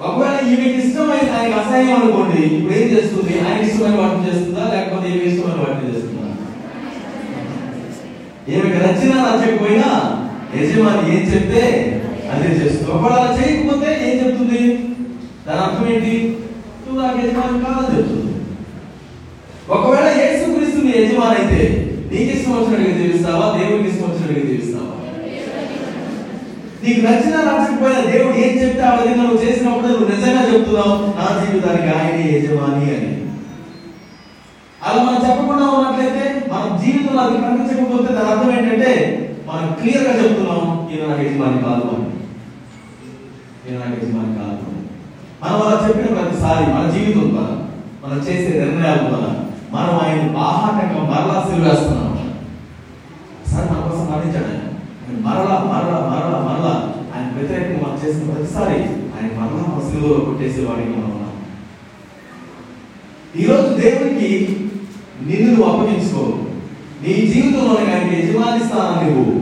ఒకవేళ 0.00 0.36
ఈమెకి 0.50 0.76
ఇష్టమైన 0.82 1.26
ఆయనకి 1.36 1.56
అసహ్యం 1.62 1.96
అనుకోండి 1.96 2.42
ఇప్పుడు 2.56 2.74
ఏం 2.74 2.86
చేస్తుంది? 2.94 3.32
ఆయన 3.46 3.58
ఇష్టమైన 3.66 3.96
వాటిని 4.02 4.26
చేస్తుందా? 4.28 4.62
లేకపోతే 4.74 5.08
ఏమి 5.14 5.26
ఇష్టమైన 5.30 5.58
వాటిని 5.64 5.88
చేస్తుందా? 5.88 6.19
ఈమెకి 8.48 8.78
నచ్చినా 8.84 9.16
నచ్చకపోయినా 9.26 9.90
యజమాని 10.56 11.02
ఏం 11.14 11.22
చెప్తే 11.32 11.64
అదే 12.32 12.48
చేస్తుంది. 12.58 12.90
ఒకవేళ 12.92 13.14
అలా 13.18 13.30
చేయకపోతే 13.38 13.88
ఏం 14.08 14.14
చెప్తుంది? 14.22 14.62
దాని 15.46 15.60
అర్థం 15.66 15.86
ఏంటి? 15.94 16.14
నువ్వు 16.82 17.02
నాకు 17.02 17.18
యజమాని 17.18 17.64
కాదని 17.64 17.96
చెప్తుంది. 17.96 18.26
ఒకవేళ 19.68 20.06
యేసు 20.20 20.44
క్రీస్తుని 20.54 20.92
యజమాని 20.98 21.36
అయితే 21.40 21.60
నీకు 22.12 22.30
ఇష్టం 22.36 22.52
వచ్చినట్టుగా 22.52 22.96
జీవిస్తావా? 23.00 23.46
దేవుడికి 23.58 23.88
ఇష్టం 23.90 24.06
వచ్చినట్టుగా 24.08 24.46
జీవిస్తావా? 24.50 24.86
నీకు 26.84 27.00
నచ్చినా 27.06 27.38
నచ్చకపోయినా 27.48 28.00
దేవుడు 28.12 28.36
ఏం 28.44 28.52
చెప్తే 28.60 28.82
ఆ 28.82 28.94
విధంగా 28.94 29.22
నువ్వు 29.22 29.42
చేసినప్పుడు 29.44 29.88
నువ్వు 29.88 30.06
నిజంగా 30.12 30.42
చెప్తున్నావు 30.52 30.94
నా 31.18 31.26
జీవితానికి 31.40 31.90
ఆయనే 31.96 32.24
యజమాని 32.34 32.86
అని. 32.96 33.10
అలా 34.80 35.00
మనం 35.02 35.20
చెప్పకుండా 35.24 35.64
ఉన్నట్లయితే 35.70 36.22
మన 36.52 36.62
జీవితంలో 36.82 37.22
అది 37.22 37.36
కనిపించకపోతే 37.38 38.14
దాని 38.14 38.30
అర్థం 38.30 38.52
ఏంటంటే 38.52 38.92
మనం 39.48 39.66
క్లియర్గా 39.74 40.12
చెప్తున్నాం 40.20 40.62
ఈయన 40.90 41.08
నాకు 41.08 41.22
యజమాని 41.22 41.58
కాదు 41.62 41.84
అని. 41.94 42.06
ఈయన 43.64 43.78
నాకు 43.82 43.96
యజమాని 43.98 44.34
కాదు 44.36 44.62
అని. 44.64 44.80
మనం 45.42 45.56
అలా 45.60 45.76
చెప్పిన 45.84 46.08
ప్రతిసారి 46.14 46.64
మన 46.72 46.84
జీవితం 46.90 47.26
ద్వారా 47.30 47.54
మనం 48.04 48.18
చేసే 48.26 48.50
నిర్ణయాల 48.60 49.00
ద్వారా 49.08 49.30
మనం 49.72 49.92
ఆయన 50.02 50.22
బాహాటంగా 50.32 51.02
మరలా 51.10 51.36
సిలివేస్తున్నాం 51.42 52.06
సార్ 53.50 53.68
మన 53.70 53.80
కోసం 53.86 54.06
మరణించాడు 54.10 54.48
ఆయన. 54.50 54.66
మరలా 55.24 55.56
మరలా 55.70 55.98
మరలా 56.10 56.38
మరలా 56.48 56.72
ఆయన 57.12 57.28
వ్యతిరేకంగా 57.36 57.80
మనం 57.84 57.98
చేసిన 58.02 58.30
ప్రతిసారి 58.30 58.76
ఆయన 59.14 59.30
మరలా 59.38 59.62
మన 59.68 59.82
సిలువలో 59.88 60.18
కొట్టేసే 60.20 60.62
వాడిగా 60.64 60.92
మనం 60.92 61.10
ఉన్నాం. 61.10 61.34
ఈరోజు 63.40 63.68
దేవునికి 63.80 64.28
నిన్ను 65.26 65.48
నువ్వు 65.48 65.64
అప్పగించుకో 65.70 66.22
నీ 67.02 67.12
జీవితంలో 67.26 67.74
ఆయనకి 68.50 69.10
నువ్వు 69.10 69.34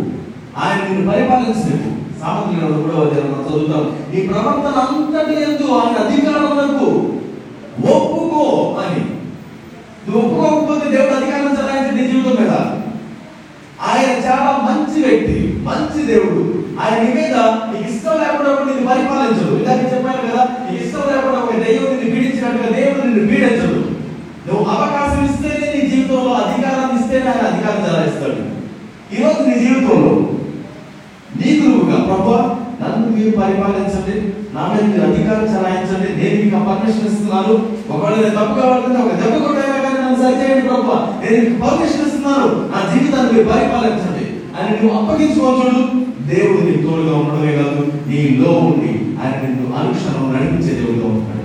ఆయన 0.57 0.79
నిన్ను 0.85 1.05
పరిపాలించు 1.11 1.77
సామర్థ్యం 2.21 2.73
కూడా 2.85 3.03
చదువుతాం. 3.47 3.85
నీ 4.13 4.21
ప్రవర్తన 4.23 4.79
అంతటి 4.85 5.35
ఎందు 5.43 5.67
ఆయన 5.75 5.97
అధికారం 6.05 6.51
వరకు 6.53 6.89
అని 8.81 9.01
నువ్వు 10.05 10.21
ఒప్పుకోకపోతే 10.23 10.87
దేవుడు 10.91 11.15
అధికారం 11.15 11.55
చలాయించి 11.59 11.97
నీ 11.97 12.05
జీవితం 12.11 12.37
మీద 12.41 12.55
ఆయన 13.89 14.13
చాలా 14.27 14.51
మంచి 14.69 14.99
వ్యక్తి 15.05 15.37
మంచి 15.63 16.01
దేవుడు 16.07 16.43
ఆయన 16.81 16.97
నీ 17.03 17.11
మీద 17.15 17.37
నీకు 17.65 17.87
ఇష్టం 17.93 18.17
లేకుండా 18.19 18.51
నిన్ను 18.65 18.89
పరిపాలించడు 18.89 19.53
ఇందాక 19.53 19.85
చెప్పాను 19.93 20.23
కదా 20.27 20.43
నీకు 20.63 20.81
ఇష్టం 20.85 21.05
లేకుండా 21.13 21.39
ఒక 21.39 21.55
దైవం 21.65 21.91
నిన్ను 21.93 22.15
పీడించినట్టుగా 22.15 22.71
దేవుడు 22.77 23.07
నిన్ను 23.07 23.29
పీడించడు 23.33 23.81
నువ్వు 24.47 24.65
అవకాశం 24.77 25.25
ఇస్తేనే 25.25 25.67
నీ 25.75 25.83
జీవితంలో 25.89 26.33
అధికారాన్ని 26.43 26.99
ఇస్తేనే 27.01 27.29
ఆయన 27.29 27.47
అధికారం 27.47 27.79
ఇస్తున్నాను 37.09 37.55
ఒకవేళ 37.89 38.15
నేను 38.17 38.37
తప్పుగా 38.37 38.65
వాడుతుంటే 38.67 39.01
ఒక 39.03 39.15
దెబ్బ 39.15 39.35
కొట్టైనా 39.45 39.77
కానీ 39.77 39.99
నన్ను 39.99 40.19
సరిచేయండి 40.23 40.69
ప్రభు 40.69 40.95
నేను 41.23 41.41
మీకు 41.41 41.61
పర్మిషన్ 41.65 42.07
ఇస్తున్నాను 42.07 42.49
నా 42.73 42.81
జీవితాన్ని 42.93 43.33
మీరు 43.33 43.49
పరిపాలించండి 43.49 44.25
అని 44.57 44.71
నువ్వు 44.73 44.95
అప్పగించుకోవచ్చు 45.09 45.89
దేవుడు 46.35 46.61
నీకు 46.61 46.83
తోడుగా 46.83 47.17
ఉండడమే 47.17 47.53
కాదు 47.53 47.93
నీలో 48.07 48.51
ఉండి 48.53 49.21
ఆయన 49.23 49.41
నిన్ను 49.43 49.77
అనుక్షణం 49.77 50.33
నడిపించే 50.33 50.75
దేవుడుగా 50.75 51.07
ఉంటాడు. 51.07 51.39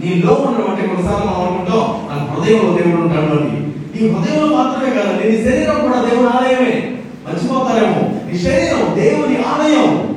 నీలో 0.00 0.32
ఉండడం 0.32 0.70
అంటే 0.70 0.86
కొన్నిసార్లు 0.86 1.26
మనం 1.26 1.40
అనుకుంటాం 1.40 1.78
నా 1.78 2.32
హృదయంలో 2.32 2.76
దేవుడు 2.76 3.02
ఉంటాడు 3.02 3.26
అని. 3.26 3.60
నీ 3.62 4.08
హృదయంలో 4.08 4.56
మాత్రమే 4.56 4.94
కాదు 4.94 5.12
నీ 5.12 5.44
శరీరం 5.44 5.80
కూడా 5.80 6.00
దేవుని 6.00 6.28
ఆలయమే. 6.28 6.98
మర్చిపోతారేమో? 7.26 8.30
నీ 8.30 8.38
శరీరం 8.38 8.94
దేవుని 8.94 9.36
ఆలయం. 9.42 10.16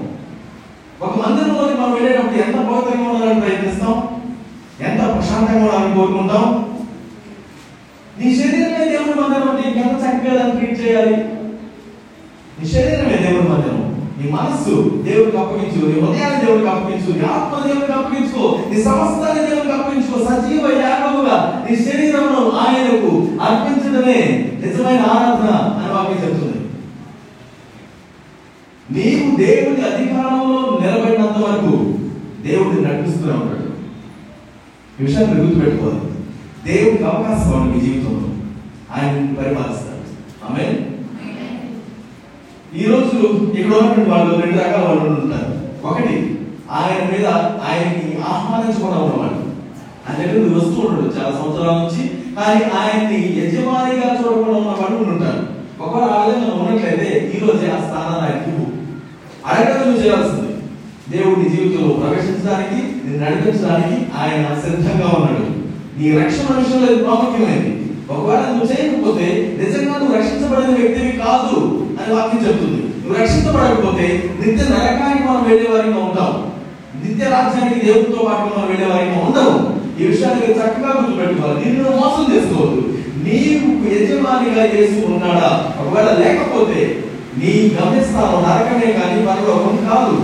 ఒక 1.01 1.17
మందిరంలోకి 1.17 1.73
మనం 1.73 1.93
వెళ్ళేటప్పుడు 1.93 2.35
ఎంత 2.35 2.55
పవిత్రంగా 2.55 3.09
ఉండాలని 3.09 3.41
ప్రయత్నిస్తాం? 3.41 4.03
ఎంత 4.81 5.15
ప్రశాంతంగా 5.15 5.65
ఉండాలని 5.65 5.95
కోరుకుంటాం? 5.95 6.65
నీ 8.19 8.35
శరీరమే 8.35 8.85
దేవుని 8.91 9.21
మందిరం 9.21 9.49
అంటే 9.49 9.67
ఇంకెంత 9.69 9.97
చక్కగా 9.99 10.43
దాన్ని 10.43 10.65
ట్రీట్ 10.65 10.81
చేయాలి? 10.81 11.38
శరీరమే 12.73 13.17
దేవుని 13.17 13.49
మధ్యము 13.49 14.07
నీ 14.21 14.31
మనస్సు 14.31 15.03
దేవుడికి 15.05 15.37
అప్పగించు 15.37 15.85
నీ 15.85 15.99
హృదయాన్ని 15.99 16.45
దేవుడికి 16.45 16.69
అప్పగించు 16.69 17.13
నీ 17.13 17.25
ఆత్మ 17.25 17.67
దేవుడికి 17.67 17.91
అప్పగించుకో 17.91 18.59
నీ 18.69 18.83
సమస్తాన్ని 18.83 19.45
దేవుడికి 19.45 19.73
అప్పగించుకో 19.73 20.19
సజీవ 20.19 20.81
యాగముగా 20.81 21.67
నీ 21.69 21.75
శరీరమును 21.75 22.51
ఆయనకు 22.51 23.27
అర్పించడమే 23.41 24.51
నిజమైన 24.65 24.99
ఆరాధన 24.99 25.55
అని 25.55 25.93
వాక్యం 25.93 26.29
చెప్తుంది. 26.29 26.59
నీవు 28.91 29.35
దేవుడి 29.35 29.81
అధికారంలో 29.81 30.79
నిలబడినంత 30.81 31.37
వరకు 31.37 31.93
దేవుడిని 32.47 32.85
నడిపిస్తూనే 32.85 33.33
ఉంటాడు. 33.33 33.69
ఈ 35.01 35.05
విషయాన్ని 35.05 35.41
గుర్తుపెట్టుకోవాలి. 35.41 35.99
దేవుడికి 36.73 37.03
అవకాశం 37.03 37.61
ఉంది 37.61 37.73
మీ 37.73 37.81
జీవితంలో. 37.81 38.29
ఆయన 38.95 39.33
పరిపాలిస్తాడు. 39.33 39.99
ఆమె 40.51 40.88
ఈ 42.77 42.83
రోజు 42.83 43.17
ఇక్కడ 43.53 43.77
ఉన్నటువంటి 43.77 44.09
వాళ్ళు 44.09 44.41
రెండు 44.41 44.57
రకాల 44.57 44.85
వాళ్ళు 44.87 45.03
ఉంటారు 45.03 45.51
ఒకటి 45.87 46.37
ఆయన 46.71 47.11
మీద 47.11 47.27
ఆయన్ని 47.67 48.17
ఆహ్వానించుకున్నాం 48.27 49.03
అన్నమాట 49.03 49.33
ఆయన 50.07 50.31
దగ్గర 50.31 50.55
వస్తూ 50.55 50.81
ఉంటాడు 50.81 51.15
చాలా 51.17 51.31
సంవత్సరాల 51.31 51.77
నుంచి 51.77 52.03
కానీ 52.35 52.63
ఆయన్ని 52.63 53.37
యజమానిగా 53.39 54.19
చూడకుండా 54.19 54.57
ఉన్న 54.57 54.67
వాళ్ళు 54.67 55.09
ఉంటారు 55.09 55.41
ఒకవేళ 55.81 56.09
ఆ 56.09 56.25
విధంగా 56.25 56.53
ఉన్నట్లయితే 56.55 57.31
ఈ 57.35 57.39
రోజే 57.39 57.71
ఆ 57.71 57.79
స్థానాన్ని 57.79 58.21
ఆయన 58.21 58.49
ఇవ్వు. 58.49 58.65
అడగడం 59.47 59.87
నువ్వు 59.87 60.03
చేయాల్సింది. 60.03 60.53
దేవుడు 61.09 61.49
జీవితంలో 61.49 61.93
ప్రవేశించడానికి 61.93 63.07
నిన్ను 63.07 63.25
నడిపించడానికి 63.25 63.95
ఆయన 63.95 64.59
సిద్ధంగా 64.59 65.07
ఉన్నాడు. 65.07 65.45
నీ 65.99 66.11
రక్షణ 66.11 66.55
విషయంలో 66.55 67.03
ప్రాముఖ్యమైనది. 67.03 67.88
ఒకవేళ 68.11 68.39
నువ్వు 68.39 68.67
చేయకపోతే 68.71 69.57
నిజంగా 69.59 69.97
నువ్వు 69.97 70.15
రక్షించబడిన 70.17 70.75
వ్యక్తివి 70.75 71.11
కాదు 71.11 71.87
అని 71.99 72.13
వాక్యం 72.15 72.47
చెప్తుంది. 72.47 72.81
నువ్వు 73.03 73.21
రక్షించబడకపోతే 73.21 74.33
నిత్య 74.39 74.63
నరకానికి 74.63 75.27
మనం 75.27 75.43
వెళ్ళే 75.49 75.69
వారిగా 75.71 75.97
ఉంటాం 75.97 76.31
నిత్య 77.03 77.25
రాజ్యానికి 77.29 77.85
దేవుడితో 77.85 78.23
పాటు 78.25 78.59
మనం 78.59 78.67
వెళ్ళే 78.69 78.87
వారిగా 78.87 79.17
ఉండవు. 79.25 79.79
ఈ 80.01 80.07
విషయాన్ని 80.07 80.39
మీరు 80.39 80.57
చక్కగా 80.57 80.91
గుర్తుపెట్టుకోవాలి. 80.97 81.65
నిన్ను 81.65 81.89
మోసం 81.91 82.25
చేసుకోవద్దు. 82.33 82.81
నీకు 83.25 83.67
యజమానిగా 83.93 84.63
చేసి 84.65 85.05
ఉన్నాడా? 85.05 85.49
ఒకవేళ 85.79 86.09
లేకపోతే 86.25 87.03
నీ 87.37 87.75
గమ్యస్థానం 87.75 88.39
నరకమే 88.43 88.91
కానీ 88.91 89.25
పరలోకం 89.25 89.75
కాదు. 89.89 90.15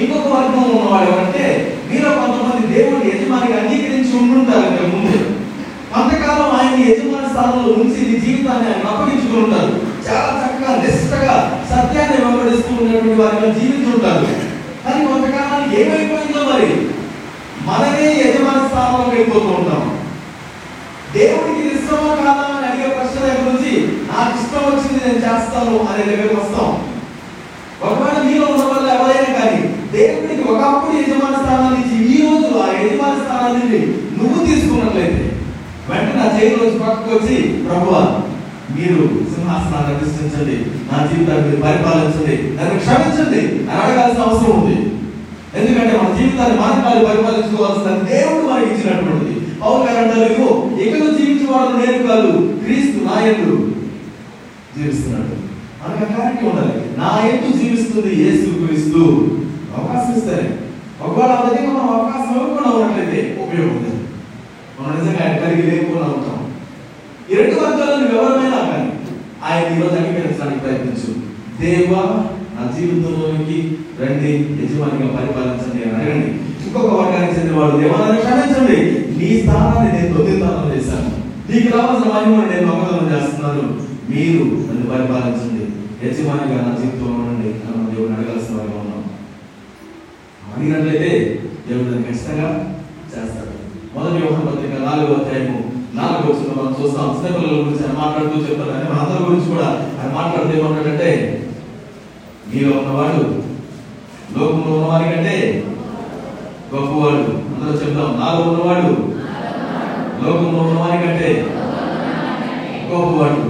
ఇంకొక 0.00 0.26
వర్గం 0.26 0.64
ఉన్నవాడు 0.70 1.10
ఎవరంటే 1.10 1.78
మీలో 1.92 2.10
కొంతమంది 2.10 2.74
దేవుడిని 2.74 3.12
యజమానిగా 3.14 3.58
అంగీకరించి 3.60 4.16
ఉండుంటారు 4.16 4.66
ఇంతకు 4.66 4.96
ముందు. 4.96 5.43
స్థానంలో 7.34 7.72
ఉంచి 7.76 8.00
నీ 8.08 8.16
జీవితాన్ని 8.24 8.66
ఆయన 8.68 8.90
అప్పగించుకుంటారు 8.90 9.72
చాలా 10.06 10.30
చక్కగా 10.40 10.72
నిష్టగా 10.82 11.34
సత్యాన్ని 11.70 12.18
వెంబడిస్తూ 12.20 12.72
ఉన్నటువంటి 12.76 13.20
వారిగా 13.20 13.48
జీవిస్తుంటారు 13.58 14.26
కానీ 14.84 15.00
కొంతకాలానికి 15.06 15.74
ఏమైపోయిందో 15.82 16.42
మరి? 16.50 16.70
మనమే 17.68 18.06
యజమాని 18.16 18.64
స్థానంలో 18.66 19.12
అయిపోతూ 19.14 19.50
ఉంటాం. 19.54 19.84
దేవుడికి 21.14 21.62
ఇష్టమో 21.70 22.08
కాదా 22.20 22.44
అని 22.48 22.66
అడిగే 22.68 22.88
ప్రశ్న 22.94 23.18
దగ్గర 23.20 23.44
నుంచి 23.48 23.72
నాకు 24.10 24.32
ఇష్టం 24.38 24.64
వచ్చింది 24.66 24.98
నేను 25.04 25.20
చేస్తాను 25.24 25.74
అనే 25.84 26.02
దగ్గరకు 26.10 26.36
వస్తాం. 26.40 26.70
ఒకవేళ 27.82 28.18
మీలో 28.26 28.46
ఉన్న 28.46 28.64
వల్ల 28.70 28.86
ఎవరైనా 28.94 29.30
కానీ 29.38 29.60
దేవుడికి 29.94 30.42
ఒకప్పుడు 30.52 30.96
యజమాని 30.98 31.40
స్థానాన్ని 31.42 31.80
ఇచ్చి 31.82 31.96
ఈ 32.08 32.18
రోజు 32.24 32.50
ఆ 32.60 32.68
యజమాని 32.76 33.22
స్థానాన్ని 33.22 33.80
నువ్వు 34.18 34.38
తీసుకున్నట్లయితే 34.46 35.24
వెంటనే 35.88 36.12
నా 36.14 36.38
చేతి 36.38 36.64
రోజు 36.64 36.78
పక్కకు 36.78 37.10
వచ్చి 37.10 37.36
ప్రభువా 37.68 38.20
మీరు 38.76 39.08
సింహాసనాన్ని 39.34 39.96
అధిష్ఠించండి 39.96 40.56
నా 40.92 41.06
జీవితాన్ని 41.06 41.48
మీరు 41.48 41.62
పరిపాలించండి. 41.62 42.36
నన్ను 42.56 42.80
క్షమించండి. 42.80 43.70
అని 43.70 43.82
అడగాల్సిన 43.82 44.22
అవసరం 44.22 44.60
ఉంది. 44.60 44.76
ఎందుకంటే 45.54 45.96
మన 45.96 46.16
జీవితాన్ని 46.16 46.60
మనం 46.60 47.04
పరిపాలించుకోవాల్సిన 47.04 48.16
దేవుడు 48.16 48.52
మనకి 48.52 48.70
ఇచ్చినటువంటిది. 48.70 49.40
పౌరు 49.62 49.82
గారు 49.82 49.98
అంటారు 49.98 50.32
ఇగో 50.32 50.70
ఇక్కడ 50.80 51.16
జీవించేవాడు 51.16 51.76
నేను 51.76 52.06
కాదు 52.06 52.60
క్రీస్తు 52.64 53.04
నా 53.04 53.20
జీవిస్తున్నాడు. 54.78 55.34
మనకు 55.82 56.12
క్లారిటీ 56.12 56.46
ఉండాలి. 56.46 56.98
నా 56.98 57.28
ఎందు 57.28 57.58
జీవిస్తుంది 57.58 58.14
యేసు 58.24 58.66
క్రీస్తు. 58.66 58.98
అవకాశం 59.76 60.14
ఇస్తారే 60.16 60.58
ఒకవేళ 61.02 61.30
ఆ 61.30 61.44
మనం 61.68 61.94
అవకాశం 61.94 62.40
ఇవ్వకుండా 62.40 62.70
ఉన్నట్లయితే 62.70 63.38
ఉపయోగం 63.42 63.76
ఉంది 63.76 63.93
మనం 64.84 64.96
నిజంగా 64.98 65.34
ఎక్కడికి 65.34 65.62
కలిగి 65.62 65.78
లేకుండా 65.78 66.06
ఉంటాం. 66.06 66.54
ఈ 67.32 67.34
రెండు 67.34 67.54
వర్గాలను 67.54 68.08
నువ్వు 68.08 68.28
కానీ 68.28 68.92
ఆయన 69.44 69.78
ఈరోజు 69.78 69.94
అంగీకరించడానికి 69.94 70.60
ప్రయత్నించు. 70.60 71.34
దేవా 71.60 72.02
నా 72.56 72.70
జీవితంలోనికి 72.76 73.78
రండి 74.00 74.32
యజమానిగా 74.34 75.16
పరిపాలించండి 75.16 75.84
అని 75.84 75.94
అడగండి. 75.94 76.26
ఇంకొక 76.66 76.92
వర్గానికి 76.92 77.40
చెందిన 77.40 77.56
వాడు 77.56 77.76
దేవా 77.76 78.16
క్షమించండి. 78.16 78.78
నీ 79.18 79.40
స్థానాన్ని 79.40 79.92
నేను 79.92 80.14
దొంగతనం 80.14 80.76
చేశాను. 80.76 81.10
నీకు 81.52 81.78
రావాల్సిన 81.78 82.12
మహిమను 82.12 82.50
నేను 82.50 82.72
దొంగతనం 82.72 83.16
చేస్తున్నాను. 83.16 83.62
మీరు 84.10 84.44
నన్ను 84.44 84.86
పరిపాలించండి. 84.86 85.64
యజమానిగా 86.06 86.60
నా 86.62 86.76
జీవితంలో 86.80 87.12
ఉండండి 87.12 87.48
అని 87.48 87.76
మనం 87.76 88.16
అడగాల్సిన 88.16 88.56
వారిగా 88.56 88.78
ఉన్నాం. 88.78 89.04
అడిగినట్లయితే 90.56 91.42
దేవుడు 91.68 92.02
ఖచ్చితంగా 92.02 92.70
మొదటి 94.04 94.26
యోహన 94.26 94.48
పత్రిక 94.48 94.70
నాలుగో 94.70 95.14
అధ్యాయము 95.14 95.58
నాలుగో 95.94 96.32
వచ్చిన 96.32 96.62
మనం 96.62 96.76
చూస్తాం. 96.82 97.16
స్నేహితుల 97.18 97.50
గురించి 97.50 97.86
ఆయన 97.86 97.98
మాట్లాడుతూ 97.98 98.40
చెప్తారు 98.40 98.70
కానీ 98.70 98.88
మన 98.90 98.98
అందరి 98.98 99.24
గురించి 99.24 99.46
కూడా 99.46 99.66
ఆయన 100.02 100.12
మాట్లాడుతూ 100.14 100.58
ఏమంటాడంటే 100.58 101.10
మీలో 102.54 102.78
ఉన్నవాడు 102.78 103.18
లోకంలో 104.38 104.76
ఉన్నవారి 104.76 105.04
కంటే 105.04 105.64
గొప్పవాడు. 106.74 107.54
అందరూ 107.54 107.78
చెప్తాం 107.78 108.20
నాలో 108.20 108.50
ఉన్నవాడు 108.50 108.88
లోకంలో 110.24 110.60
ఉన్నవారి 110.60 111.02
కంటే 111.02 111.46
గొప్పవాడు. 112.92 113.40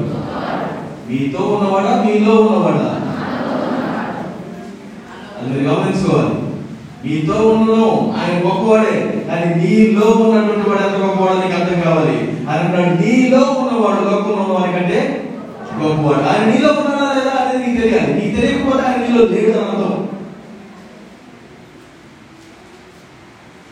మీతో 1.11 1.45
ఉన్నవాడా? 1.45 2.05
మీలో 2.07 2.33
ఉన్నవాడా? 2.33 3.01
అది 5.41 5.51
మీరు 5.51 5.75
గమనించుకోవాలి. 5.75 6.44
మీతో 7.05 7.49
ఉండడం 7.49 8.15
ఆయన 8.21 8.45
గొప్పవాడే 8.45 9.25
కానీ 9.29 9.55
నీలో 9.55 10.07
ఉన్నటువంటి 10.07 10.71
వాడు 10.71 10.81
ఎంత 10.81 11.05
గొప్పవాడు 11.05 11.47
నీకు 11.47 11.61
అర్థం 11.61 11.81
కావాలి. 11.81 12.39
ఆయన 12.51 12.91
నీలో 13.01 13.39
ఉన్నవాడు 13.39 14.01
లోకంలో 14.01 14.43
ఉన్నవాడి 14.43 14.73
కంటే 14.73 15.31
గొప్పవాడు. 15.83 16.29
ఆయన 16.29 16.55
నీలో 16.55 16.69
ఉన్నాడా 16.69 17.15
లేదా 17.15 17.45
అనేది 17.45 17.67
నీకు 17.67 17.81
తెలియాలి. 17.81 18.15
నీకు 18.15 18.37
తెలియకపోతే 18.37 18.87
ఆయన 18.87 18.97
నీలో 18.97 19.27
దేవుడు 19.27 19.59
అర్థం. 19.59 20.09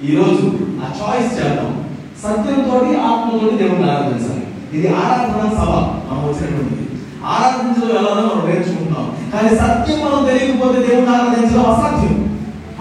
ఈరోజు 0.04 0.50
ఆ 0.84 0.90
చాయిస్ 1.02 1.34
చేద్దాం. 1.34 1.84
సత్యంతో 2.22 2.78
ఆత్మతో 3.02 3.56
దేవుడిని 3.56 3.90
ఆరాధించాలి. 3.90 4.46
ఇది 4.72 4.88
ఆరాధన 4.88 5.48
సభ 5.48 5.70
మనం 6.10 6.28
వచ్చినటువంటిది. 6.28 6.88
ఆరాధించడం 7.24 7.90
ఎలా 7.90 8.14
మనం 8.14 8.50
నేర్చుకుంటాం. 8.50 9.16
కానీ 9.32 9.48
సత్యం 9.48 10.00
మనం 10.00 10.24
తెలియకపోతే 10.24 10.78
దేవుడిని 10.78 11.16
ఆరాధించడం 11.16 11.64
అసాధ్యం. 11.64 12.31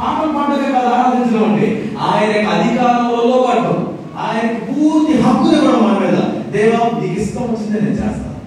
పాపం 0.02 0.30
పండుగ 0.36 0.64
కాదు 0.76 0.90
ఆరాధించడం 0.94 1.44
అంటే 1.50 1.66
ఆయన 2.08 2.34
అధికారంలో 2.54 3.38
పడటం 3.48 3.78
ఆయనకు 4.24 4.60
పూర్తి 4.70 5.14
హక్కులు 5.22 5.54
ఇవ్వడం 5.58 5.84
మన 5.84 5.98
మీద. 6.00 6.18
దేవా 6.54 6.80
నీకు 6.96 7.20
ఇష్టం 7.22 7.44
వచ్చిందే 7.44 7.80
నేను 7.80 7.98
చేస్తాను. 8.00 8.40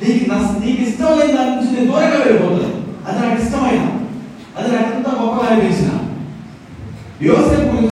నీకు 0.00 0.24
నీకు 0.64 0.80
ఇష్టం 0.88 1.12
లేని 1.18 1.36
దాని 1.36 1.50
నుంచి 1.50 1.72
నేను 1.74 1.90
దూరంగా 1.90 2.18
వెళ్ళిపోతాను 2.22 2.72
అది 3.06 3.18
నాకు 3.20 3.42
ఇష్టమైన. 3.42 3.82
అది 4.56 4.68
నాకు 4.72 4.88
ఎంత 4.96 5.08
గొప్పగా 5.20 5.46
అనిపించిన 5.48 5.90
యోసేపు 7.22 7.90